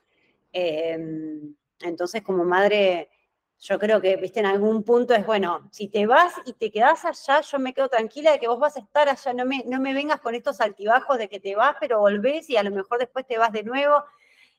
Em, 0.53 1.55
entonces, 1.81 2.23
como 2.23 2.45
madre, 2.45 3.11
yo 3.59 3.79
creo 3.79 4.01
que, 4.01 4.17
viste, 4.17 4.41
en 4.41 4.47
algún 4.47 4.83
punto 4.85 5.15
es, 5.15 5.25
bueno, 5.25 5.69
si 5.73 5.89
te 5.89 6.07
vas 6.07 6.35
y 6.45 6.53
te 6.55 6.71
quedas 6.71 7.05
allá, 7.05 7.41
yo 7.41 7.59
me 7.59 7.73
quedo 7.73 7.89
tranquila 7.89 8.33
de 8.33 8.41
que 8.41 8.49
vos 8.49 8.59
vas 8.59 8.77
a 8.77 8.81
estar 8.81 9.09
allá, 9.09 9.33
no 9.33 9.45
me, 9.45 9.65
no 9.67 9.81
me 9.81 9.95
vengas 9.95 10.21
con 10.21 10.35
estos 10.35 10.61
altibajos 10.61 11.19
de 11.19 11.29
que 11.29 11.41
te 11.41 11.57
vas, 11.57 11.77
pero 11.81 12.01
volvés 12.01 12.51
y 12.51 12.57
a 12.57 12.63
lo 12.63 12.71
mejor 12.71 12.99
después 12.99 13.27
te 13.27 13.39
vas 13.39 13.53
de 13.53 13.63
nuevo. 13.63 14.05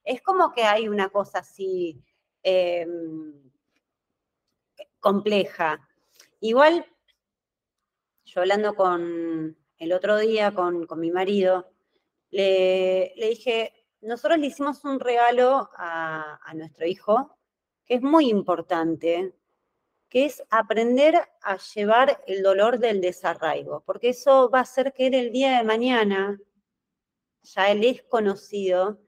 Es 0.04 0.22
como 0.22 0.52
que 0.54 0.64
hay 0.64 0.88
una 0.90 1.10
cosa 1.10 1.40
así 1.40 2.02
em, 2.44 3.34
compleja. 5.00 5.88
Igual, 6.40 6.86
yo 8.26 8.42
hablando 8.42 8.74
con 8.76 9.58
el 9.78 9.94
otro 9.94 10.18
día 10.18 10.54
con, 10.54 10.88
mi 10.98 11.12
marido, 11.12 11.73
le, 12.34 13.14
dije, 13.30 13.74
nosotros 14.02 14.40
le 14.40 14.48
hicimos 14.48 14.84
un 14.86 15.00
regalo 15.00 15.70
a, 15.78 16.40
nuestro 16.56 16.86
hijo, 16.88 17.38
que 17.86 17.96
es 17.96 18.02
muy 18.02 18.30
importante, 18.30 19.34
que 20.10 20.26
es 20.26 20.44
aprender 20.50 21.16
a 21.42 21.58
llevar 21.58 22.24
el 22.28 22.44
dolor 22.44 22.80
del 22.80 23.02
desarraigo, 23.02 23.84
porque 23.86 24.10
eso 24.10 24.50
va 24.50 24.60
a 24.60 24.64
hacer 24.64 24.94
que 24.94 25.08
el 25.08 25.32
día 25.32 25.58
de 25.58 25.64
mañana, 25.64 26.40
ya 27.44 27.72
él 27.72 27.84
es 27.84 28.04
conocido, 28.04 29.00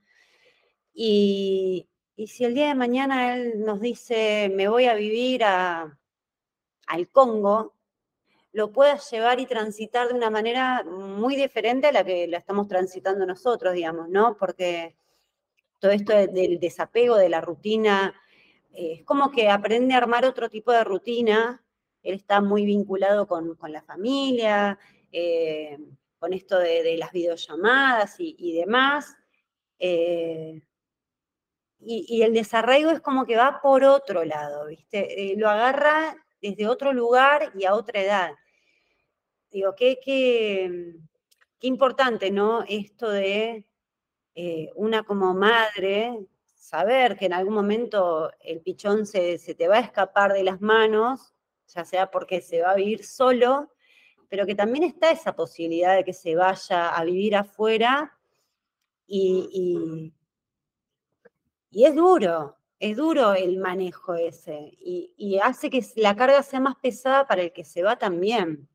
y, 0.93 1.89
si 2.27 2.45
el 2.45 2.53
día 2.53 2.69
de 2.69 2.75
mañana 2.75 3.35
él 3.35 3.59
nos 3.65 3.81
dice, 3.81 4.49
me 4.53 4.67
voy 4.67 4.85
a 4.85 4.95
vivir 4.95 5.43
a, 5.43 5.99
al 6.87 7.09
Congo, 7.09 7.74
lo 8.55 8.71
pueda 8.71 8.97
llevar 8.97 9.41
y 9.41 9.47
transitar 9.47 10.07
de 10.07 10.13
una 10.13 10.29
manera 10.29 10.81
muy 10.85 11.35
diferente 11.35 11.87
a 11.87 11.91
la 11.91 12.05
que 12.05 12.25
la 12.25 12.37
estamos 12.37 12.69
transitando 12.69 13.25
nosotros, 13.25 13.73
digamos, 13.73 14.07
¿no? 14.07 14.37
Porque 14.37 14.95
todo 15.77 15.91
esto 15.91 16.13
del 16.13 16.57
desapego 16.57 17.17
de 17.17 17.27
la 17.27 17.41
rutina, 17.41 18.15
eh, 18.71 18.93
es 18.93 19.03
como 19.03 19.29
que 19.29 19.49
aprende 19.49 19.93
a 19.93 19.97
armar 19.97 20.25
otro 20.25 20.49
tipo 20.49 20.71
de 20.71 20.85
rutina, 20.85 21.61
él 22.01 22.15
está 22.15 22.39
muy 22.39 22.65
vinculado 22.65 23.27
con, 23.27 23.57
la 23.67 23.81
familia, 23.81 24.79
eh, 25.11 25.77
con 26.17 26.31
esto 26.31 26.57
de, 26.57 26.95
las 26.97 27.11
videollamadas 27.11 28.15
y, 28.19 28.53
demás. 28.53 29.17
Eh, 29.79 30.61
y, 31.81 32.21
el 32.21 32.33
desarraigo 32.33 32.89
es 32.91 33.01
como 33.01 33.25
que 33.25 33.35
va 33.35 33.59
por 33.61 33.83
otro 33.83 34.23
lado, 34.23 34.67
¿viste? 34.67 35.33
lo 35.35 35.49
agarra 35.49 36.15
desde 36.41 36.69
otro 36.69 36.93
lugar 36.93 37.51
y 37.53 37.65
a 37.65 37.75
otra 37.75 37.99
edad. 37.99 38.31
Digo, 39.55 39.73
qué, 39.73 40.01
qué, 40.03 40.99
importante, 41.61 42.29
¿no? 42.29 42.65
Esto 42.67 43.09
de 43.09 43.65
eh, 44.35 44.69
una 44.75 45.03
como 45.03 45.33
madre, 45.33 46.27
saber 46.53 47.15
que 47.15 47.27
en 47.27 47.31
algún 47.31 47.53
momento 47.53 48.33
el 48.41 48.59
pichón 48.59 49.05
se, 49.05 49.37
te 49.37 49.67
va 49.69 49.77
a 49.77 49.79
escapar 49.79 50.33
de 50.33 50.43
las 50.43 50.59
manos, 50.59 51.33
ya 51.67 51.85
sea 51.85 52.11
porque 52.11 52.41
se 52.41 52.63
va 52.63 52.71
a 52.71 52.75
vivir 52.75 53.05
solo, 53.05 53.71
pero 54.27 54.45
que 54.45 54.55
también 54.55 54.83
está 54.83 55.09
esa 55.11 55.37
posibilidad 55.37 55.95
de 55.95 56.03
que 56.03 56.11
se 56.11 56.35
vaya 56.35 56.89
a 56.89 57.05
vivir 57.05 57.37
afuera 57.37 58.19
y, 59.07 60.11
y 61.71 61.85
es 61.85 61.95
duro, 61.95 62.57
es 62.77 62.97
duro 62.97 63.35
el 63.35 63.57
manejo 63.59 64.15
ese 64.15 64.73
y, 64.81 65.39
hace 65.41 65.69
que 65.69 65.81
la 65.95 66.13
carga 66.13 66.43
sea 66.43 66.59
más 66.59 66.75
pesada 66.75 67.25
para 67.25 67.43
el 67.43 67.53
que 67.53 67.63
se 67.63 67.83
va 67.83 67.97
también. 67.97 68.67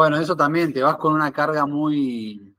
Bueno, 0.00 0.16
eso 0.18 0.34
también, 0.34 0.72
te 0.72 0.80
vas 0.82 0.96
con 0.96 1.12
una 1.12 1.30
carga 1.30 1.66
muy... 1.66 2.56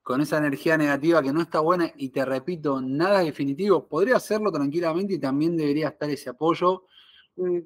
con 0.00 0.20
esa 0.20 0.38
energía 0.38 0.76
negativa 0.76 1.20
que 1.20 1.32
no 1.32 1.40
está 1.40 1.58
buena 1.58 1.92
y 1.96 2.10
te 2.10 2.24
repito, 2.24 2.80
nada 2.80 3.24
definitivo. 3.24 3.88
Podría 3.88 4.18
hacerlo 4.18 4.52
tranquilamente 4.52 5.14
y 5.14 5.18
también 5.18 5.56
debería 5.56 5.88
estar 5.88 6.08
ese 6.08 6.30
apoyo, 6.30 6.84
mm. 7.34 7.58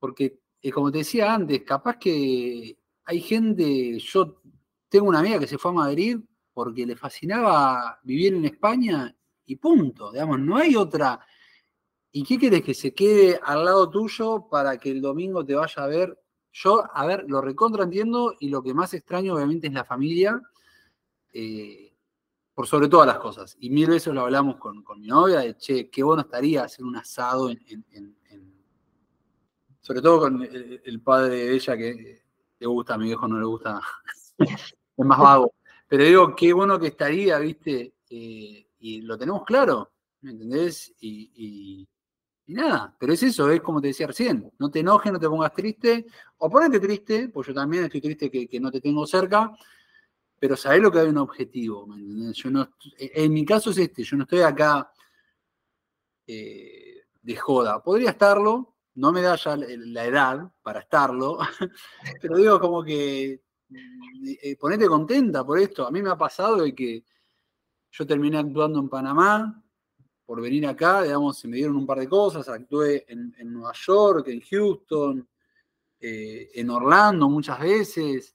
porque 0.00 0.40
eh, 0.60 0.72
como 0.72 0.90
te 0.90 0.98
decía 0.98 1.32
antes, 1.32 1.62
capaz 1.62 1.96
que 1.98 2.76
hay 3.04 3.20
gente, 3.20 4.00
yo 4.00 4.42
tengo 4.88 5.06
una 5.08 5.20
amiga 5.20 5.38
que 5.38 5.46
se 5.46 5.58
fue 5.58 5.70
a 5.70 5.74
Madrid 5.74 6.18
porque 6.52 6.84
le 6.84 6.96
fascinaba 6.96 8.00
vivir 8.02 8.34
en 8.34 8.46
España 8.46 9.16
y 9.44 9.54
punto, 9.54 10.10
digamos, 10.10 10.40
no 10.40 10.56
hay 10.56 10.74
otra. 10.74 11.24
¿Y 12.10 12.24
qué 12.24 12.36
quieres 12.36 12.64
que 12.64 12.74
se 12.74 12.92
quede 12.92 13.38
al 13.44 13.64
lado 13.64 13.88
tuyo 13.88 14.48
para 14.50 14.76
que 14.76 14.90
el 14.90 15.00
domingo 15.00 15.46
te 15.46 15.54
vaya 15.54 15.84
a 15.84 15.86
ver? 15.86 16.18
Yo, 16.52 16.84
a 16.92 17.06
ver, 17.06 17.24
lo 17.28 17.40
recontra 17.40 17.84
entiendo 17.84 18.34
y 18.38 18.48
lo 18.48 18.62
que 18.62 18.74
más 18.74 18.92
extraño 18.94 19.34
obviamente 19.34 19.68
es 19.68 19.72
la 19.72 19.84
familia, 19.84 20.40
eh, 21.32 21.92
por 22.54 22.66
sobre 22.66 22.88
todas 22.88 23.06
las 23.06 23.18
cosas. 23.18 23.56
Y 23.60 23.70
mil 23.70 23.88
veces 23.88 24.12
lo 24.12 24.22
hablamos 24.22 24.56
con, 24.56 24.84
mi 24.98 25.06
novia, 25.06 25.40
de, 25.40 25.56
che, 25.56 25.88
qué 25.88 26.02
bueno 26.02 26.22
estaría 26.22 26.64
hacer 26.64 26.84
un 26.84 26.96
asado 26.96 27.50
en, 27.50 28.16
sobre 29.80 30.00
todo 30.00 30.20
con 30.20 30.42
el, 30.42 31.00
padre 31.00 31.34
de 31.34 31.54
ella 31.54 31.76
que 31.76 32.22
le 32.58 32.66
gusta, 32.66 32.94
a 32.94 32.98
mi 32.98 33.06
viejo 33.06 33.26
no 33.26 33.38
le 33.38 33.44
gusta, 33.44 33.80
es 34.38 34.74
más 34.96 35.18
vago. 35.18 35.54
Pero 35.88 36.04
digo, 36.04 36.36
qué 36.36 36.52
bueno 36.52 36.78
que 36.78 36.86
estaría, 36.88 37.38
viste, 37.38 37.94
eh, 38.08 38.66
y 38.78 39.00
lo 39.02 39.18
tenemos 39.18 39.44
claro, 39.44 39.92
¿me 40.20 40.30
entendés? 40.30 40.94
Y, 41.00 41.88
nada, 42.52 42.94
pero 42.98 43.12
es 43.12 43.22
eso, 43.22 43.50
es 43.50 43.60
como 43.60 43.80
te 43.80 43.88
decía 43.88 44.06
recién, 44.06 44.50
no 44.58 44.70
te 44.70 44.80
enojes, 44.80 45.12
no 45.12 45.18
te 45.18 45.28
pongas 45.28 45.52
triste, 45.52 46.06
o 46.38 46.50
ponete 46.50 46.80
triste, 46.80 47.28
pues 47.28 47.48
yo 47.48 47.54
también 47.54 47.84
estoy 47.84 48.00
triste 48.00 48.30
que, 48.30 48.60
no 48.60 48.70
te 48.70 48.80
tengo 48.80 49.06
cerca, 49.06 49.52
pero 50.38 50.56
sabés 50.56 50.80
lo 50.80 50.90
que 50.90 50.98
hay 51.00 51.08
un 51.08 51.18
objetivo. 51.18 51.86
Yo 52.32 52.50
no, 52.50 52.68
en 52.98 53.32
mi 53.32 53.44
caso 53.44 53.70
es 53.70 53.78
este, 53.78 54.02
yo 54.04 54.16
no 54.16 54.24
estoy 54.24 54.40
acá 54.40 54.92
eh, 56.26 57.02
de 57.22 57.36
joda, 57.36 57.82
podría 57.82 58.10
estarlo, 58.10 58.76
no 58.94 59.12
me 59.12 59.22
da 59.22 59.36
ya 59.36 59.56
la 59.56 60.04
edad 60.04 60.52
para 60.62 60.80
estarlo, 60.80 61.38
pero 62.20 62.36
digo 62.36 62.60
como 62.60 62.82
que 62.82 63.42
eh, 64.42 64.56
ponete 64.56 64.86
contenta 64.86 65.44
por 65.44 65.58
esto, 65.58 65.86
a 65.86 65.90
mí 65.90 66.02
me 66.02 66.10
ha 66.10 66.16
pasado 66.16 66.62
de 66.62 66.74
que 66.74 67.04
yo 67.90 68.06
terminé 68.06 68.38
actuando 68.38 68.80
en 68.80 68.88
Panamá 68.88 69.62
por 70.32 70.40
venir 70.40 70.66
acá, 70.66 71.02
digamos, 71.02 71.38
se 71.38 71.46
me 71.46 71.58
dieron 71.58 71.76
un 71.76 71.84
par 71.84 71.98
de 71.98 72.08
cosas, 72.08 72.48
actué 72.48 73.04
en, 73.06 73.34
Nueva 73.52 73.74
York, 73.74 74.28
en 74.28 74.40
Houston, 74.40 75.28
eh, 76.00 76.50
en 76.54 76.70
Orlando 76.70 77.28
muchas 77.28 77.60
veces. 77.60 78.34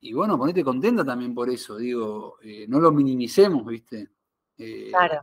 Y 0.00 0.12
bueno, 0.12 0.36
ponete 0.36 0.64
contenta 0.64 1.04
también 1.04 1.36
por 1.36 1.48
eso, 1.50 1.76
digo, 1.76 2.38
eh, 2.42 2.66
no 2.66 2.80
lo 2.80 2.90
minimicemos, 2.90 3.64
¿viste? 3.64 4.08
Eh, 4.58 4.88
claro. 4.90 5.20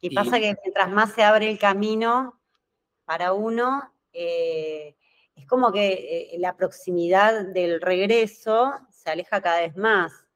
Y, 0.00 0.12
pasa 0.12 0.40
que 0.40 0.56
mientras 0.60 0.90
más 0.90 1.12
se 1.12 1.22
abre 1.22 1.48
el 1.48 1.60
camino 1.60 2.40
para 3.04 3.32
uno, 3.32 3.94
es 4.12 5.46
como 5.46 5.70
que 5.70 6.34
la 6.40 6.56
proximidad 6.56 7.46
del 7.46 7.80
regreso 7.80 8.72
se 8.90 9.08
aleja 9.08 9.40
cada 9.40 9.60
vez 9.60 9.76
más. 9.76 10.26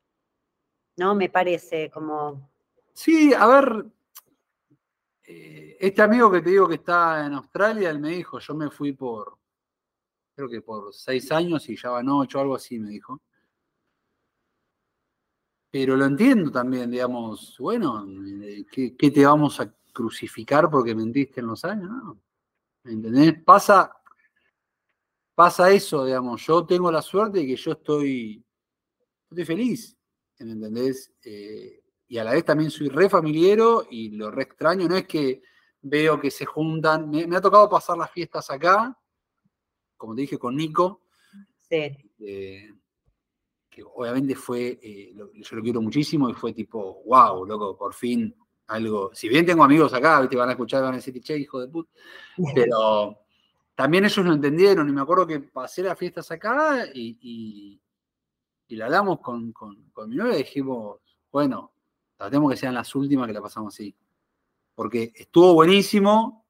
¿no? 0.97 1.17
Me 1.17 1.29
parece 1.29 1.91
como... 1.91 2.54
Sí, 2.95 3.35
a 3.35 3.47
ver, 3.49 3.87
eh, 5.25 5.77
este 5.81 6.01
amigo 6.01 6.31
que 6.31 6.41
te 6.41 6.51
digo 6.51 6.69
que 6.69 6.77
está 6.77 7.27
en 7.27 7.35
Australia, 7.35 7.91
él 7.91 7.99
me 7.99 8.11
dijo, 8.11 8.39
yo 8.39 8.55
me 8.55 8.71
fui 8.71 8.93
por, 8.93 9.37
creo 10.35 10.49
que 10.49 10.63
por 10.63 10.95
seis 10.95 11.31
años 11.33 11.69
y 11.69 11.77
ya 11.77 11.91
van 11.91 12.09
ocho, 12.09 12.39
algo 12.41 12.55
así 12.55 12.79
me 12.79 12.91
dijo. 12.91 13.21
Pero 15.71 15.97
lo 15.97 16.05
entiendo 16.05 16.53
también, 16.53 16.89
digamos, 16.91 17.57
bueno, 17.59 18.07
eh, 18.43 18.65
¿qué, 18.71 19.11
te 19.11 19.27
vamos 19.27 19.59
a 19.59 19.75
crucificar 19.93 20.71
porque 20.71 20.95
mentiste 20.95 21.41
en 21.41 21.49
los 21.49 21.65
años? 21.65 21.91
No. 21.91 22.21
¿Me 22.85 22.93
entendés? 22.93 23.43
Pasa, 23.43 23.93
pasa 25.35 25.71
eso, 25.73 26.05
digamos, 26.05 26.47
yo 26.47 26.65
tengo 26.65 26.93
la 26.93 27.03
suerte 27.03 27.41
de 27.41 27.47
que 27.47 27.57
yo 27.57 27.73
estoy, 27.73 28.45
estoy 29.31 29.45
feliz. 29.45 29.97
¿me 30.39 30.53
entendés? 30.53 31.13
Eh, 31.25 31.84
y 32.09 32.19
a 32.19 32.25
la 32.25 32.33
vez 32.33 32.45
también 32.45 32.71
soy 32.71 32.89
re 32.89 33.09
familiero 33.09 33.87
y 33.91 34.11
lo 34.11 34.31
re 34.31 34.43
extraño, 34.43 34.89
no 34.89 34.97
es 34.97 35.07
que 35.07 35.43
veo 35.83 36.21
que 36.21 36.31
se 36.31 36.47
juntan, 36.47 37.11
me, 37.11 37.37
ha 37.37 37.41
tocado 37.41 37.69
pasar 37.69 37.99
las 37.99 38.11
fiestas 38.11 38.51
acá, 38.51 38.99
como 39.97 40.15
te 40.15 40.23
dije, 40.23 40.39
con 40.39 40.57
Nico. 40.57 41.03
Sí. 41.69 41.97
Eh, 42.21 42.73
que 43.69 43.83
obviamente 43.83 44.35
fue, 44.35 44.79
eh, 44.83 45.15
yo 45.15 45.57
lo 45.57 45.63
quiero 45.63 45.83
muchísimo 45.83 46.31
y 46.31 46.35
fue 46.35 46.53
tipo, 46.53 47.03
wow, 47.07 47.45
loco, 47.45 47.77
por 47.77 47.95
fin 47.95 48.35
algo. 48.69 49.11
Si 49.15 49.29
bien 49.29 49.45
tengo 49.45 49.65
amigos 49.65 49.93
acá, 49.93 50.27
te 50.29 50.37
van 50.37 50.49
a 50.49 50.53
escuchar 50.53 50.83
van 50.83 50.95
a 50.95 50.97
decir, 50.97 51.21
che, 51.21 51.37
hijo 51.37 51.61
de 51.61 51.69
puta, 51.69 51.91
pero 52.55 53.19
también 53.75 54.05
ellos 54.05 54.25
lo 54.25 54.33
entendieron 54.33 54.89
y 54.89 54.93
me 54.93 55.01
acuerdo 55.01 55.27
que 55.27 55.41
pasé 55.41 55.83
las 55.83 55.99
fiestas 55.99 56.31
acá 56.31 56.87
y, 56.95 57.81
y 58.69 58.77
la 58.77 58.87
hablamos 58.87 59.21
con, 59.21 59.55
mi 60.09 60.17
novia 60.17 60.35
y 60.35 60.39
dijimos, 60.39 61.01
bueno, 61.31 61.74
tratemos 62.17 62.51
que 62.51 62.57
sean 62.57 62.75
las 62.75 62.95
últimas 62.95 63.27
que 63.27 63.33
la 63.33 63.43
pasamos 63.43 63.75
así. 63.75 63.95
Porque 64.75 65.13
estuvo 65.15 65.55
buenísimo, 65.55 66.45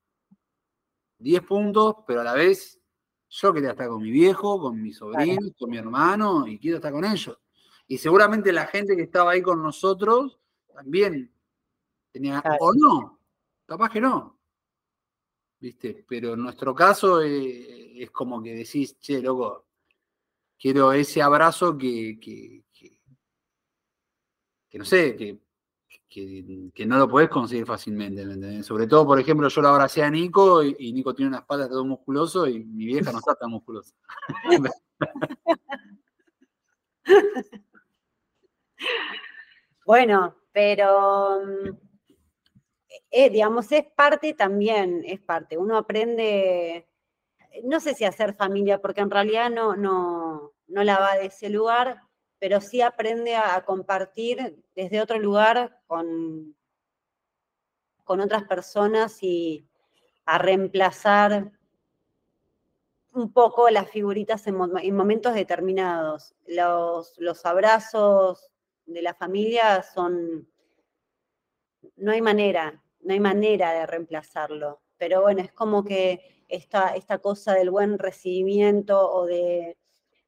10 1.18 1.42
puntos, 1.42 1.96
pero 2.06 2.20
a 2.20 2.24
la 2.24 2.34
vez 2.34 2.80
yo 3.28 3.52
quería 3.52 3.70
estar 3.70 3.88
con 3.88 4.02
mi 4.02 4.10
viejo, 4.10 4.60
con 4.60 4.80
mi 4.80 4.92
sobrino, 4.92 5.50
con 5.58 5.70
mi 5.70 5.76
hermano, 5.78 6.46
y 6.46 6.58
quiero 6.58 6.76
estar 6.76 6.92
con 6.92 7.04
ellos. 7.04 7.38
Y 7.86 7.98
seguramente 7.98 8.52
la 8.52 8.66
gente 8.66 8.96
que 8.96 9.02
estaba 9.02 9.32
ahí 9.32 9.42
con 9.42 9.62
nosotros 9.62 10.38
también 10.72 11.32
tenía, 12.12 12.42
o 12.60 12.72
no, 12.74 13.18
capaz 13.66 13.90
que 13.90 14.00
no. 14.00 14.38
¿Viste? 15.60 16.04
Pero 16.08 16.34
en 16.34 16.42
nuestro 16.42 16.74
caso 16.74 17.22
eh, 17.22 18.02
es 18.02 18.10
como 18.10 18.42
que 18.42 18.54
decís, 18.54 18.98
che, 19.00 19.20
loco, 19.20 19.66
quiero 20.58 20.92
ese 20.92 21.22
abrazo 21.22 21.76
que, 21.76 22.18
que, 22.20 22.64
que 24.68 24.78
no 24.78 24.84
sé, 24.84 25.14
que 25.16 25.43
que, 26.14 26.86
no 26.86 26.96
lo 26.98 27.08
podés 27.08 27.28
conseguir 27.28 27.66
fácilmente, 27.66 28.62
Sobre 28.62 28.86
todo, 28.86 29.04
por 29.06 29.18
ejemplo, 29.18 29.48
yo 29.48 29.60
lo 29.60 29.68
abracé 29.68 30.02
a 30.02 30.10
Nico 30.10 30.62
y, 30.62 30.92
Nico 30.92 31.12
tiene 31.14 31.30
una 31.30 31.38
espalda 31.38 31.68
todo 31.68 31.84
musculoso 31.84 32.46
y 32.46 32.64
mi 32.64 32.86
vieja 32.86 33.10
no 33.10 33.18
está 33.18 33.34
tan 33.34 33.50
musculosa. 33.50 33.94
bueno, 39.84 40.36
pero 40.52 41.40
mm, 41.44 41.70
eh, 43.10 43.30
digamos, 43.30 43.72
es 43.72 43.84
parte 43.96 44.34
también, 44.34 45.02
es 45.04 45.20
parte. 45.20 45.58
Uno 45.58 45.76
aprende, 45.76 46.88
no 47.64 47.80
sé 47.80 47.94
si 47.94 48.04
hacer 48.04 48.34
familia, 48.34 48.80
porque 48.80 49.00
en 49.00 49.10
realidad 49.10 49.50
no, 49.50 49.74
no, 49.74 50.52
no 50.68 50.84
la 50.84 50.98
va 50.98 51.16
de 51.16 51.26
ese 51.26 51.50
lugar, 51.50 52.00
pero 52.38 52.60
sí 52.60 52.80
aprende 52.80 53.36
a, 53.36 53.64
compartir 53.64 54.62
desde 54.74 55.00
otro 55.00 55.18
lugar 55.18 55.80
con, 55.86 56.54
con 58.04 58.20
otras 58.20 58.44
personas 58.44 59.22
y 59.22 59.66
a 60.26 60.38
reemplazar 60.38 61.52
un 63.12 63.32
poco 63.32 63.70
las 63.70 63.88
figuritas 63.88 64.46
en, 64.46 64.56
momentos 64.56 65.34
determinados. 65.34 66.34
Los, 66.46 67.14
los, 67.18 67.46
abrazos 67.46 68.50
de 68.86 69.02
la 69.02 69.14
familia 69.14 69.82
son, 69.82 70.48
no 71.96 72.12
hay 72.12 72.20
manera, 72.20 72.82
no 73.00 73.12
hay 73.12 73.20
manera 73.20 73.72
de 73.72 73.86
reemplazarlo. 73.86 74.80
Pero 74.98 75.22
bueno, 75.22 75.42
es 75.42 75.52
como 75.52 75.84
que 75.84 76.44
esta, 76.48 76.94
esta 76.96 77.18
cosa 77.18 77.54
del 77.54 77.70
buen 77.70 77.98
recibimiento 77.98 79.10
o 79.10 79.26
de 79.26 79.76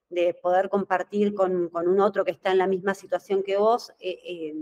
de 0.08 0.34
poder 0.34 0.68
compartir 0.68 1.34
con, 1.34 1.70
un 1.72 2.00
otro 2.00 2.24
que 2.24 2.30
está 2.30 2.52
en 2.52 2.58
la 2.58 2.66
misma 2.66 2.94
situación 2.94 3.42
que 3.42 3.56
vos, 3.56 3.90
eh, 3.98 4.18
eh, 4.24 4.54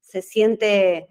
se, 0.00 0.22
siente, 0.22 1.08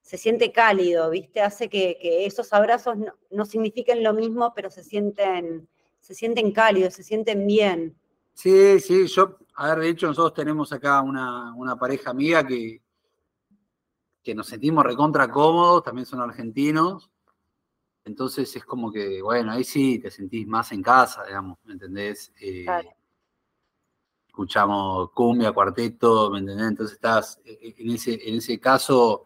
se 0.00 0.16
siente 0.16 0.52
cálido, 0.52 1.10
¿viste? 1.10 1.40
Hace 1.40 1.68
que, 1.68 1.98
esos 2.26 2.52
abrazos 2.52 2.96
no, 3.30 3.44
signifiquen 3.44 4.02
lo 4.02 4.14
mismo, 4.14 4.52
pero 4.54 4.70
se 4.70 4.84
sienten, 4.84 5.68
se 6.00 6.14
sienten 6.14 6.52
cálidos, 6.52 6.94
se 6.94 7.02
sienten 7.02 7.46
bien. 7.46 7.96
Sí, 8.32 8.80
sí, 8.80 9.06
yo, 9.06 9.38
a 9.54 9.68
ver, 9.70 9.80
de 9.80 9.88
hecho 9.88 10.06
nosotros 10.06 10.34
tenemos 10.34 10.72
acá 10.72 11.00
una, 11.00 11.76
pareja 11.80 12.10
amiga 12.10 12.46
que, 12.46 12.80
que 14.22 14.34
nos 14.34 14.46
sentimos 14.46 14.84
recontra 14.84 15.30
cómodos, 15.30 15.82
también 15.82 16.06
son 16.06 16.20
argentinos, 16.20 17.10
entonces 18.04 18.54
es 18.54 18.64
como 18.64 18.92
que, 18.92 19.20
bueno, 19.20 19.50
ahí 19.50 19.64
sí 19.64 19.98
te 19.98 20.12
sentís 20.12 20.46
más 20.46 20.70
en 20.70 20.80
casa, 20.80 21.24
digamos, 21.24 21.58
¿me 21.64 21.72
entendés? 21.72 22.32
Eh, 22.40 22.64
escuchamos 24.36 25.12
cumbia, 25.12 25.50
cuarteto, 25.50 26.30
¿me 26.30 26.40
entendés? 26.40 26.68
Entonces 26.68 26.96
estás, 26.96 27.40
e, 27.42 27.52
e, 27.52 27.74
en 27.78 27.90
ese, 27.92 28.20
en 28.28 28.34
ese 28.34 28.60
caso, 28.60 29.24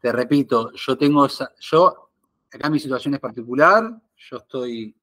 te 0.00 0.10
repito, 0.10 0.72
yo 0.72 0.96
tengo 0.96 1.26
esa, 1.26 1.52
yo, 1.60 2.08
acá 2.50 2.70
mi 2.70 2.80
situación 2.80 3.12
es 3.12 3.20
particular, 3.20 4.00
yo 4.16 4.36
estoy 4.38 4.96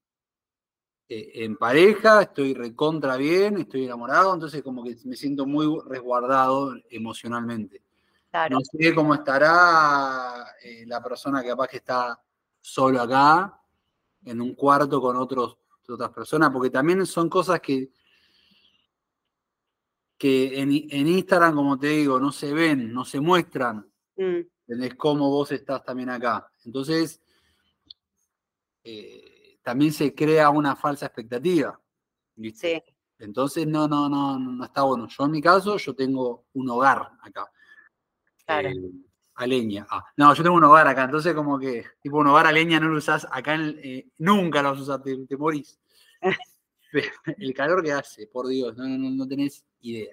eh, 1.08 1.30
en 1.44 1.56
pareja, 1.56 2.22
estoy 2.22 2.52
recontra 2.52 3.16
bien, 3.16 3.58
estoy 3.58 3.84
enamorado, 3.84 4.34
entonces 4.34 4.60
como 4.60 4.82
que 4.82 4.96
me 5.04 5.14
siento 5.14 5.46
muy 5.46 5.68
resguardado 5.86 6.74
emocionalmente. 6.90 7.80
No 8.50 8.58
sé 8.60 8.92
cómo 8.92 9.14
estará 9.14 10.46
eh, 10.64 10.84
la 10.84 11.00
persona 11.00 11.42
que 11.42 11.48
capaz 11.48 11.68
que 11.68 11.76
está 11.76 12.20
solo 12.60 13.00
acá, 13.00 13.56
en 14.24 14.40
un 14.40 14.56
cuarto 14.56 15.00
con 15.00 15.16
otros, 15.16 15.58
otras 15.88 16.10
personas, 16.10 16.50
porque 16.50 16.70
también 16.70 17.06
son 17.06 17.28
cosas 17.30 17.60
que 17.60 17.92
que 20.18 20.60
en, 20.60 20.72
Instagram, 20.72 21.54
como 21.54 21.78
te 21.78 21.86
digo, 21.88 22.18
no 22.18 22.32
se 22.32 22.52
ven, 22.52 22.92
no 22.92 23.04
se 23.04 23.20
muestran. 23.20 23.88
Mm. 24.16 24.40
¿Entendés 24.66 24.94
cómo 24.96 25.30
vos 25.30 25.52
estás 25.52 25.84
también 25.84 26.10
acá? 26.10 26.50
Entonces, 26.64 27.22
eh, 28.82 29.58
también 29.62 29.92
se 29.92 30.14
crea 30.14 30.50
una 30.50 30.76
falsa 30.76 31.06
expectativa. 31.06 31.80
Sí. 32.54 32.82
Entonces, 33.18 33.66
no, 33.66 33.88
no, 33.88 34.08
no, 34.08 34.38
no 34.38 34.64
está 34.64 34.82
bueno. 34.82 35.08
Yo 35.08 35.24
en 35.24 35.30
mi 35.30 35.40
caso, 35.40 35.76
yo 35.76 35.94
tengo 35.94 36.46
un 36.52 36.68
hogar 36.68 37.10
acá. 37.22 37.50
Claro. 38.44 38.68
Eh, 38.68 38.92
a 39.38 39.46
leña. 39.46 39.86
Ah, 39.88 40.04
no, 40.16 40.34
yo 40.34 40.42
tengo 40.42 40.56
un 40.56 40.64
hogar 40.64 40.86
acá, 40.88 41.04
entonces 41.04 41.32
como 41.32 41.58
que, 41.58 41.84
tipo, 42.00 42.18
un 42.18 42.26
hogar 42.26 42.46
a 42.46 42.52
leña 42.52 42.80
no 42.80 42.88
lo 42.88 42.98
usás 42.98 43.26
acá, 43.30 43.56
eh, 43.56 44.08
nunca 44.18 44.62
lo 44.62 44.70
vas 44.70 44.80
a 44.80 44.82
usar, 44.82 45.02
te, 45.02 45.36
morís. 45.36 45.78
el 47.38 47.54
calor 47.54 47.82
que 47.82 47.92
hace, 47.92 48.26
por 48.26 48.48
Dios, 48.48 48.76
no, 48.76 48.86
no, 48.86 49.10
no 49.10 49.28
tenés 49.28 49.64
idea. 49.80 50.12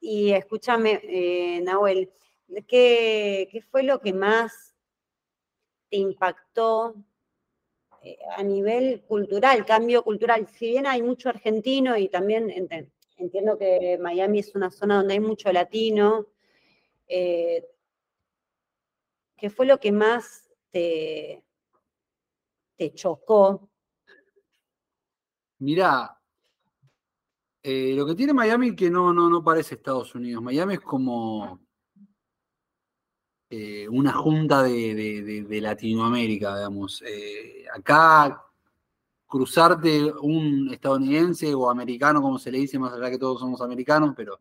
Y 0.00 0.32
escúchame, 0.32 1.00
eh, 1.04 1.60
Nahuel, 1.62 2.10
¿qué, 2.66 3.64
fue 3.70 3.84
lo 3.84 4.00
que 4.00 4.12
más 4.12 4.74
te 5.88 5.96
impactó 5.96 6.96
eh, 8.02 8.18
a 8.36 8.42
nivel 8.42 9.02
cultural, 9.02 9.64
cambio 9.64 10.02
cultural? 10.02 10.48
Si 10.48 10.70
bien 10.70 10.88
hay 10.88 11.02
mucho 11.02 11.28
argentino 11.28 11.96
y 11.96 12.08
también 12.08 12.50
entiendo 13.16 13.56
que 13.56 13.96
Miami 13.98 14.40
es 14.40 14.54
una 14.56 14.72
zona 14.72 14.96
donde 14.96 15.14
hay 15.14 15.20
mucho 15.20 15.52
latino, 15.52 16.26
eh, 17.06 17.64
¿qué 19.36 19.50
fue 19.50 19.66
lo 19.66 19.78
que 19.78 19.92
más 19.92 20.50
te, 20.72 21.44
te 22.76 22.92
chocó? 22.92 23.71
Mira, 25.62 26.18
eh, 27.62 27.94
lo 27.94 28.04
que 28.04 28.16
tiene 28.16 28.32
Miami 28.32 28.74
que 28.74 28.90
no, 28.90 29.12
no, 29.12 29.30
no 29.30 29.44
parece 29.44 29.76
Estados 29.76 30.12
Unidos. 30.16 30.42
Miami 30.42 30.74
es 30.74 30.80
como 30.80 31.60
eh, 33.48 33.88
una 33.88 34.12
junta 34.12 34.64
de, 34.64 35.60
Latinoamérica, 35.62 36.56
digamos. 36.56 37.00
Eh, 37.06 37.64
acá 37.72 38.42
cruzarte 39.28 40.12
un 40.22 40.68
estadounidense 40.72 41.54
o 41.54 41.70
americano, 41.70 42.20
como 42.20 42.40
se 42.40 42.50
le 42.50 42.58
dice, 42.58 42.80
más 42.80 42.94
allá 42.94 43.08
que 43.08 43.18
todos 43.18 43.38
somos 43.38 43.60
americanos, 43.62 44.14
pero 44.16 44.40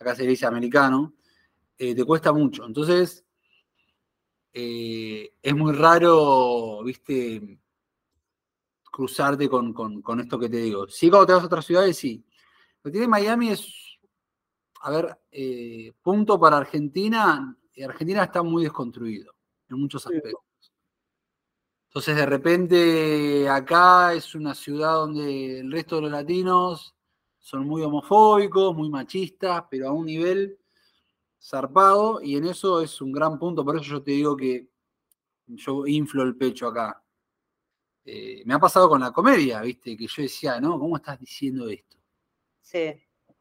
acá 0.00 0.16
se 0.16 0.24
le 0.24 0.30
dice 0.30 0.46
americano, 0.46 1.14
te 1.76 2.04
cuesta 2.04 2.32
mucho. 2.32 2.66
Entonces, 2.66 3.24
es 4.52 5.54
muy 5.54 5.72
raro, 5.74 6.82
viste, 6.82 7.60
cruzarte 8.98 9.48
con, 9.48 10.02
esto 10.20 10.40
que 10.40 10.48
te 10.48 10.56
digo. 10.56 10.88
Sí, 10.88 11.08
cuando 11.08 11.26
te 11.26 11.32
vas 11.32 11.44
a 11.44 11.46
otras 11.46 11.64
ciudades, 11.64 11.96
sí. 11.96 12.20
Lo 12.82 12.90
que 12.90 12.90
tiene 12.90 13.06
Miami 13.06 13.50
es, 13.50 13.96
a 14.80 14.90
ver, 14.90 15.16
eh, 15.30 15.92
punto 16.02 16.40
para 16.40 16.56
Argentina. 16.56 17.56
Argentina 17.84 18.24
está 18.24 18.42
muy 18.42 18.64
desconstruido 18.64 19.32
en 19.68 19.78
muchos 19.78 20.04
aspectos. 20.04 20.42
Entonces, 21.86 22.16
de 22.16 22.26
repente, 22.26 23.48
acá 23.48 24.14
es 24.14 24.34
una 24.34 24.52
ciudad 24.52 24.94
donde 24.94 25.60
el 25.60 25.70
resto 25.70 25.94
de 25.96 26.02
los 26.02 26.10
latinos 26.10 26.96
son 27.38 27.68
muy 27.68 27.82
homofóbicos, 27.82 28.74
muy 28.74 28.90
machistas, 28.90 29.62
pero 29.70 29.90
a 29.90 29.92
un 29.92 30.06
nivel 30.06 30.58
zarpado, 31.40 32.20
y 32.20 32.34
en 32.34 32.46
eso 32.46 32.80
es 32.80 33.00
un 33.00 33.12
gran 33.12 33.38
punto. 33.38 33.64
Por 33.64 33.76
eso 33.76 33.84
yo 33.84 34.02
te 34.02 34.10
digo 34.10 34.36
que 34.36 34.68
yo 35.46 35.86
inflo 35.86 36.24
el 36.24 36.34
pecho 36.34 36.66
acá. 36.66 37.00
Eh, 38.10 38.42
me 38.46 38.54
ha 38.54 38.58
pasado 38.58 38.88
con 38.88 39.02
la 39.02 39.12
comedia, 39.12 39.60
¿viste? 39.60 39.94
Que 39.94 40.06
yo 40.06 40.22
decía, 40.22 40.58
no, 40.58 40.78
¿cómo 40.78 40.96
estás 40.96 41.20
diciendo 41.20 41.68
esto? 41.68 41.98
Sí. 42.62 42.94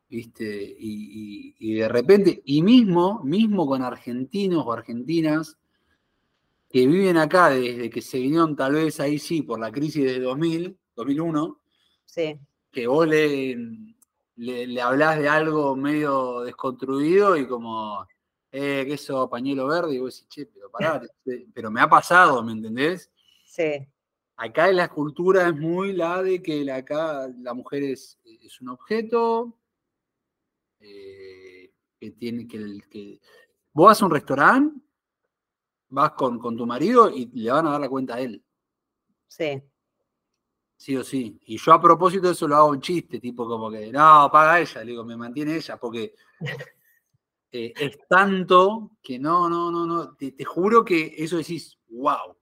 ¿Viste? 0.10 0.76
Y, 0.78 1.74
de 1.76 1.88
repente, 1.88 2.42
y 2.44 2.62
mismo, 2.62 3.24
mismo 3.24 3.66
con 3.66 3.82
argentinos 3.82 4.66
o 4.66 4.74
argentinas 4.74 5.58
que 6.70 6.86
viven 6.86 7.16
acá 7.16 7.52
desde 7.52 7.90
que 7.90 8.02
se 8.02 8.20
vinieron 8.20 8.58
tal 8.58 8.74
vez 8.74 9.00
ahí 9.00 9.20
sí 9.20 9.42
por 9.42 9.58
la 9.58 9.72
crisis 9.72 10.04
de 10.04 10.20
2000, 10.20 10.78
2001, 10.98 11.62
sí. 12.04 12.38
que 12.70 12.88
vos 12.88 13.08
le, 13.08 13.56
le, 14.36 14.82
hablás 14.82 15.18
de 15.18 15.30
algo 15.30 15.78
medio 15.78 16.42
desconstruido 16.42 17.38
y 17.38 17.48
como, 17.48 18.06
eh, 18.52 18.84
que 18.86 18.96
eso, 18.96 19.30
pañuelo 19.30 19.66
verde, 19.68 19.96
y 19.96 20.00
vos 20.00 20.14
decís, 20.14 20.28
che, 20.28 20.46
pero 20.48 20.70
pará, 20.70 21.02
pero 21.54 21.72
me 21.72 21.80
ha 21.80 21.88
pasado, 21.88 22.44
¿me 22.44 22.52
entendés? 22.52 23.10
Sí. 23.46 23.88
Acá 24.40 24.72
la 24.72 24.88
cultura 24.88 25.48
es 25.48 25.56
muy 25.56 25.94
la 25.94 26.22
de 26.22 26.44
que 26.44 26.72
acá 26.72 27.28
la 27.40 27.56
mujer 27.56 27.84
es, 27.84 28.20
es 28.24 28.62
un 28.62 28.70
objeto, 28.70 29.58
eh, 30.80 31.74
que 32.00 32.12
tiene 32.12 32.48
que, 32.48 32.80
que, 32.88 33.20
Vos 33.74 33.88
vas 33.88 34.02
a 34.02 34.06
un 34.06 34.12
restaurante, 34.12 34.80
vas 35.90 36.12
con, 36.12 36.40
tu 36.40 36.68
marido 36.68 37.10
y 37.10 37.26
le 37.34 37.52
van 37.52 37.66
a 37.66 37.72
dar 37.72 37.82
la 37.82 37.90
cuenta 37.90 38.16
a 38.16 38.22
él. 38.22 38.44
Sí. 39.28 39.64
Sí 40.76 40.96
o 40.96 41.04
sí. 41.04 41.40
Y 41.46 41.58
yo 41.58 41.74
a 41.74 41.82
propósito 41.82 42.28
de 42.28 42.34
eso 42.34 42.48
lo 42.48 42.58
hago 42.58 42.76
en 42.76 42.82
chiste, 42.82 43.20
tipo 43.20 43.48
como 43.48 43.72
que, 43.72 43.92
no, 43.92 44.30
paga 44.32 44.60
ella, 44.60 44.84
le 44.84 44.92
digo, 44.92 45.04
me 45.04 45.18
mantiene 45.18 45.56
ella, 45.56 45.78
porque 45.78 46.14
eh, 47.52 47.74
es 47.76 47.98
tanto 48.08 48.92
que 49.02 49.18
no, 49.18 49.50
no, 49.50 49.72
no, 49.72 49.88
no, 49.88 50.16
te, 50.16 50.34
te 50.34 50.46
juro 50.46 50.86
que 50.86 51.16
eso 51.18 51.38
decís, 51.38 51.80
wow. 51.90 52.37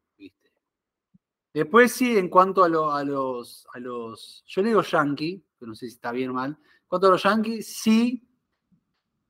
Después 1.55 1.93
sí, 1.93 2.17
en 2.17 2.27
cuanto 2.27 2.65
a, 2.65 2.69
lo- 2.69 2.91
a 2.91 3.01
los, 3.05 3.65
a 3.73 3.79
los, 3.79 4.43
yo 4.45 4.61
le 4.61 4.67
digo 4.67 4.81
yankee, 4.81 5.41
pero 5.57 5.69
no 5.69 5.75
sé 5.75 5.87
si 5.87 5.93
está 5.95 6.11
bien 6.11 6.31
o 6.31 6.33
mal, 6.33 6.49
en 6.51 6.87
cuanto 6.87 7.07
a 7.07 7.11
los 7.11 7.23
yankees, 7.23 7.65
sí 7.77 8.27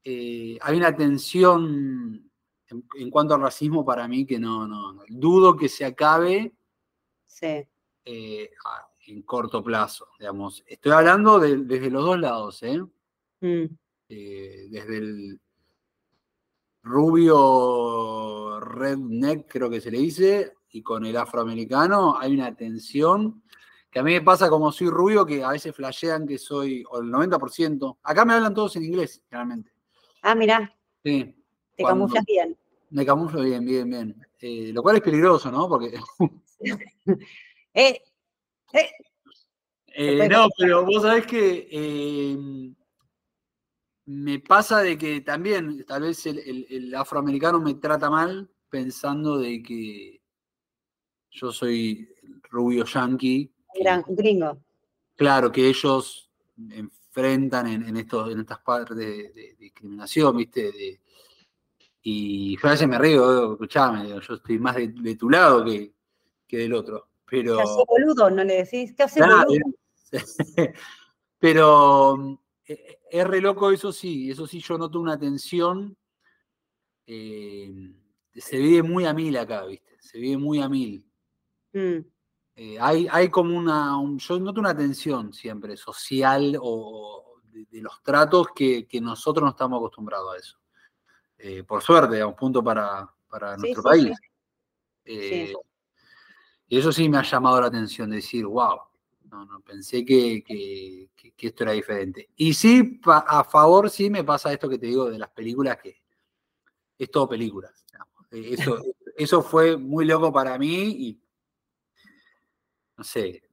eh, 0.03 0.57
hay 0.59 0.75
una 0.77 0.95
tensión 0.95 2.27
en, 2.67 2.87
en 2.97 3.09
cuanto 3.11 3.35
al 3.35 3.41
racismo 3.41 3.85
para 3.85 4.07
mí 4.07 4.25
que 4.25 4.39
no, 4.39 4.67
no, 4.67 4.91
no. 4.93 5.03
dudo 5.07 5.55
que 5.55 5.69
se 5.69 5.85
acabe 5.85 6.51
Sí. 7.27 7.63
eh, 8.05 8.49
en 9.07 9.21
corto 9.21 9.63
plazo, 9.63 10.07
digamos. 10.17 10.63
Estoy 10.65 10.93
hablando 10.93 11.37
de- 11.39 11.57
desde 11.57 11.91
los 11.91 12.03
dos 12.03 12.19
lados, 12.19 12.63
¿eh? 12.63 12.79
Mm, 13.41 13.65
Eh, 14.09 14.67
desde 14.71 14.97
el 14.97 15.39
rubio 16.83 18.59
redneck, 18.59 19.47
creo 19.51 19.69
que 19.69 19.81
se 19.81 19.91
le 19.91 19.97
dice, 19.99 20.53
y 20.75 20.83
con 20.83 21.05
el 21.05 21.15
afroamericano 21.15 22.17
hay 22.19 22.33
una 22.33 22.53
tensión 22.53 23.41
que 23.89 23.99
a 23.99 24.03
mí 24.03 24.11
me 24.11 24.21
pasa 24.21 24.49
como 24.49 24.73
soy 24.73 24.89
rubio, 24.89 25.25
que 25.25 25.41
a 25.41 25.51
veces 25.51 25.73
flashean 25.73 26.27
que 26.27 26.37
soy, 26.37 26.83
o 26.89 26.99
el 26.99 27.09
90%, 27.09 27.97
acá 28.03 28.25
me 28.25 28.33
hablan 28.33 28.53
todos 28.53 28.75
en 28.75 28.83
inglés, 28.83 29.23
generalmente. 29.29 29.71
Ah, 30.21 30.35
mirá, 30.35 30.75
Sí, 31.01 31.33
te 31.77 31.83
Cuando- 31.83 32.05
camuflas 32.07 32.25
bien. 32.25 32.57
me 32.89 33.05
camuflo 33.05 33.41
bien, 33.41 33.63
bien, 33.65 33.89
bien. 33.89 34.27
Eh, 34.41 34.71
lo 34.73 34.83
cual 34.83 34.97
es 34.97 35.01
peligroso, 35.01 35.49
¿no? 35.49 35.69
Porque 35.69 35.97
Eh, 37.73 38.01
eh, 38.73 38.89
Eh, 39.97 40.27
no, 40.29 40.47
pero 40.57 40.83
vos 40.85 41.03
sabés 41.03 41.25
que 41.25 41.69
eh, 41.71 42.37
me 44.07 44.39
pasa 44.39 44.81
de 44.81 44.97
que 44.97 45.21
también 45.21 45.85
tal 45.85 46.01
vez 46.01 46.25
el, 46.25 46.39
el- 46.39 46.67
el 46.69 46.95
afroamericano 46.95 47.61
me 47.61 47.75
trata 47.75 48.09
mal 48.09 48.49
pensando 48.69 49.37
de 49.37 49.63
que 49.63 50.21
yo 51.35 51.51
soy 51.51 52.09
rubio 52.49 52.85
yankee. 52.85 53.51
gran 53.79 54.03
gringo. 54.07 54.57
claro, 55.15 55.51
que 55.51 55.67
ellos 55.67 56.31
enfrentan 56.71 57.67
en, 57.67 57.87
en 57.89 57.97
estos, 57.97 58.31
en 58.31 58.39
estas 58.39 58.59
partes 58.59 58.95
de, 58.95 59.31
de 59.33 59.55
discriminación, 59.59 60.37
¿viste? 60.37 60.71
De- 60.71 61.01
y 62.07 62.55
yo 62.57 62.67
a 62.67 62.71
veces 62.71 62.87
me 62.87 62.99
río, 62.99 63.53
escuchame, 63.53 64.07
yo 64.07 64.35
estoy 64.35 64.59
más 64.59 64.75
de, 64.75 65.15
tu 65.15 65.27
lado 65.27 65.65
que, 65.65 65.91
que 66.47 66.57
del 66.57 66.73
otro. 66.73 67.09
Pero. 67.25 67.55
¿Qué 67.55 67.61
hace 67.63 67.83
boludo? 67.87 68.29
¿No 68.29 68.43
le 68.43 68.57
decís? 68.63 68.93
¿Qué 68.95 69.03
hace 69.03 69.21
boludo? 69.21 69.73
Pero 71.39 72.15
mm, 72.17 72.37
eh, 72.67 72.99
es 73.09 73.27
re 73.27 73.41
loco, 73.41 73.71
eso 73.71 73.91
sí, 73.91 74.29
eso 74.29 74.45
sí, 74.45 74.61
yo 74.61 74.77
noto 74.77 74.99
una 74.99 75.17
tensión. 75.17 75.97
eh, 77.07 77.73
se 78.35 78.57
vive 78.59 78.83
muy 78.83 79.05
a 79.05 79.13
mil 79.13 79.35
acá, 79.37 79.65
¿viste? 79.65 79.97
Se 79.99 80.19
vive 80.19 80.37
muy 80.37 80.61
a 80.61 80.69
mil. 80.69 81.03
Mm, 81.75 82.05
Eh, 82.57 82.77
hay, 82.79 83.05
hay 83.11 83.29
como 83.29 83.57
una, 83.57 83.97
un- 83.99 84.17
yo 84.17 84.39
noto 84.39 84.61
una 84.61 84.73
tensión 84.75 85.33
siempre 85.33 85.75
social 85.75 86.57
o 86.61 87.41
de, 87.51 87.65
de 87.65 87.81
los 87.81 88.01
tratos 88.01 88.47
que, 88.55 88.87
que 88.87 89.01
nosotros 89.01 89.43
no 89.43 89.49
estamos 89.49 89.77
acostumbrados 89.77 90.33
a 90.33 90.37
eso. 90.37 90.57
Eh, 91.37 91.63
por 91.63 91.81
suerte, 91.83 92.21
a 92.21 92.27
un 92.27 92.35
punto 92.35 92.63
para, 92.63 93.13
para 93.29 93.55
Sí, 93.55 93.61
nuestro 93.61 93.81
sí, 93.83 93.89
país. 93.89 94.17
sí. 94.17 94.23
Eh, 95.03 95.53
Y 96.67 96.77
eso 96.79 96.91
sí 96.93 97.09
me 97.09 97.17
ha 97.17 97.23
llamado 97.23 97.59
la 97.59 97.67
atención, 97.67 98.09
decir, 98.09 98.45
wow, 98.45 98.79
no, 99.29 99.45
no, 99.45 99.59
pensé 99.59 100.05
que, 100.05 100.41
que- 100.43 101.09
esto 101.37 101.63
era 101.63 101.73
diferente. 101.73 102.29
Y 102.37 102.53
sí, 102.53 102.99
a 103.05 103.43
favor 103.43 103.89
sí 103.89 104.09
me 104.09 104.23
pasa 104.23 104.51
esto 104.53 104.67
que 104.69 104.79
te 104.79 104.87
digo 104.87 105.09
de 105.11 105.19
las 105.19 105.29
películas, 105.29 105.77
que 105.77 106.01
es 106.97 107.11
todo 107.11 107.27
películas. 107.27 107.85
Eso, 108.31 108.77
eso 109.17 109.41
fue 109.43 109.75
muy 109.77 110.05
loco 110.05 110.31
para 110.33 110.57
mí 110.57 110.73
y, 110.89 111.21
no 112.97 113.03
sé, 113.03 113.43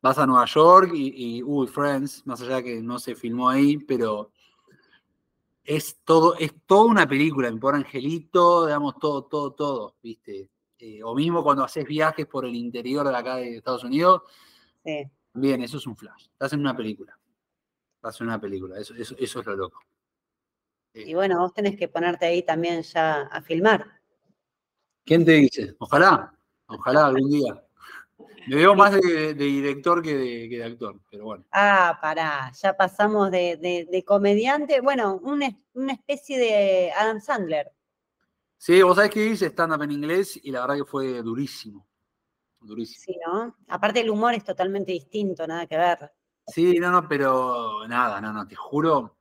vas 0.00 0.18
a 0.18 0.26
Nueva 0.26 0.44
York 0.46 0.90
y, 0.94 1.38
y, 1.38 1.42
uy, 1.42 1.66
Friends, 1.66 2.26
más 2.26 2.40
allá 2.42 2.62
que 2.62 2.80
no 2.82 2.98
se 2.98 3.14
filmó 3.14 3.48
ahí, 3.48 3.78
pero 3.78 4.30
es 5.64 6.00
todo, 6.04 6.34
es 6.36 6.52
toda 6.66 6.86
una 6.86 7.08
película, 7.08 7.50
mi 7.50 7.58
pobre 7.58 7.78
angelito, 7.78 8.66
digamos, 8.66 8.98
todo, 8.98 9.24
todo, 9.24 9.52
todo, 9.52 9.96
¿viste? 10.02 10.50
Eh, 10.78 11.00
o 11.04 11.14
mismo 11.14 11.44
cuando 11.44 11.62
haces 11.62 11.84
viajes 11.86 12.26
por 12.26 12.44
el 12.44 12.56
interior 12.56 13.06
de 13.08 13.16
acá 13.16 13.36
de 13.36 13.56
Estados 13.58 13.84
Unidos, 13.84 14.22
sí. 14.84 15.08
bien, 15.34 15.62
eso 15.62 15.76
es 15.76 15.86
un 15.86 15.96
flash. 15.96 16.26
Estás 16.32 16.52
en 16.54 16.60
una 16.60 16.76
película. 16.76 17.16
Estás 17.94 18.20
en 18.20 18.26
una 18.26 18.40
película, 18.40 18.78
eso, 18.80 18.92
eso, 18.94 19.14
eso 19.16 19.40
es 19.40 19.46
lo 19.46 19.54
loco. 19.54 19.80
Eh, 20.94 21.04
Y 21.06 21.14
bueno, 21.14 21.38
vos 21.38 21.54
tenés 21.54 21.76
que 21.76 21.86
ponerte 21.86 22.26
ahí 22.26 22.42
también 22.42 22.82
ya 22.82 23.22
a 23.22 23.40
filmar. 23.42 24.00
¿Quién 25.04 25.24
te 25.24 25.32
dice? 25.32 25.76
Ojalá, 25.78 26.36
ojalá 26.66 27.06
algún 27.06 27.30
día. 27.30 27.64
Me 28.46 28.56
veo 28.56 28.74
más 28.74 28.92
de, 28.92 29.34
de 29.34 29.44
director 29.44 30.02
que 30.02 30.16
de, 30.16 30.48
que 30.48 30.58
de 30.58 30.64
actor, 30.64 31.00
pero 31.10 31.24
bueno. 31.24 31.44
Ah, 31.52 31.98
pará, 32.00 32.50
ya 32.52 32.76
pasamos 32.76 33.30
de, 33.30 34.04
comediante, 34.06 34.80
bueno, 34.80 35.20
una, 35.22 35.56
una 35.74 35.92
especie 35.92 36.38
de 36.38 36.92
Adam 36.92 37.20
Sandler. 37.20 37.72
Sí, 38.58 38.82
vos 38.82 38.96
sabés 38.96 39.10
que 39.10 39.26
hice 39.26 39.46
stand-up 39.46 39.82
en 39.82 39.92
inglés 39.92 40.38
y 40.42 40.50
la 40.50 40.60
verdad 40.62 40.76
que 40.76 40.84
fue 40.84 41.22
durísimo. 41.22 41.86
Durísimo. 42.60 43.02
Sí, 43.04 43.18
¿no? 43.26 43.56
Aparte 43.68 44.00
el 44.00 44.10
humor 44.10 44.34
es 44.34 44.44
totalmente 44.44 44.92
distinto, 44.92 45.46
nada 45.46 45.66
que 45.66 45.76
ver. 45.76 46.12
Sí, 46.46 46.78
no, 46.78 46.90
no, 46.90 47.08
pero 47.08 47.86
nada, 47.88 48.20
no, 48.20 48.32
no, 48.32 48.46
te 48.46 48.54
juro. 48.54 49.16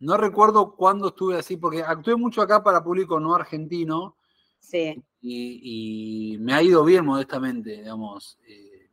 No 0.00 0.16
recuerdo 0.16 0.74
cuándo 0.74 1.08
estuve 1.08 1.38
así, 1.38 1.56
porque 1.56 1.82
actué 1.82 2.16
mucho 2.16 2.42
acá 2.42 2.62
para 2.62 2.82
público 2.82 3.20
no 3.20 3.34
argentino 3.34 4.16
Sí, 4.62 5.02
y, 5.20 6.36
me 6.40 6.54
ha 6.54 6.62
ido 6.62 6.84
bien 6.84 7.04
modestamente, 7.04 7.78
digamos. 7.78 8.38
Eh, 8.46 8.90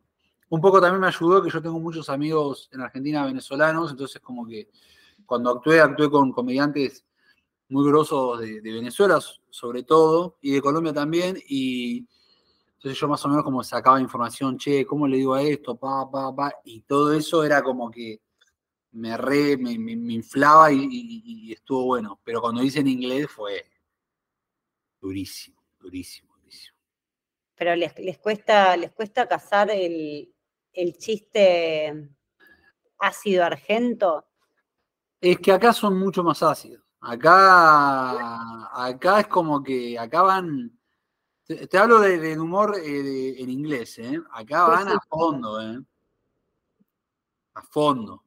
un 0.49 0.59
poco 0.61 0.81
también 0.81 0.99
me 0.99 1.07
ayudó 1.07 1.41
que 1.43 1.49
yo 1.49 1.61
tengo 1.61 1.79
muchos 1.79 2.09
amigos 2.09 2.69
en 2.73 2.81
Argentina 2.81 3.25
venezolanos, 3.25 3.91
entonces 3.91 4.19
como 4.21 4.45
que 4.47 4.69
cuando 5.25 5.51
actué, 5.51 5.79
actué 5.79 6.09
con 6.09 6.31
comediantes 6.31 7.05
muy 7.69 7.87
grosos 7.87 8.39
de, 8.39 8.61
Venezuela, 8.61 9.19
sobre 9.49 9.83
todo, 9.83 10.37
y 10.41 10.53
de 10.53 10.61
Colombia 10.61 10.91
también, 10.91 11.37
y 11.47 12.07
entonces 12.73 12.99
yo 12.99 13.07
más 13.07 13.23
o 13.25 13.29
menos 13.29 13.43
como 13.43 13.63
sacaba 13.63 14.01
información, 14.01 14.57
che, 14.57 14.85
¿cómo 14.85 15.07
le 15.07 15.17
digo 15.17 15.35
a 15.35 15.43
esto? 15.43 15.77
Pa, 15.77 16.09
pa, 16.11 16.53
y 16.65 16.81
todo 16.81 17.13
eso 17.13 17.43
era 17.43 17.61
como 17.61 17.91
que 17.91 18.21
me 18.93 19.15
re, 19.17 19.55
me, 19.57 19.71
inflaba 20.13 20.71
y 20.71 21.51
estuvo 21.53 21.85
bueno. 21.85 22.19
Pero 22.23 22.41
cuando 22.41 22.63
hice 22.63 22.79
en 22.79 22.87
inglés 22.87 23.29
fue 23.29 23.65
durísimo, 25.01 25.58
durísimo, 25.89 26.35
durísimo. 26.37 26.77
pero 27.55 27.75
les, 27.75 27.97
les 27.99 28.17
cuesta, 28.19 28.77
les 28.77 28.91
cuesta 28.91 29.27
cazar 29.27 29.69
el, 29.71 30.31
el 30.73 30.97
chiste 30.97 32.09
ácido 32.99 33.43
argento. 33.43 34.25
Es 35.19 35.39
que 35.39 35.51
acá 35.51 35.73
son 35.73 35.97
mucho 35.97 36.23
más 36.23 36.41
ácidos. 36.43 36.83
Acá, 37.01 38.87
acá 38.87 39.21
es 39.21 39.27
como 39.27 39.63
que 39.63 39.97
acá 39.97 40.21
van. 40.21 40.77
Te, 41.45 41.65
te 41.67 41.77
hablo 41.77 41.99
de, 41.99 42.19
de 42.19 42.39
humor 42.39 42.75
eh, 42.77 43.03
de- 43.03 43.41
en 43.41 43.49
inglés, 43.49 43.97
¿eh? 43.99 44.21
Acá 44.31 44.67
van 44.67 44.87
a 44.89 44.99
fondo, 45.09 45.59
¿eh? 45.61 45.79
A 47.55 47.61
fondo. 47.63 48.23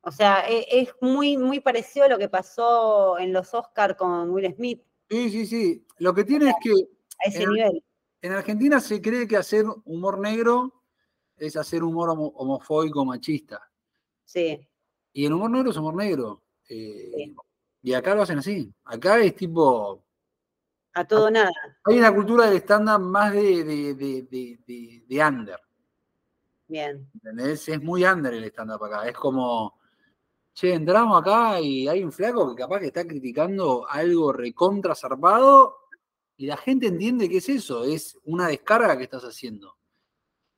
O 0.00 0.10
sea, 0.10 0.48
e- 0.48 0.66
es, 0.70 0.94
muy, 1.00 1.36
muy 1.36 1.60
parecido 1.60 2.06
a 2.06 2.08
lo 2.08 2.18
que 2.18 2.28
pasó 2.28 3.18
en 3.18 3.32
los 3.32 3.52
Oscar 3.54 3.96
con 3.96 4.30
Will 4.30 4.52
Smith, 4.54 4.82
Sí, 5.10 5.28
sí, 5.30 5.46
sí. 5.46 5.86
Lo 5.98 6.14
que 6.14 6.24
tiene 6.24 6.48
es 6.48 6.54
que 6.62 6.72
a 7.24 7.28
ese 7.28 7.42
En- 7.42 7.50
nivel. 7.50 7.84
en 8.22 8.32
Argentina 8.32 8.80
se 8.80 9.00
cree 9.00 9.26
que 9.28 9.36
hacer 9.36 9.64
humor 9.84 10.18
negro 10.18 10.82
es 11.36 11.56
hacer 11.56 11.82
humor 11.82 12.10
homo- 12.10 12.32
homofóbico 12.36 13.04
machista. 13.04 13.60
Sí, 14.24 14.68
Y 15.14 15.26
el 15.26 15.32
humor 15.34 15.50
negro 15.50 15.70
es 15.70 15.76
humor 15.76 15.94
negro. 15.94 16.42
eh, 16.68 17.10
Sí. 17.14 17.36
Y 17.82 17.92
acá 17.94 18.14
lo 18.14 18.22
hacen 18.22 18.38
así. 18.38 18.72
Acá 18.84 19.18
es 19.18 19.34
tipo. 19.36 20.04
a 20.94 21.04
todo 21.06 21.30
nada. 21.30 21.50
Hay 21.84 21.98
una 21.98 22.14
cultura 22.14 22.46
del 22.46 22.56
estándar 22.58 23.00
más 23.00 23.32
de, 23.32 23.64
de, 23.64 23.94
de, 23.94 24.22
de- 24.22 24.58
de- 24.66 25.04
de 25.08 25.24
under. 25.24 25.58
Bien. 26.68 27.10
¿Entendés? 27.14 27.68
Es 27.68 27.82
muy 27.82 28.04
under 28.04 28.32
el 28.34 28.44
stand-up 28.44 28.84
acá. 28.84 29.08
Es 29.08 29.14
como, 29.16 29.78
che, 30.54 30.72
entramos 30.74 31.20
acá 31.20 31.60
y 31.60 31.88
hay 31.88 32.02
un 32.04 32.12
flaco 32.12 32.54
que 32.54 32.62
capaz 32.62 32.80
que 32.80 32.86
está 32.86 33.06
criticando 33.06 33.86
algo 33.88 34.32
recontra 34.32 34.94
zarpado 34.94 35.76
y 36.42 36.46
la 36.46 36.56
gente 36.56 36.88
entiende 36.88 37.28
que 37.28 37.36
es 37.36 37.48
eso, 37.48 37.84
es 37.84 38.18
una 38.24 38.48
descarga 38.48 38.98
que 38.98 39.04
estás 39.04 39.22
haciendo. 39.22 39.76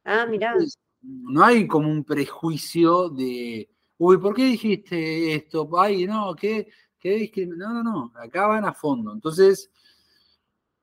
Ah, 0.03 0.25
mirá. 0.25 0.53
Entonces, 0.53 0.79
No 1.03 1.45
hay 1.45 1.69
como 1.69 1.91
un 1.91 2.05
prejuicio 2.05 3.11
de, 3.11 3.69
uy, 3.99 4.17
¿por 4.17 4.35
qué 4.35 4.47
dijiste 4.47 5.35
esto? 5.35 5.69
Ay, 5.79 6.07
no, 6.07 6.35
¿qué? 6.35 6.69
¿Qué 6.99 7.19
discrimin-?" 7.19 7.59
No, 7.59 7.75
no, 7.75 7.83
no, 7.83 8.13
acá 8.15 8.47
van 8.47 8.65
a 8.65 8.73
fondo. 8.73 9.13
Entonces, 9.13 9.71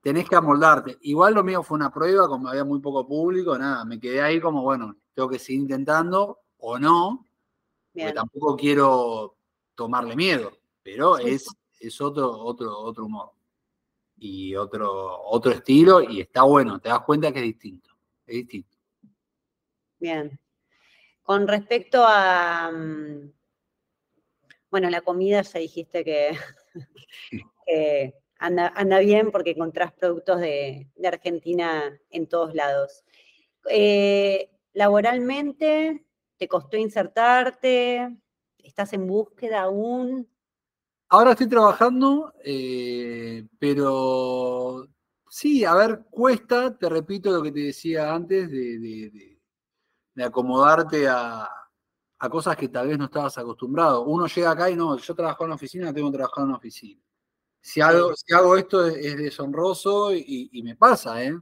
tenés 0.02 0.28
que 0.28 0.36
amoldarte. 0.36 0.98
Igual 1.00 1.34
lo 1.34 1.42
mío 1.42 1.64
fue 1.64 1.78
una 1.78 1.92
prueba, 1.92 2.28
como 2.28 2.46
había 2.46 2.64
muy 2.64 2.78
poco 2.78 3.04
público, 3.04 3.58
nada, 3.58 3.84
me 3.84 3.98
quedé 3.98 4.22
ahí 4.22 4.40
como, 4.40 4.62
bueno, 4.62 4.96
tengo 5.14 5.28
que 5.28 5.40
seguir 5.40 5.62
intentando 5.62 6.38
o 6.58 6.78
no, 6.78 7.26
porque 7.92 8.12
tampoco 8.12 8.54
quiero 8.54 9.34
tomarle 9.74 10.14
miedo, 10.14 10.52
pero 10.80 11.18
es, 11.18 11.48
es 11.80 12.00
otro, 12.00 12.30
otro, 12.38 12.78
otro 12.78 13.06
humor 13.06 13.32
y 14.24 14.54
otro, 14.54 15.20
otro 15.24 15.50
estilo 15.50 16.00
y 16.00 16.20
está 16.20 16.42
bueno, 16.44 16.78
te 16.78 16.88
das 16.88 17.00
cuenta 17.00 17.32
que 17.32 17.40
es 17.40 17.44
distinto, 17.44 17.90
es 18.24 18.36
distinto. 18.36 18.78
Bien. 19.98 20.38
Con 21.22 21.48
respecto 21.48 22.04
a, 22.06 22.70
mm, 22.70 23.32
bueno, 24.70 24.90
la 24.90 25.00
comida 25.00 25.42
ya 25.42 25.58
dijiste 25.58 26.04
que, 26.04 26.36
anda, 28.38 28.98
bien 29.00 29.32
porque 29.32 29.50
encontrás 29.50 29.92
productos 29.92 30.40
de, 30.40 30.88
Argentina 31.04 32.00
en 32.10 32.28
todos 32.28 32.54
lados. 32.54 33.04
Eh, 33.68 34.50
laboralmente, 34.72 36.04
¿te 36.36 36.46
costó 36.46 36.76
insertarte? 36.76 38.16
¿Estás 38.58 38.92
en 38.92 39.08
búsqueda 39.08 39.62
aún? 39.62 40.31
Ahora 41.12 41.32
estoy 41.32 41.46
trabajando, 41.46 42.32
eh, 42.42 43.46
pero 43.58 44.88
sí, 45.28 45.62
a 45.62 45.74
ver, 45.74 46.06
cuesta, 46.10 46.74
te 46.74 46.88
repito 46.88 47.30
lo 47.30 47.42
que 47.42 47.52
te 47.52 47.60
decía 47.60 48.14
antes, 48.14 48.50
de, 48.50 49.38
acomodarte 50.24 51.06
a, 51.06 51.50
cosas 52.30 52.56
que 52.56 52.70
tal 52.70 52.88
vez 52.88 52.96
no 52.96 53.04
estabas 53.04 53.36
acostumbrado. 53.36 54.04
Uno 54.04 54.26
llega 54.26 54.52
acá 54.52 54.70
y 54.70 54.74
no, 54.74 54.96
yo 54.96 55.14
trabajo 55.14 55.44
en 55.44 55.50
la 55.50 55.56
oficina, 55.56 55.92
tengo 55.92 56.10
que 56.10 56.16
trabajar 56.16 56.44
en 56.44 56.48
una 56.48 56.56
oficina. 56.56 57.02
Si 57.60 57.82
hago, 57.82 58.14
si 58.16 58.32
hago 58.32 58.56
esto 58.56 58.86
es, 58.86 59.14
deshonroso 59.18 60.14
y, 60.14 60.62
me 60.64 60.76
pasa, 60.76 61.22
¿eh? 61.22 61.38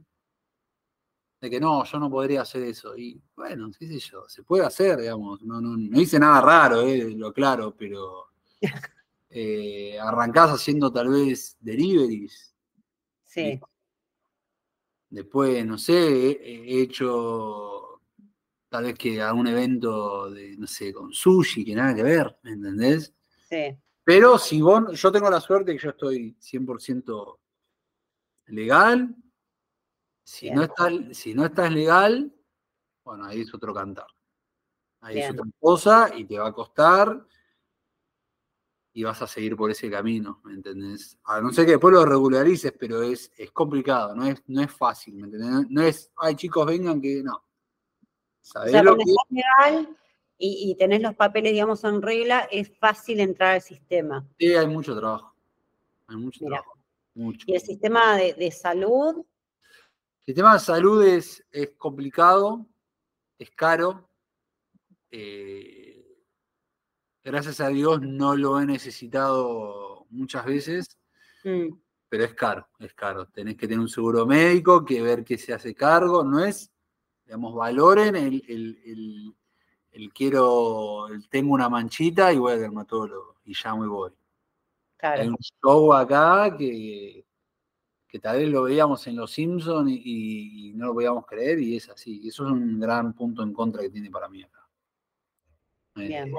De 1.39 1.49
que 1.49 1.61
no, 1.61 1.85
yo 1.85 1.97
no 1.97 2.09
podría 2.09 2.41
hacer 2.41 2.63
eso. 2.63 2.97
Y 2.97 3.23
bueno, 3.37 3.71
qué 3.79 3.87
sé 3.87 3.99
yo, 3.99 4.27
se 4.27 4.43
puede 4.43 4.65
hacer, 4.65 4.99
digamos. 4.99 5.41
No, 5.43 5.61
no, 5.61 5.77
no 5.77 6.01
hice 6.01 6.19
nada 6.19 6.41
raro, 6.41 6.81
¿eh? 6.81 7.09
lo 7.15 7.31
claro, 7.31 7.73
pero 7.73 8.31
eh, 9.33 9.97
arrancás 9.97 10.51
haciendo 10.51 10.91
tal 10.91 11.07
vez 11.09 11.55
deliveries. 11.61 12.53
Sí. 13.23 13.59
Después, 15.09 15.65
no 15.65 15.77
sé, 15.77 16.31
he, 16.31 16.81
hecho 16.81 18.01
tal 18.69 18.85
vez 18.85 18.97
que 18.97 19.21
algún 19.21 19.47
evento 19.47 20.29
de, 20.29 20.57
no 20.57 20.67
sé, 20.67 20.93
con 20.93 21.13
sushi, 21.13 21.63
que 21.63 21.75
nada 21.75 21.95
que 21.95 22.03
ver, 22.03 22.37
¿me 22.43 22.51
entendés? 22.51 23.13
Sí. 23.49 23.77
Pero 24.03 24.37
si 24.37 24.61
vos, 24.61 24.99
yo 24.99 25.11
tengo 25.11 25.29
la 25.29 25.39
suerte 25.39 25.73
que 25.73 25.83
yo 25.83 25.91
estoy 25.91 26.35
100% 26.39 27.39
legal. 28.47 29.15
Si 30.23 30.51
no, 30.51 30.63
estás, 30.63 30.93
si 31.13 31.33
no 31.33 31.45
estás 31.45 31.71
legal, 31.71 32.33
bueno, 33.03 33.25
ahí 33.25 33.41
es 33.41 33.53
otro 33.53 33.73
cantar. 33.73 34.07
Ahí 35.01 35.19
es 35.19 35.31
otra 35.31 35.45
cosa 35.59 36.11
y 36.15 36.25
te 36.25 36.37
va 36.37 36.49
a 36.49 36.53
costar 36.53 37.25
y 38.93 39.03
vas 39.03 39.21
a 39.21 39.27
seguir 39.27 39.55
por 39.55 39.71
ese 39.71 39.89
camino, 39.89 40.41
¿me 40.43 40.53
entendés? 40.53 41.17
A 41.23 41.39
no 41.39 41.51
ser 41.51 41.65
que 41.65 41.71
después 41.71 41.93
lo 41.93 42.05
regularices, 42.05 42.73
pero 42.77 43.01
es, 43.01 43.31
es 43.37 43.51
complicado, 43.51 44.15
no 44.15 44.25
es, 44.25 44.43
no 44.47 44.61
es 44.61 44.71
fácil, 44.71 45.15
¿me 45.15 45.25
entendés? 45.25 45.69
No 45.69 45.81
es, 45.81 46.11
ay 46.17 46.35
chicos, 46.35 46.65
vengan 46.65 47.01
que 47.01 47.23
no. 47.23 47.43
¿Sabés 48.41 48.83
lo 48.83 48.97
que... 48.97 49.05
legal 49.29 49.97
y, 50.43 50.75
tenés 50.75 51.01
los 51.01 51.15
papeles, 51.15 51.51
digamos, 51.53 51.83
en 51.83 52.01
regla, 52.01 52.47
es 52.51 52.75
fácil 52.79 53.19
entrar 53.19 53.55
al 53.55 53.61
sistema. 53.61 54.27
Sí, 54.39 54.53
hay 54.53 54.67
mucho 54.67 54.97
trabajo. 54.97 55.35
Hay 56.07 56.15
mucho 56.15 56.43
trabajo. 56.45 56.73
Mucho. 57.13 57.45
¿Y 57.47 57.53
el 57.53 57.61
sistema 57.61 58.17
de, 58.17 58.51
salud? 58.51 59.17
El 59.17 60.25
sistema 60.25 60.53
de 60.53 60.59
salud 60.59 61.05
es, 61.05 61.45
es 61.51 61.69
complicado, 61.77 62.65
es 63.37 63.51
caro. 63.51 64.09
Eh, 65.11 65.90
gracias 67.23 67.59
a 67.61 67.69
Dios 67.69 68.01
no 68.01 68.35
lo 68.35 68.59
he 68.59 68.65
necesitado 68.65 70.05
muchas 70.09 70.45
veces, 70.45 70.97
mm. 71.43 71.73
pero 72.09 72.23
es 72.25 72.33
caro, 72.33 72.67
es 72.79 72.93
caro. 72.93 73.27
Tenés 73.27 73.55
que 73.55 73.67
tener 73.67 73.79
un 73.79 73.89
seguro 73.89 74.25
médico, 74.25 74.85
que 74.85 75.01
ver 75.01 75.23
qué 75.23 75.37
se 75.37 75.53
hace 75.53 75.73
cargo. 75.73 76.23
No 76.23 76.43
es, 76.43 76.71
digamos, 77.25 77.55
valoren 77.55 78.15
el 78.15 79.35
el 79.91 80.13
quiero, 80.13 81.07
tengo 81.29 81.53
una 81.53 81.69
manchita 81.69 82.31
y 82.31 82.37
voy 82.37 82.53
al 82.53 82.59
dermatólogo 82.59 83.35
y 83.45 83.53
llamo 83.53 83.85
y 83.85 83.87
voy. 83.87 84.11
Hay 85.01 85.27
un 85.27 85.37
show 85.61 85.93
acá 85.93 86.55
que, 86.57 87.25
que 88.07 88.19
tal 88.19 88.37
vez 88.37 88.49
lo 88.49 88.63
veíamos 88.63 89.05
en 89.07 89.15
Los 89.15 89.31
Simpsons 89.31 89.91
y, 89.91 90.73
no 90.75 90.87
lo 90.87 90.93
podíamos 90.93 91.25
creer 91.25 91.59
y 91.59 91.75
es 91.75 91.89
así. 91.89 92.27
Eso 92.27 92.45
es 92.45 92.51
un 92.51 92.79
gran 92.79 93.13
punto 93.13 93.43
en 93.43 93.51
contra 93.51 93.81
que 93.81 93.89
tiene 93.89 94.09
para 94.09 94.29
mí 94.29 94.43
acá. 94.43 94.67
Eh, 95.97 96.31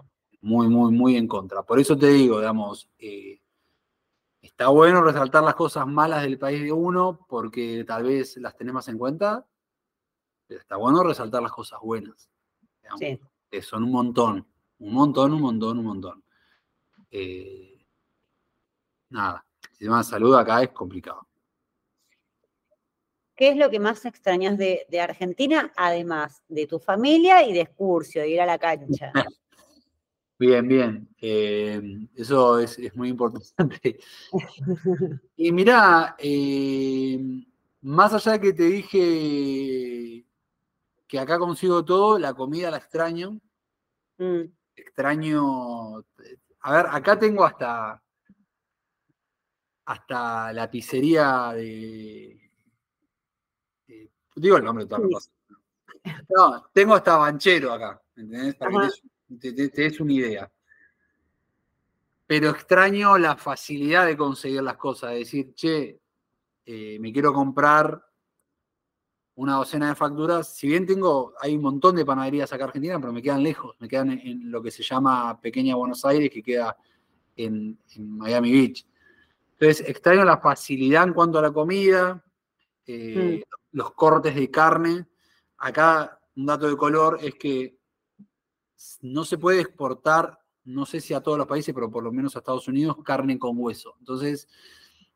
muy, 0.42 0.68
muy, 0.68 0.92
muy 0.92 1.16
en 1.16 1.26
contra. 1.26 1.62
Por 1.62 1.80
eso 1.80 1.96
te 1.96 2.08
digo, 2.08 2.38
digamos, 2.38 2.88
eh, 2.98 3.40
está 4.40 4.68
bueno 4.68 5.02
resaltar 5.02 5.42
las 5.42 5.54
cosas 5.54 5.86
malas 5.86 6.22
del 6.22 6.38
país 6.38 6.62
de 6.62 6.72
uno 6.72 7.24
porque 7.28 7.84
tal 7.86 8.04
vez 8.04 8.36
las 8.36 8.56
tenemos 8.56 8.86
en 8.88 8.98
cuenta, 8.98 9.46
pero 10.46 10.60
está 10.60 10.76
bueno 10.76 11.02
resaltar 11.02 11.42
las 11.42 11.52
cosas 11.52 11.80
buenas. 11.80 12.28
Sí 12.98 13.18
que 13.52 13.60
son 13.60 13.84
un 13.84 13.92
montón, 13.92 14.46
un 14.78 14.94
montón, 14.94 15.34
un 15.34 15.42
montón, 15.42 15.78
un 15.78 15.84
montón. 15.84 16.24
Eh, 17.10 17.84
nada, 19.10 19.44
el 19.62 19.68
sistema 19.68 19.98
de 19.98 20.04
salud 20.04 20.34
acá 20.34 20.62
es 20.62 20.70
complicado. 20.70 21.28
¿Qué 23.36 23.50
es 23.50 23.56
lo 23.58 23.68
que 23.68 23.78
más 23.78 24.06
extrañas 24.06 24.56
de, 24.56 24.86
Argentina, 24.98 25.70
además 25.76 26.42
de 26.48 26.66
tu 26.66 26.78
familia 26.78 27.46
y 27.46 27.52
de 27.52 27.60
Excursio, 27.60 28.22
de 28.22 28.30
ir 28.30 28.40
a 28.40 28.46
la 28.46 28.58
cancha? 28.58 29.12
Bien, 30.38 30.66
bien. 30.66 31.08
Eh, 31.20 32.08
eso 32.14 32.58
es, 32.58 32.78
muy 32.96 33.08
importante. 33.10 33.98
y 35.36 35.52
mirá, 35.52 36.16
eh, 36.18 37.18
más 37.82 38.12
allá 38.14 38.32
de 38.32 38.40
que 38.40 38.52
te 38.52 38.64
dije 38.64 40.24
que 41.06 41.18
acá 41.18 41.38
consigo 41.38 41.84
todo, 41.84 42.18
la 42.18 42.34
comida 42.34 42.70
la 42.70 42.78
extraño. 42.78 43.38
Mm. 44.18 44.42
Extraño. 44.74 45.98
A 46.60 46.72
ver, 46.76 46.86
acá 46.90 47.18
tengo 47.18 47.44
hasta. 47.44 48.02
Hasta 49.84 50.52
la 50.52 50.70
pizzería 50.70 51.52
de. 51.54 52.50
digo 54.36 54.56
el 54.56 54.64
nombre 54.64 54.84
de 54.84 54.88
todas 54.88 55.02
las 55.02 55.12
cosas. 55.12 55.32
No, 56.28 56.66
tengo 56.72 56.94
hasta 56.94 57.16
banchero 57.16 57.72
acá, 57.72 58.00
¿entendés? 58.16 58.54
Para 58.56 58.70
que 58.70 59.11
te, 59.38 59.52
des 59.52 60.00
una 60.00 60.12
idea. 60.12 60.52
Pero 62.26 62.50
extraño 62.50 63.18
la 63.18 63.36
facilidad 63.36 64.06
de 64.06 64.16
conseguir 64.16 64.62
las 64.62 64.76
cosas, 64.76 65.10
de 65.10 65.18
decir, 65.18 65.54
che, 65.54 66.00
eh, 66.64 66.98
me 67.00 67.12
quiero 67.12 67.32
comprar 67.32 68.02
una 69.34 69.56
docena 69.56 69.88
de 69.88 69.94
facturas. 69.94 70.54
Si 70.54 70.66
bien 70.68 70.86
tengo, 70.86 71.34
hay 71.40 71.56
un 71.56 71.62
montón 71.62 71.96
de 71.96 72.04
panaderías 72.04 72.52
acá 72.52 72.64
en 72.64 72.68
Argentina, 72.68 73.00
pero 73.00 73.12
me 73.12 73.22
quedan 73.22 73.42
lejos, 73.42 73.76
me 73.80 73.88
quedan 73.88 74.10
en, 74.10 74.50
lo 74.50 74.62
que 74.62 74.70
se 74.70 74.82
llama 74.82 75.40
Pequeña 75.40 75.74
Buenos 75.74 76.04
Aires, 76.04 76.30
que 76.30 76.42
queda 76.42 76.76
en, 77.36 77.78
Miami 77.98 78.52
Beach. 78.52 78.86
Entonces, 79.52 79.88
extraño 79.88 80.24
la 80.24 80.38
facilidad 80.38 81.04
en 81.04 81.14
cuanto 81.14 81.38
a 81.38 81.42
la 81.42 81.52
comida, 81.52 82.24
eh, 82.86 83.42
mm. 83.44 83.76
los 83.76 83.92
cortes 83.92 84.34
de 84.34 84.50
carne. 84.50 85.06
Acá, 85.58 86.20
un 86.36 86.46
dato 86.46 86.68
de 86.68 86.76
color 86.76 87.18
es 87.22 87.34
que 87.34 87.81
no 89.00 89.24
se 89.24 89.38
puede 89.38 89.60
exportar, 89.60 90.38
no 90.64 90.86
sé 90.86 91.00
si 91.00 91.14
a 91.14 91.20
todos 91.20 91.38
los 91.38 91.46
países, 91.46 91.74
pero 91.74 91.90
por 91.90 92.04
lo 92.04 92.12
menos 92.12 92.34
a 92.34 92.40
Estados 92.40 92.68
Unidos, 92.68 92.96
carne 93.04 93.38
con 93.38 93.56
hueso. 93.58 93.94
Entonces, 93.98 94.48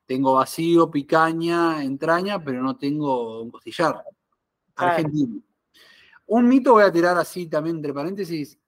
tengo 0.06 0.34
vacío, 0.34 0.90
picaña, 0.90 1.82
entraña, 1.82 2.42
pero 2.42 2.62
no 2.62 2.76
tengo 2.76 3.42
un 3.42 3.50
costillar. 3.50 4.02
Argentino. 4.76 5.42
Un 6.26 6.48
mito 6.48 6.72
voy 6.72 6.84
a 6.84 6.92
tirar 6.92 7.16
así 7.16 7.46
también 7.46 7.76
entre 7.76 7.94
paréntesis. 7.94 8.58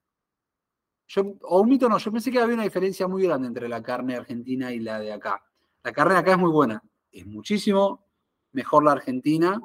Yo, 1.07 1.35
o 1.43 1.61
un 1.61 1.69
mito 1.69 1.89
no, 1.89 1.99
yo 1.99 2.13
pensé 2.13 2.31
que 2.31 2.39
había 2.39 2.55
una 2.55 2.65
diferencia 2.65 3.09
muy 3.09 3.23
grande 3.23 3.49
entre 3.49 3.69
la 3.69 3.83
carne 3.83 4.17
argentina 4.17 4.73
y 4.73 4.81
la 4.81 5.01
de 5.01 5.13
acá. 5.13 5.43
La 5.83 5.93
carne 5.93 6.15
de 6.15 6.21
acá 6.21 6.33
es 6.33 6.39
muy 6.39 6.51
buena, 6.51 6.83
es 7.11 7.27
muchísimo 7.27 8.07
mejor 8.53 8.85
la 8.85 8.93
argentina, 8.93 9.61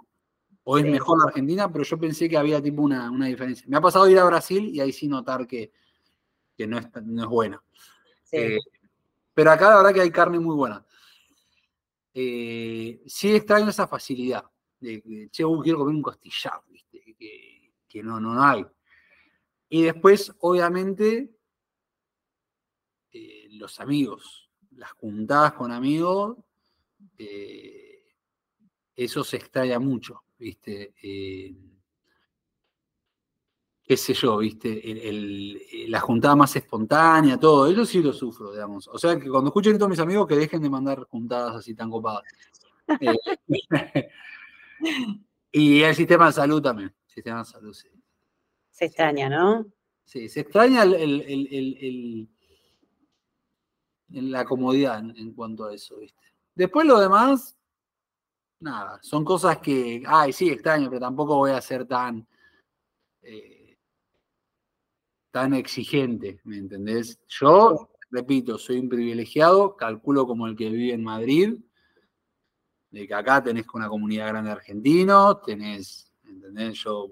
o 0.66 0.78
es 0.78 0.86
mejor 0.86 1.20
la 1.20 1.28
argentina, 1.28 1.72
pero 1.72 1.84
yo 1.84 1.98
pensé 2.00 2.30
que 2.30 2.38
había 2.38 2.62
tipo 2.62 2.82
una, 2.82 3.10
diferencia. 3.26 3.66
Me 3.68 3.78
ha 3.78 3.82
pasado 3.82 4.08
ir 4.10 4.18
a 4.18 4.26
Brasil 4.26 4.70
y 4.74 4.80
ahí 4.80 4.92
sí 4.92 5.08
notar 5.08 5.46
que, 5.46 5.72
no, 6.60 6.78
es, 6.78 6.88
no, 7.04 7.24
es, 7.24 7.30
buena. 7.30 7.62
Eh, 8.32 8.60
pero 9.34 9.52
acá 9.52 9.70
la 9.70 9.78
verdad 9.78 9.94
que 9.94 10.02
hay 10.02 10.12
carne 10.12 10.40
muy 10.40 10.56
buena 10.56 10.84
eh, 12.14 13.02
sí 13.08 13.36
extraño 13.36 13.70
esa 13.70 13.88
facilidad 13.88 14.46
de, 14.80 15.30
che, 15.32 15.44
uh, 15.44 15.60
quiero 15.62 15.80
comer 15.80 15.96
un 15.96 16.02
costillar, 16.02 16.62
Que, 17.88 18.02
no, 18.04 18.20
no 18.20 18.42
hay. 18.42 18.66
Y 19.70 19.84
después, 19.84 20.34
obviamente, 20.40 21.32
eh, 23.12 23.48
los 23.52 23.80
amigos, 23.80 24.50
las 24.72 24.92
juntadas 24.94 25.54
con 25.54 25.72
amigos, 25.72 26.38
eh, 27.18 28.16
eso 28.96 29.24
se 29.24 29.38
extraña 29.38 29.78
mucho, 29.78 30.24
¿viste? 30.44 30.94
Eh, 31.02 31.56
qué 33.84 33.98
sé 33.98 34.14
yo, 34.14 34.38
¿viste? 34.38 34.82
la 35.88 36.00
juntada 36.00 36.36
más 36.36 36.56
espontánea, 36.56 37.40
todo, 37.40 37.68
eso 37.68 37.86
sí 37.86 38.02
lo 38.02 38.14
sufro, 38.14 38.52
digamos. 38.52 38.88
O 38.88 38.98
sea, 38.98 39.18
que 39.18 39.30
cuando 39.30 39.50
escuchen 39.50 39.74
esto 39.74 39.88
mis 39.88 40.00
amigos, 40.00 40.28
que 40.28 40.36
dejen 40.36 40.62
de 40.62 40.70
mandar 40.70 41.04
juntadas 41.06 41.56
así 41.56 41.74
tan 41.74 41.90
copadas. 41.90 42.24
Eh, 43.00 43.18
y 45.52 45.82
el 45.82 45.96
sistema 45.96 46.28
de 46.28 46.34
salud 46.34 46.62
también, 46.62 46.94
sistema 47.08 47.40
de 47.40 47.46
salud, 47.46 47.74
sí. 47.74 47.88
Se 48.70 48.86
extraña, 48.86 49.30
¿no? 49.30 49.66
Sí, 50.04 50.28
se 50.28 50.42
extraña 50.42 50.84
el, 50.84 52.28
la 54.10 54.44
comodidad 54.46 55.00
en, 55.00 55.34
cuanto 55.34 55.66
a 55.66 55.74
eso, 55.74 55.98
¿viste? 56.00 56.22
Después 56.56 56.86
lo 56.86 57.00
demás, 57.00 57.58
nada, 58.64 59.00
son 59.02 59.24
cosas 59.24 59.60
que, 59.60 60.04
ay, 60.08 60.34
sí, 60.34 60.50
extraño, 60.50 60.90
pero 60.90 61.02
tampoco 61.02 61.38
voy 61.38 61.52
a 61.52 61.62
ser 61.62 61.86
tan, 61.86 62.26
eh, 63.22 63.78
tan 65.32 65.54
exigente, 65.54 66.40
¿me 66.46 66.58
entendés? 66.58 67.20
Yo, 67.28 67.90
repito, 68.10 68.58
soy 68.58 68.80
un 68.80 68.90
privilegiado, 68.90 69.76
calculo 69.76 70.26
como 70.26 70.48
el 70.48 70.56
que 70.56 70.70
vive 70.70 70.94
en 70.94 71.04
Madrid, 71.04 71.60
de 72.90 73.08
que 73.08 73.14
acá 73.14 73.44
tenés 73.44 73.66
una 73.74 73.90
comunidad 73.90 74.30
grande 74.30 74.50
de 74.50 74.56
argentinos, 74.56 75.42
tenés, 75.42 76.12
¿entendés? 76.24 76.76
Yo 76.84 77.12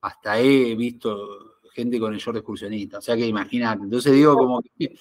hasta 0.00 0.40
he 0.40 0.74
visto 0.74 1.60
gente 1.74 2.00
con 2.00 2.12
el 2.12 2.18
short 2.18 2.38
excursionista, 2.38 2.98
o 2.98 3.02
sea 3.02 3.16
que 3.16 3.26
imagínate. 3.26 3.84
Entonces 3.84 4.12
digo 4.12 4.34
como 4.34 4.62
que, 4.62 4.98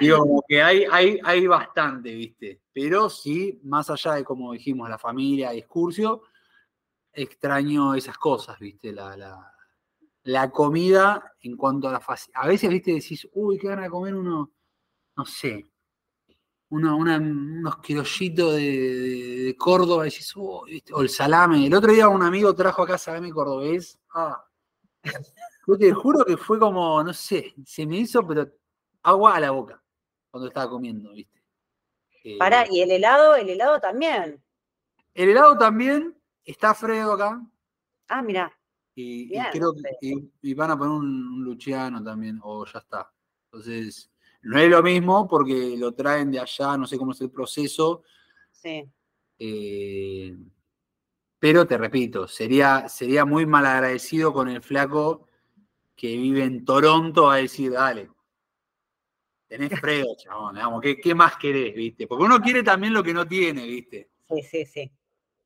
digo 0.00 0.18
como 0.18 0.42
que 0.46 0.62
hay, 0.62 0.84
hay, 0.90 1.18
hay 1.22 1.46
bastante, 1.46 2.14
¿viste? 2.14 2.60
Pero 2.72 3.08
sí, 3.08 3.60
más 3.64 3.90
allá 3.90 4.14
de 4.14 4.24
como 4.24 4.52
dijimos, 4.52 4.88
la 4.88 4.98
familia 4.98 5.54
y 5.54 5.58
excursio, 5.58 6.22
extraño 7.12 7.94
esas 7.94 8.18
cosas, 8.18 8.58
¿viste? 8.58 8.92
La, 8.92 9.16
la, 10.24 10.50
comida 10.50 11.34
en 11.42 11.56
cuanto 11.56 11.88
a 11.88 11.92
la 11.92 12.00
facilidad. 12.00 12.42
A 12.42 12.48
veces, 12.48 12.70
¿viste? 12.70 12.92
Decís, 12.92 13.28
uy, 13.32 13.58
qué 13.58 13.68
gana 13.68 13.82
de 13.82 13.90
comer 13.90 14.14
uno, 14.14 14.52
no 15.16 15.24
sé, 15.24 15.66
unos 16.74 17.76
criollitos 17.76 18.56
de, 18.56 19.54
Córdoba, 19.58 20.06
oh, 20.36 20.64
o 20.92 21.02
el 21.02 21.08
salame. 21.08 21.66
El 21.66 21.74
otro 21.74 21.92
día 21.92 22.08
un 22.08 22.22
amigo 22.22 22.54
trajo 22.54 22.82
acá 22.82 22.98
salame 22.98 23.30
cordobés. 23.30 23.98
Ah. 24.14 24.44
Yo 25.66 25.78
te 25.78 25.92
juro 25.92 26.24
que 26.24 26.36
fue 26.36 26.58
como, 26.58 27.02
no 27.02 27.12
sé, 27.12 27.54
se 27.64 27.86
me 27.86 27.98
hizo, 27.98 28.26
pero 28.26 28.48
agua 29.04 29.36
a 29.36 29.40
la 29.40 29.50
boca 29.52 29.80
cuando 30.30 30.48
estaba 30.48 30.68
comiendo, 30.68 31.12
¿viste? 31.12 31.40
Eh, 32.24 32.38
Pará, 32.38 32.66
y 32.68 32.80
el 32.80 32.90
helado, 32.90 33.36
el 33.36 33.48
helado 33.48 33.78
también. 33.78 34.42
El 35.14 35.28
helado 35.28 35.56
también 35.56 36.16
está 36.44 36.74
Fredo 36.74 37.12
acá. 37.12 37.40
Ah, 38.08 38.22
mira. 38.22 38.52
Y, 38.96 39.28
creo 39.52 39.74
que 39.74 40.54
van 40.54 40.70
a 40.70 40.78
poner 40.78 40.92
un, 40.92 41.04
un 41.06 41.44
Luciano 41.44 42.02
también, 42.02 42.40
o 42.42 42.64
ya 42.64 42.78
está. 42.78 43.12
Entonces, 43.46 44.10
no 44.42 44.58
es 44.58 44.68
lo 44.68 44.82
mismo 44.82 45.26
porque 45.26 45.74
lo 45.76 45.92
traen 45.92 46.30
de 46.30 46.40
allá, 46.40 46.76
no 46.76 46.86
sé 46.86 46.98
cómo 46.98 47.12
es 47.12 47.20
el 47.20 47.30
proceso. 47.30 48.02
Sí. 48.50 48.84
Eh, 49.38 50.36
pero 51.38 51.66
te 51.66 51.76
repito, 51.76 52.28
sería, 52.28 52.88
sería 52.88 53.24
muy 53.24 53.46
mal 53.46 53.66
agradecido 53.66 54.32
con 54.32 54.48
el 54.48 54.62
flaco 54.62 55.28
que 55.96 56.16
vive 56.16 56.44
en 56.44 56.64
Toronto 56.64 57.30
a 57.30 57.36
decir, 57.36 57.72
dale, 57.72 58.10
tenés 59.46 59.78
fredo, 59.80 60.16
chabón, 60.16 60.54
digamos, 60.54 60.82
¿qué, 60.82 61.14
más 61.14 61.36
querés, 61.36 61.74
viste? 61.74 62.06
Porque 62.06 62.24
uno 62.24 62.40
quiere 62.40 62.62
también 62.62 62.92
lo 62.92 63.02
que 63.02 63.14
no 63.14 63.26
tiene, 63.26 63.66
viste. 63.66 64.10
Sí, 64.28 64.42
sí, 64.42 64.66
sí. 64.66 64.92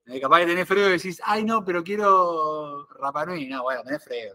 Eh, 0.07 0.21
capaz 0.21 0.41
que 0.41 0.47
tenés 0.47 0.67
fredo 0.67 0.89
y 0.89 0.93
decís, 0.93 1.21
ay 1.25 1.45
no, 1.45 1.65
pero 1.65 1.85
quiero 1.85 2.87
Rapanui. 2.99 3.47
No, 3.47 3.63
bueno, 3.63 3.83
tenés 3.83 4.03
fredo, 4.03 4.35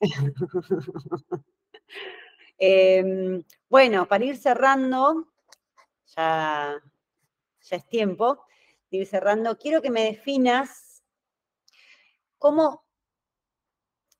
Em, 2.60 3.44
bueno, 3.68 4.08
para 4.08 4.24
ir 4.24 4.36
cerrando, 4.36 5.28
ya, 6.16 6.82
ya 7.60 7.76
es 7.76 7.88
tiempo 7.88 8.44
de 8.90 8.98
ir 8.98 9.06
cerrando, 9.06 9.56
quiero 9.56 9.80
que 9.80 9.90
me 9.90 10.02
definas 10.02 11.04
cómo, 12.36 12.84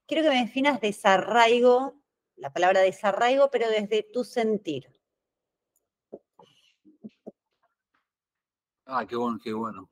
quiero 0.06 0.22
que 0.22 0.28
me 0.28 0.44
definas 0.44 0.80
desarraigo, 0.80 1.97
la 2.38 2.52
palabra 2.52 2.80
desarraigo, 2.80 3.50
pero 3.50 3.68
desde 3.68 4.02
tu 4.02 4.24
sentir. 4.24 4.88
Ah, 8.86 9.06
qué 9.06 9.16
bueno, 9.16 9.38
qué 9.42 9.52
bueno. 9.52 9.90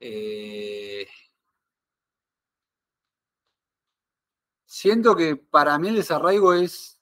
Eh, 0.00 1.06
siento 4.64 5.14
que 5.16 5.36
para 5.36 5.78
mí 5.78 5.88
el 5.88 5.96
desarraigo 5.96 6.52
es 6.54 7.00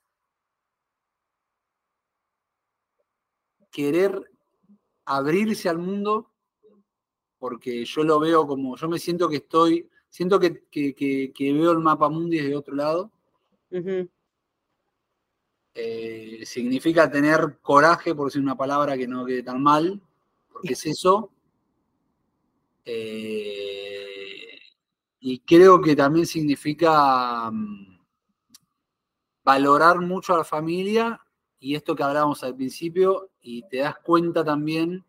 querer 3.70 4.30
abrirse 5.04 5.68
al 5.68 5.78
mundo, 5.78 6.32
porque 7.38 7.84
yo 7.84 8.04
lo 8.04 8.20
veo 8.20 8.46
como, 8.46 8.76
yo 8.76 8.88
me 8.88 8.98
siento 8.98 9.28
que 9.28 9.36
estoy, 9.36 9.90
siento 10.08 10.38
que, 10.38 11.32
veo 11.38 11.72
el 11.72 11.78
mapa 11.78 12.08
mundi 12.08 12.38
desde 12.38 12.56
otro 12.56 12.74
lado. 12.74 13.10
Eh, 15.74 16.40
significa 16.44 17.10
tener 17.10 17.58
coraje, 17.62 18.14
por 18.14 18.26
decir 18.26 18.42
una 18.42 18.56
palabra 18.56 18.96
que 18.96 19.08
no 19.08 19.24
quede 19.24 19.42
tan 19.42 19.62
mal, 19.62 20.00
porque 20.52 20.74
es 20.74 20.86
eso. 20.86 21.30
Eh, 22.84 24.58
y 25.20 25.38
creo 25.40 25.80
que 25.80 25.96
también 25.96 26.26
significa 26.26 27.50
mm, 27.50 27.98
valorar 29.44 30.00
mucho 30.00 30.34
a 30.34 30.38
la 30.38 30.44
familia 30.44 31.20
y 31.62 31.76
esto 31.76 31.94
que 31.94 32.02
hablábamos 32.02 32.42
al 32.42 32.56
principio, 32.56 33.30
y 33.40 33.62
te 33.68 33.78
das 33.78 33.96
cuenta 33.98 34.44
también 34.44 35.04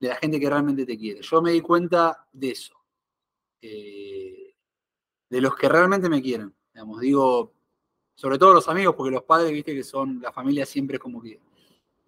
de 0.00 0.08
la 0.08 0.16
gente 0.16 0.40
que 0.40 0.50
realmente 0.50 0.84
te 0.84 0.98
quiere. 0.98 1.22
Yo 1.22 1.40
me 1.40 1.52
di 1.52 1.60
cuenta 1.60 2.26
de 2.32 2.50
eso, 2.50 2.74
eh, 3.62 4.52
de 5.30 5.40
los 5.40 5.54
que 5.54 5.68
realmente 5.68 6.08
me 6.08 6.20
quieren. 6.20 6.52
Digamos, 6.78 7.00
digo, 7.00 7.52
sobre 8.14 8.38
todo 8.38 8.54
los 8.54 8.68
amigos, 8.68 8.94
porque 8.94 9.10
los 9.10 9.24
padres, 9.24 9.50
viste 9.50 9.74
que 9.74 9.82
son, 9.82 10.20
la 10.20 10.30
familia 10.30 10.64
siempre 10.64 10.94
es 10.94 11.02
como 11.02 11.20
que 11.20 11.40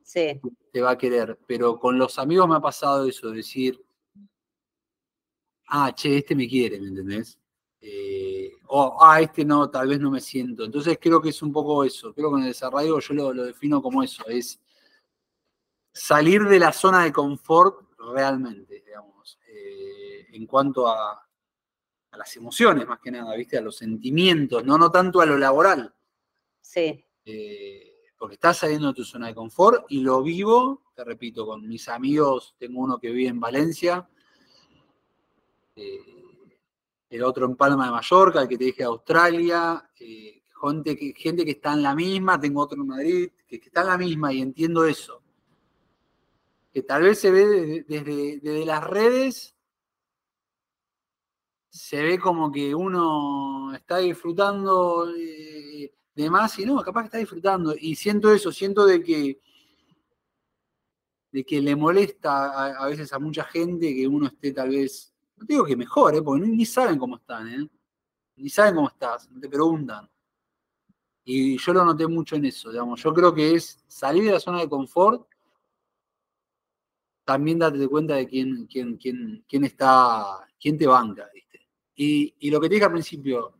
sí. 0.00 0.40
te 0.70 0.80
va 0.80 0.90
a 0.92 0.96
querer, 0.96 1.36
pero 1.44 1.76
con 1.76 1.98
los 1.98 2.20
amigos 2.20 2.48
me 2.48 2.54
ha 2.54 2.60
pasado 2.60 3.04
eso, 3.08 3.32
decir, 3.32 3.84
ah, 5.66 5.92
che, 5.92 6.18
este 6.18 6.36
me 6.36 6.46
quiere, 6.46 6.80
¿me 6.80 6.86
entendés? 6.86 7.36
Eh, 7.80 8.52
o, 8.68 8.96
ah, 9.02 9.20
este 9.20 9.44
no, 9.44 9.68
tal 9.68 9.88
vez 9.88 9.98
no 9.98 10.08
me 10.08 10.20
siento. 10.20 10.64
Entonces 10.64 10.96
creo 11.00 11.20
que 11.20 11.30
es 11.30 11.42
un 11.42 11.52
poco 11.52 11.82
eso. 11.82 12.14
Creo 12.14 12.30
que 12.30 12.36
en 12.36 12.42
el 12.42 12.50
desarrollo 12.50 13.00
yo 13.00 13.14
lo, 13.14 13.42
defino 13.42 13.82
como 13.82 14.04
eso, 14.04 14.24
es 14.28 14.60
salir 15.92 16.44
de 16.44 16.60
la 16.60 16.72
zona 16.72 17.02
de 17.02 17.12
confort 17.12 17.90
realmente, 18.14 18.84
digamos, 18.86 19.36
eh, 19.48 20.28
en 20.30 20.46
cuanto 20.46 20.86
a, 20.86 21.28
las 22.16 22.36
emociones 22.36 22.86
más 22.86 23.00
que 23.00 23.10
nada, 23.10 23.34
¿viste? 23.36 23.58
A 23.58 23.60
los 23.60 23.76
sentimientos, 23.76 24.64
no, 24.64 24.76
no 24.76 24.90
tanto 24.90 25.20
a 25.20 25.26
lo 25.26 25.38
laboral. 25.38 25.94
Sí. 26.60 27.04
Eh, 27.24 27.90
porque 28.18 28.34
estás 28.34 28.58
saliendo 28.58 28.88
de 28.88 28.94
tu 28.94 29.04
zona 29.04 29.28
de 29.28 29.34
confort 29.34 29.86
y 29.88 30.00
lo 30.00 30.22
vivo, 30.22 30.82
te 30.94 31.04
repito, 31.04 31.46
con 31.46 31.66
mis 31.66 31.88
amigos, 31.88 32.54
tengo 32.58 32.80
uno 32.80 32.98
que 32.98 33.10
vive 33.10 33.30
en 33.30 33.40
Valencia, 33.40 34.08
eh, 35.74 36.20
el 37.08 37.22
otro 37.22 37.46
en 37.46 37.56
Palma 37.56 37.86
de 37.86 37.92
Mallorca, 37.92 38.42
el 38.42 38.48
que 38.48 38.58
te 38.58 38.64
dije 38.64 38.84
Australia, 38.84 39.90
eh, 39.98 40.42
gente, 40.62 40.96
que, 40.96 41.14
gente 41.16 41.44
que 41.44 41.52
está 41.52 41.72
en 41.72 41.82
la 41.82 41.94
misma, 41.94 42.40
tengo 42.40 42.60
otro 42.60 42.80
en 42.80 42.86
Madrid, 42.86 43.30
que, 43.48 43.56
está 43.56 43.80
en 43.80 43.86
la 43.86 43.98
misma 43.98 44.32
y 44.32 44.42
entiendo 44.42 44.84
eso. 44.84 45.22
Que 46.72 46.82
tal 46.82 47.02
vez 47.02 47.18
se 47.18 47.30
ve 47.30 47.84
desde, 47.88 48.64
las 48.64 48.84
redes, 48.84 49.56
se 51.70 52.02
ve 52.02 52.18
como 52.18 52.50
que 52.50 52.74
uno 52.74 53.72
está 53.74 53.98
disfrutando 53.98 55.06
de, 55.06 55.92
más 56.30 56.58
y 56.58 56.66
no, 56.66 56.82
capaz 56.82 57.02
que 57.02 57.06
está 57.06 57.18
disfrutando. 57.18 57.74
Y 57.78 57.94
siento 57.94 58.32
eso, 58.32 58.52
siento 58.52 58.84
de 58.84 59.02
que 59.02 59.40
de 61.32 61.44
que 61.44 61.60
le 61.60 61.76
molesta 61.76 62.74
a, 62.76 62.88
veces 62.88 63.12
a 63.12 63.20
mucha 63.20 63.44
gente 63.44 63.94
que 63.94 64.06
uno 64.06 64.26
esté 64.26 64.52
tal 64.52 64.70
vez 64.70 65.14
no 65.36 65.46
digo 65.46 65.64
que 65.64 65.76
mejor, 65.76 66.14
¿eh? 66.14 66.22
porque 66.22 66.46
ni 66.46 66.66
saben 66.66 66.98
cómo 66.98 67.16
están, 67.16 67.48
¿eh? 67.48 67.70
Ni 68.36 68.48
saben 68.50 68.74
cómo 68.74 68.88
estás, 68.88 69.30
no 69.30 69.40
te 69.40 69.48
preguntan. 69.48 70.10
Y 71.24 71.56
yo 71.56 71.72
lo 71.72 71.84
noté 71.84 72.06
mucho 72.06 72.36
en 72.36 72.46
eso, 72.46 72.70
digamos. 72.70 73.00
Yo 73.02 73.14
creo 73.14 73.32
que 73.32 73.54
es 73.54 73.82
salir 73.86 74.24
de 74.24 74.32
la 74.32 74.40
zona 74.40 74.60
de 74.60 74.68
confort, 74.68 75.26
también 77.24 77.58
date 77.58 77.86
cuenta 77.88 78.16
de 78.16 78.26
quién, 78.26 78.66
quién, 78.66 78.96
quién, 78.96 79.44
quién 79.48 79.64
está, 79.64 80.46
quién 80.58 80.76
te 80.76 80.86
banca. 80.86 81.30
Y, 82.02 82.50
lo 82.50 82.62
que 82.62 82.68
te 82.70 82.76
dije 82.76 82.86
al 82.86 82.92
principio, 82.92 83.52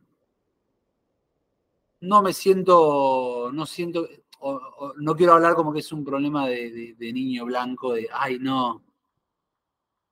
no 1.99 2.23
me 2.23 2.33
siento, 2.33 3.51
no 3.53 3.67
siento, 3.67 4.09
o, 4.39 4.93
no 4.97 5.15
quiero 5.15 5.33
hablar 5.33 5.53
como 5.53 5.71
que 5.71 5.81
es 5.81 5.91
un 5.91 6.03
problema 6.03 6.47
de, 6.47 6.95
niño 6.99 7.45
blanco, 7.45 7.93
de, 7.93 8.09
ay, 8.11 8.39
no. 8.39 8.83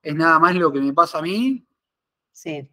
Es 0.00 0.14
nada 0.14 0.38
más 0.38 0.54
lo 0.54 0.70
que 0.70 0.80
me 0.80 0.92
pasa 0.92 1.18
a 1.18 1.22
mí. 1.22 1.66
Sí. 2.30 2.70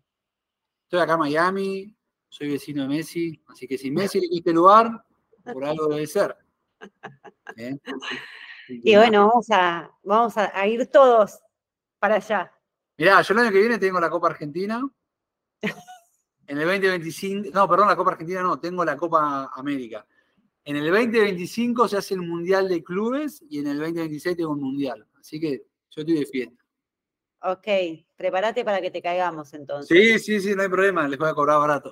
Estoy 0.83 0.99
acá 0.99 1.13
en 1.13 1.19
Miami, 1.21 1.95
soy 2.29 2.51
vecino 2.51 2.83
de 2.83 2.89
Messi, 2.89 3.43
así 3.47 3.67
que 3.67 3.79
si 3.79 3.89
Messi 3.89 4.19
le 4.19 4.27
este 4.31 4.53
lugar, 4.53 5.03
por 5.43 5.65
algo 5.65 5.87
debe 5.87 6.05
ser. 6.05 6.37
¿Eh? 7.57 7.75
Y 8.69 8.95
bueno, 8.95 9.29
vamos 9.29 9.47
a, 9.49 9.91
vamos 10.03 10.37
a, 10.37 10.67
ir 10.67 10.85
todos 10.85 11.39
para 11.97 12.17
allá. 12.17 12.51
Mirá, 12.95 13.23
yo 13.23 13.33
el 13.33 13.39
año 13.39 13.51
que 13.51 13.59
viene 13.59 13.79
tengo 13.79 13.99
la 13.99 14.11
Copa 14.11 14.27
Argentina. 14.27 14.87
En 16.47 16.57
el 16.57 16.65
2025, 16.65 17.49
no, 17.53 17.67
perdón, 17.67 17.89
la 17.89 17.95
Copa 17.97 18.11
Argentina 18.11 18.41
no, 18.41 18.57
tengo 18.57 18.85
la 18.85 18.95
Copa 18.95 19.51
América. 19.53 20.05
En 20.63 20.77
el 20.77 20.89
2025 20.89 21.87
se 21.87 21.97
hace 21.97 22.13
el 22.13 22.21
Mundial 22.21 22.69
de 22.69 22.83
Clubes 22.83 23.43
y 23.49 23.59
en 23.59 23.67
el 23.67 23.79
2026 23.79 24.37
tengo 24.37 24.51
un 24.51 24.61
Mundial. 24.61 25.05
Así 25.19 25.39
que 25.39 25.65
yo 25.89 26.01
estoy 26.01 26.19
de 26.19 26.25
fiesta. 26.25 26.63
Ok, 27.41 27.67
prepárate 28.15 28.65
para 28.65 28.81
que 28.81 28.89
te 28.89 29.01
caigamos 29.01 29.53
entonces. 29.53 29.87
Sí, 29.87 30.19
sí, 30.19 30.41
sí, 30.41 30.55
no 30.55 30.63
hay 30.63 30.69
problema, 30.69 31.07
les 31.07 31.19
voy 31.19 31.29
a 31.29 31.33
cobrar 31.33 31.59
barato. 31.59 31.91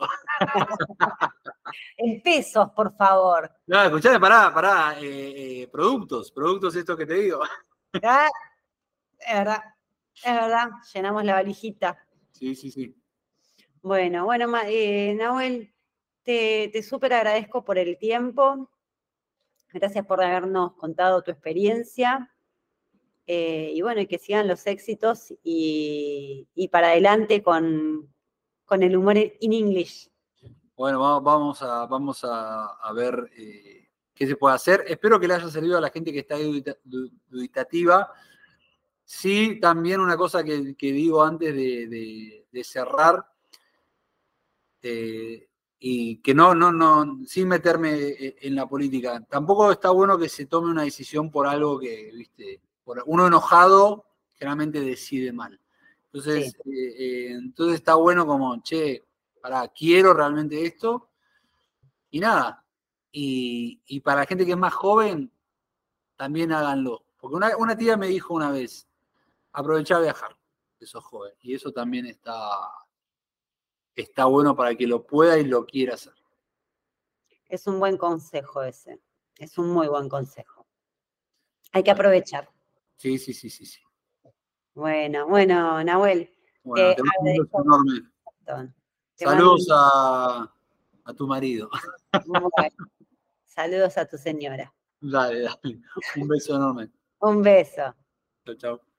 en 1.97 2.22
pesos, 2.22 2.70
por 2.76 2.95
favor. 2.95 3.51
No, 3.68 3.84
escuchame, 3.84 4.20
pará, 4.20 4.53
pará, 4.53 4.99
eh, 4.99 5.63
eh, 5.63 5.68
productos, 5.68 6.32
productos 6.32 6.76
estos 6.76 6.97
que 6.97 7.05
te 7.05 7.13
digo. 7.13 7.41
Ah, 8.03 8.28
es 9.20 9.34
verdad, 9.34 9.63
es 10.16 10.34
verdad, 10.34 10.70
llenamos 10.93 11.24
la 11.24 11.34
valijita. 11.36 11.97
Sí, 12.32 12.55
sí, 12.55 12.72
sí. 12.72 12.95
Bueno, 13.86 14.26
bueno, 14.26 14.52
eh, 14.66 15.14
Nahuel, 15.14 15.72
te, 16.24 16.72
te 16.74 16.82
súper 16.82 17.14
agradezco 17.14 17.64
por 17.64 17.78
el 17.78 18.00
tiempo. 18.00 18.68
Gracias 19.72 20.04
por 20.08 20.24
habernos 20.24 20.74
contado 20.74 21.22
tu 21.22 21.30
experiencia. 21.30 22.34
Eh, 23.28 23.74
y 23.76 23.84
bueno, 23.84 24.02
que 24.10 24.18
sigan 24.18 24.48
los 24.48 24.66
éxitos 24.66 25.32
y, 25.44 26.48
para 26.72 26.88
adelante 26.88 27.44
con, 27.44 28.12
el 28.72 28.98
humor 28.98 29.18
in 29.18 29.54
English. 29.54 30.10
Bueno, 30.76 31.22
vamos 31.22 31.62
a, 31.62 31.86
vamos 31.86 32.22
a, 32.24 32.92
ver 32.96 33.30
eh, 33.38 33.88
qué 34.16 34.26
se 34.26 34.36
puede 34.36 34.56
hacer. 34.56 34.84
Espero 34.88 35.20
que 35.20 35.28
le 35.28 35.36
haya 35.36 35.48
servido 35.50 35.78
a 35.78 35.82
la 35.82 35.92
gente 35.92 36.12
que 36.12 36.22
está 36.22 36.38
duditativa. 37.30 38.12
Sí, 39.04 39.60
también 39.60 40.00
una 40.00 40.18
cosa 40.18 40.44
que, 40.44 40.76
digo 40.80 41.22
antes 41.22 41.54
de, 41.54 42.64
cerrar, 42.64 43.24
eh, 44.86 45.50
y 45.80 46.18
que 46.18 46.34
no, 46.34 46.56
no, 46.56 46.72
no, 46.72 47.26
sin 47.26 47.48
meterme 47.48 48.16
en 48.42 48.56
la 48.56 48.68
política, 48.68 49.26
tampoco 49.30 49.72
está 49.72 49.90
bueno 49.90 50.18
que 50.18 50.30
se 50.30 50.46
tome 50.46 50.70
una 50.70 50.84
decisión 50.84 51.30
por 51.30 51.48
algo 51.48 51.80
que, 51.80 52.12
viste, 52.14 52.62
uno 53.06 53.28
enojado 53.28 54.06
generalmente 54.34 54.80
decide 54.82 55.32
mal. 55.32 55.60
Entonces, 56.06 56.56
eh, 56.66 56.96
eh, 56.98 57.32
entonces 57.32 57.76
está 57.76 57.96
bueno 57.96 58.26
como, 58.26 58.62
che, 58.62 59.06
para, 59.42 59.68
quiero 59.70 60.14
realmente 60.14 60.66
esto. 60.66 61.10
Y 62.12 62.20
nada. 62.20 62.64
Y, 63.12 64.00
para 64.02 64.22
la 64.22 64.26
gente 64.26 64.46
que 64.46 64.52
es 64.52 64.58
más 64.58 64.74
joven, 64.74 65.32
también 66.16 66.52
háganlo. 66.52 67.06
Porque 67.18 67.36
una, 67.36 67.78
tía 67.78 67.98
me 67.98 68.08
dijo 68.08 68.34
una 68.34 68.52
vez, 68.52 68.88
aprovecha 69.52 69.98
a 69.98 70.02
viajar, 70.02 70.38
que 70.78 70.86
sos 70.86 71.04
joven. 71.04 71.34
Y 71.42 71.56
eso 71.56 71.72
también 71.72 72.06
está, 72.06 72.36
está 73.96 74.26
bueno 74.26 74.56
para 74.56 74.76
que 74.76 74.88
lo 74.88 75.06
pueda 75.06 75.38
y 75.38 75.46
lo 75.46 75.66
quiera 75.66 75.96
hacer. 75.96 76.14
Es 77.48 77.68
un 77.68 77.80
buen 77.80 77.98
consejo 77.98 78.64
ese. 78.64 79.02
Es 79.38 79.58
un 79.58 79.70
muy 79.70 79.88
buen 79.88 80.10
consejo. 80.10 80.66
Hay 81.72 81.84
que 81.84 81.91
aprovechar. 81.91 82.50
Sí, 82.98 83.18
sí, 83.18 83.34
sí, 83.34 83.50
sí, 83.50 83.66
sí. 83.66 83.82
Bueno, 84.74 85.28
bueno, 85.28 85.84
Nahuel. 85.84 86.30
Bueno, 86.64 86.96
te 86.96 87.04
mando 87.04 87.48
un 87.52 87.66
enorme. 87.66 88.72
Saludos 89.16 89.68
a, 89.72 90.54
a, 91.04 91.14
tu 91.14 91.28
marido. 91.28 91.70
Saludos 93.46 93.98
a 93.98 94.06
tu 94.06 94.18
señora. 94.18 94.74
Dale, 95.00 95.41
dale. 95.41 95.82
Un 96.18 96.28
beso 96.28 96.56
enorme. 96.56 96.91
un 97.20 97.41
beso. 97.41 97.96
Chao, 98.46 98.56
chao. 98.56 98.95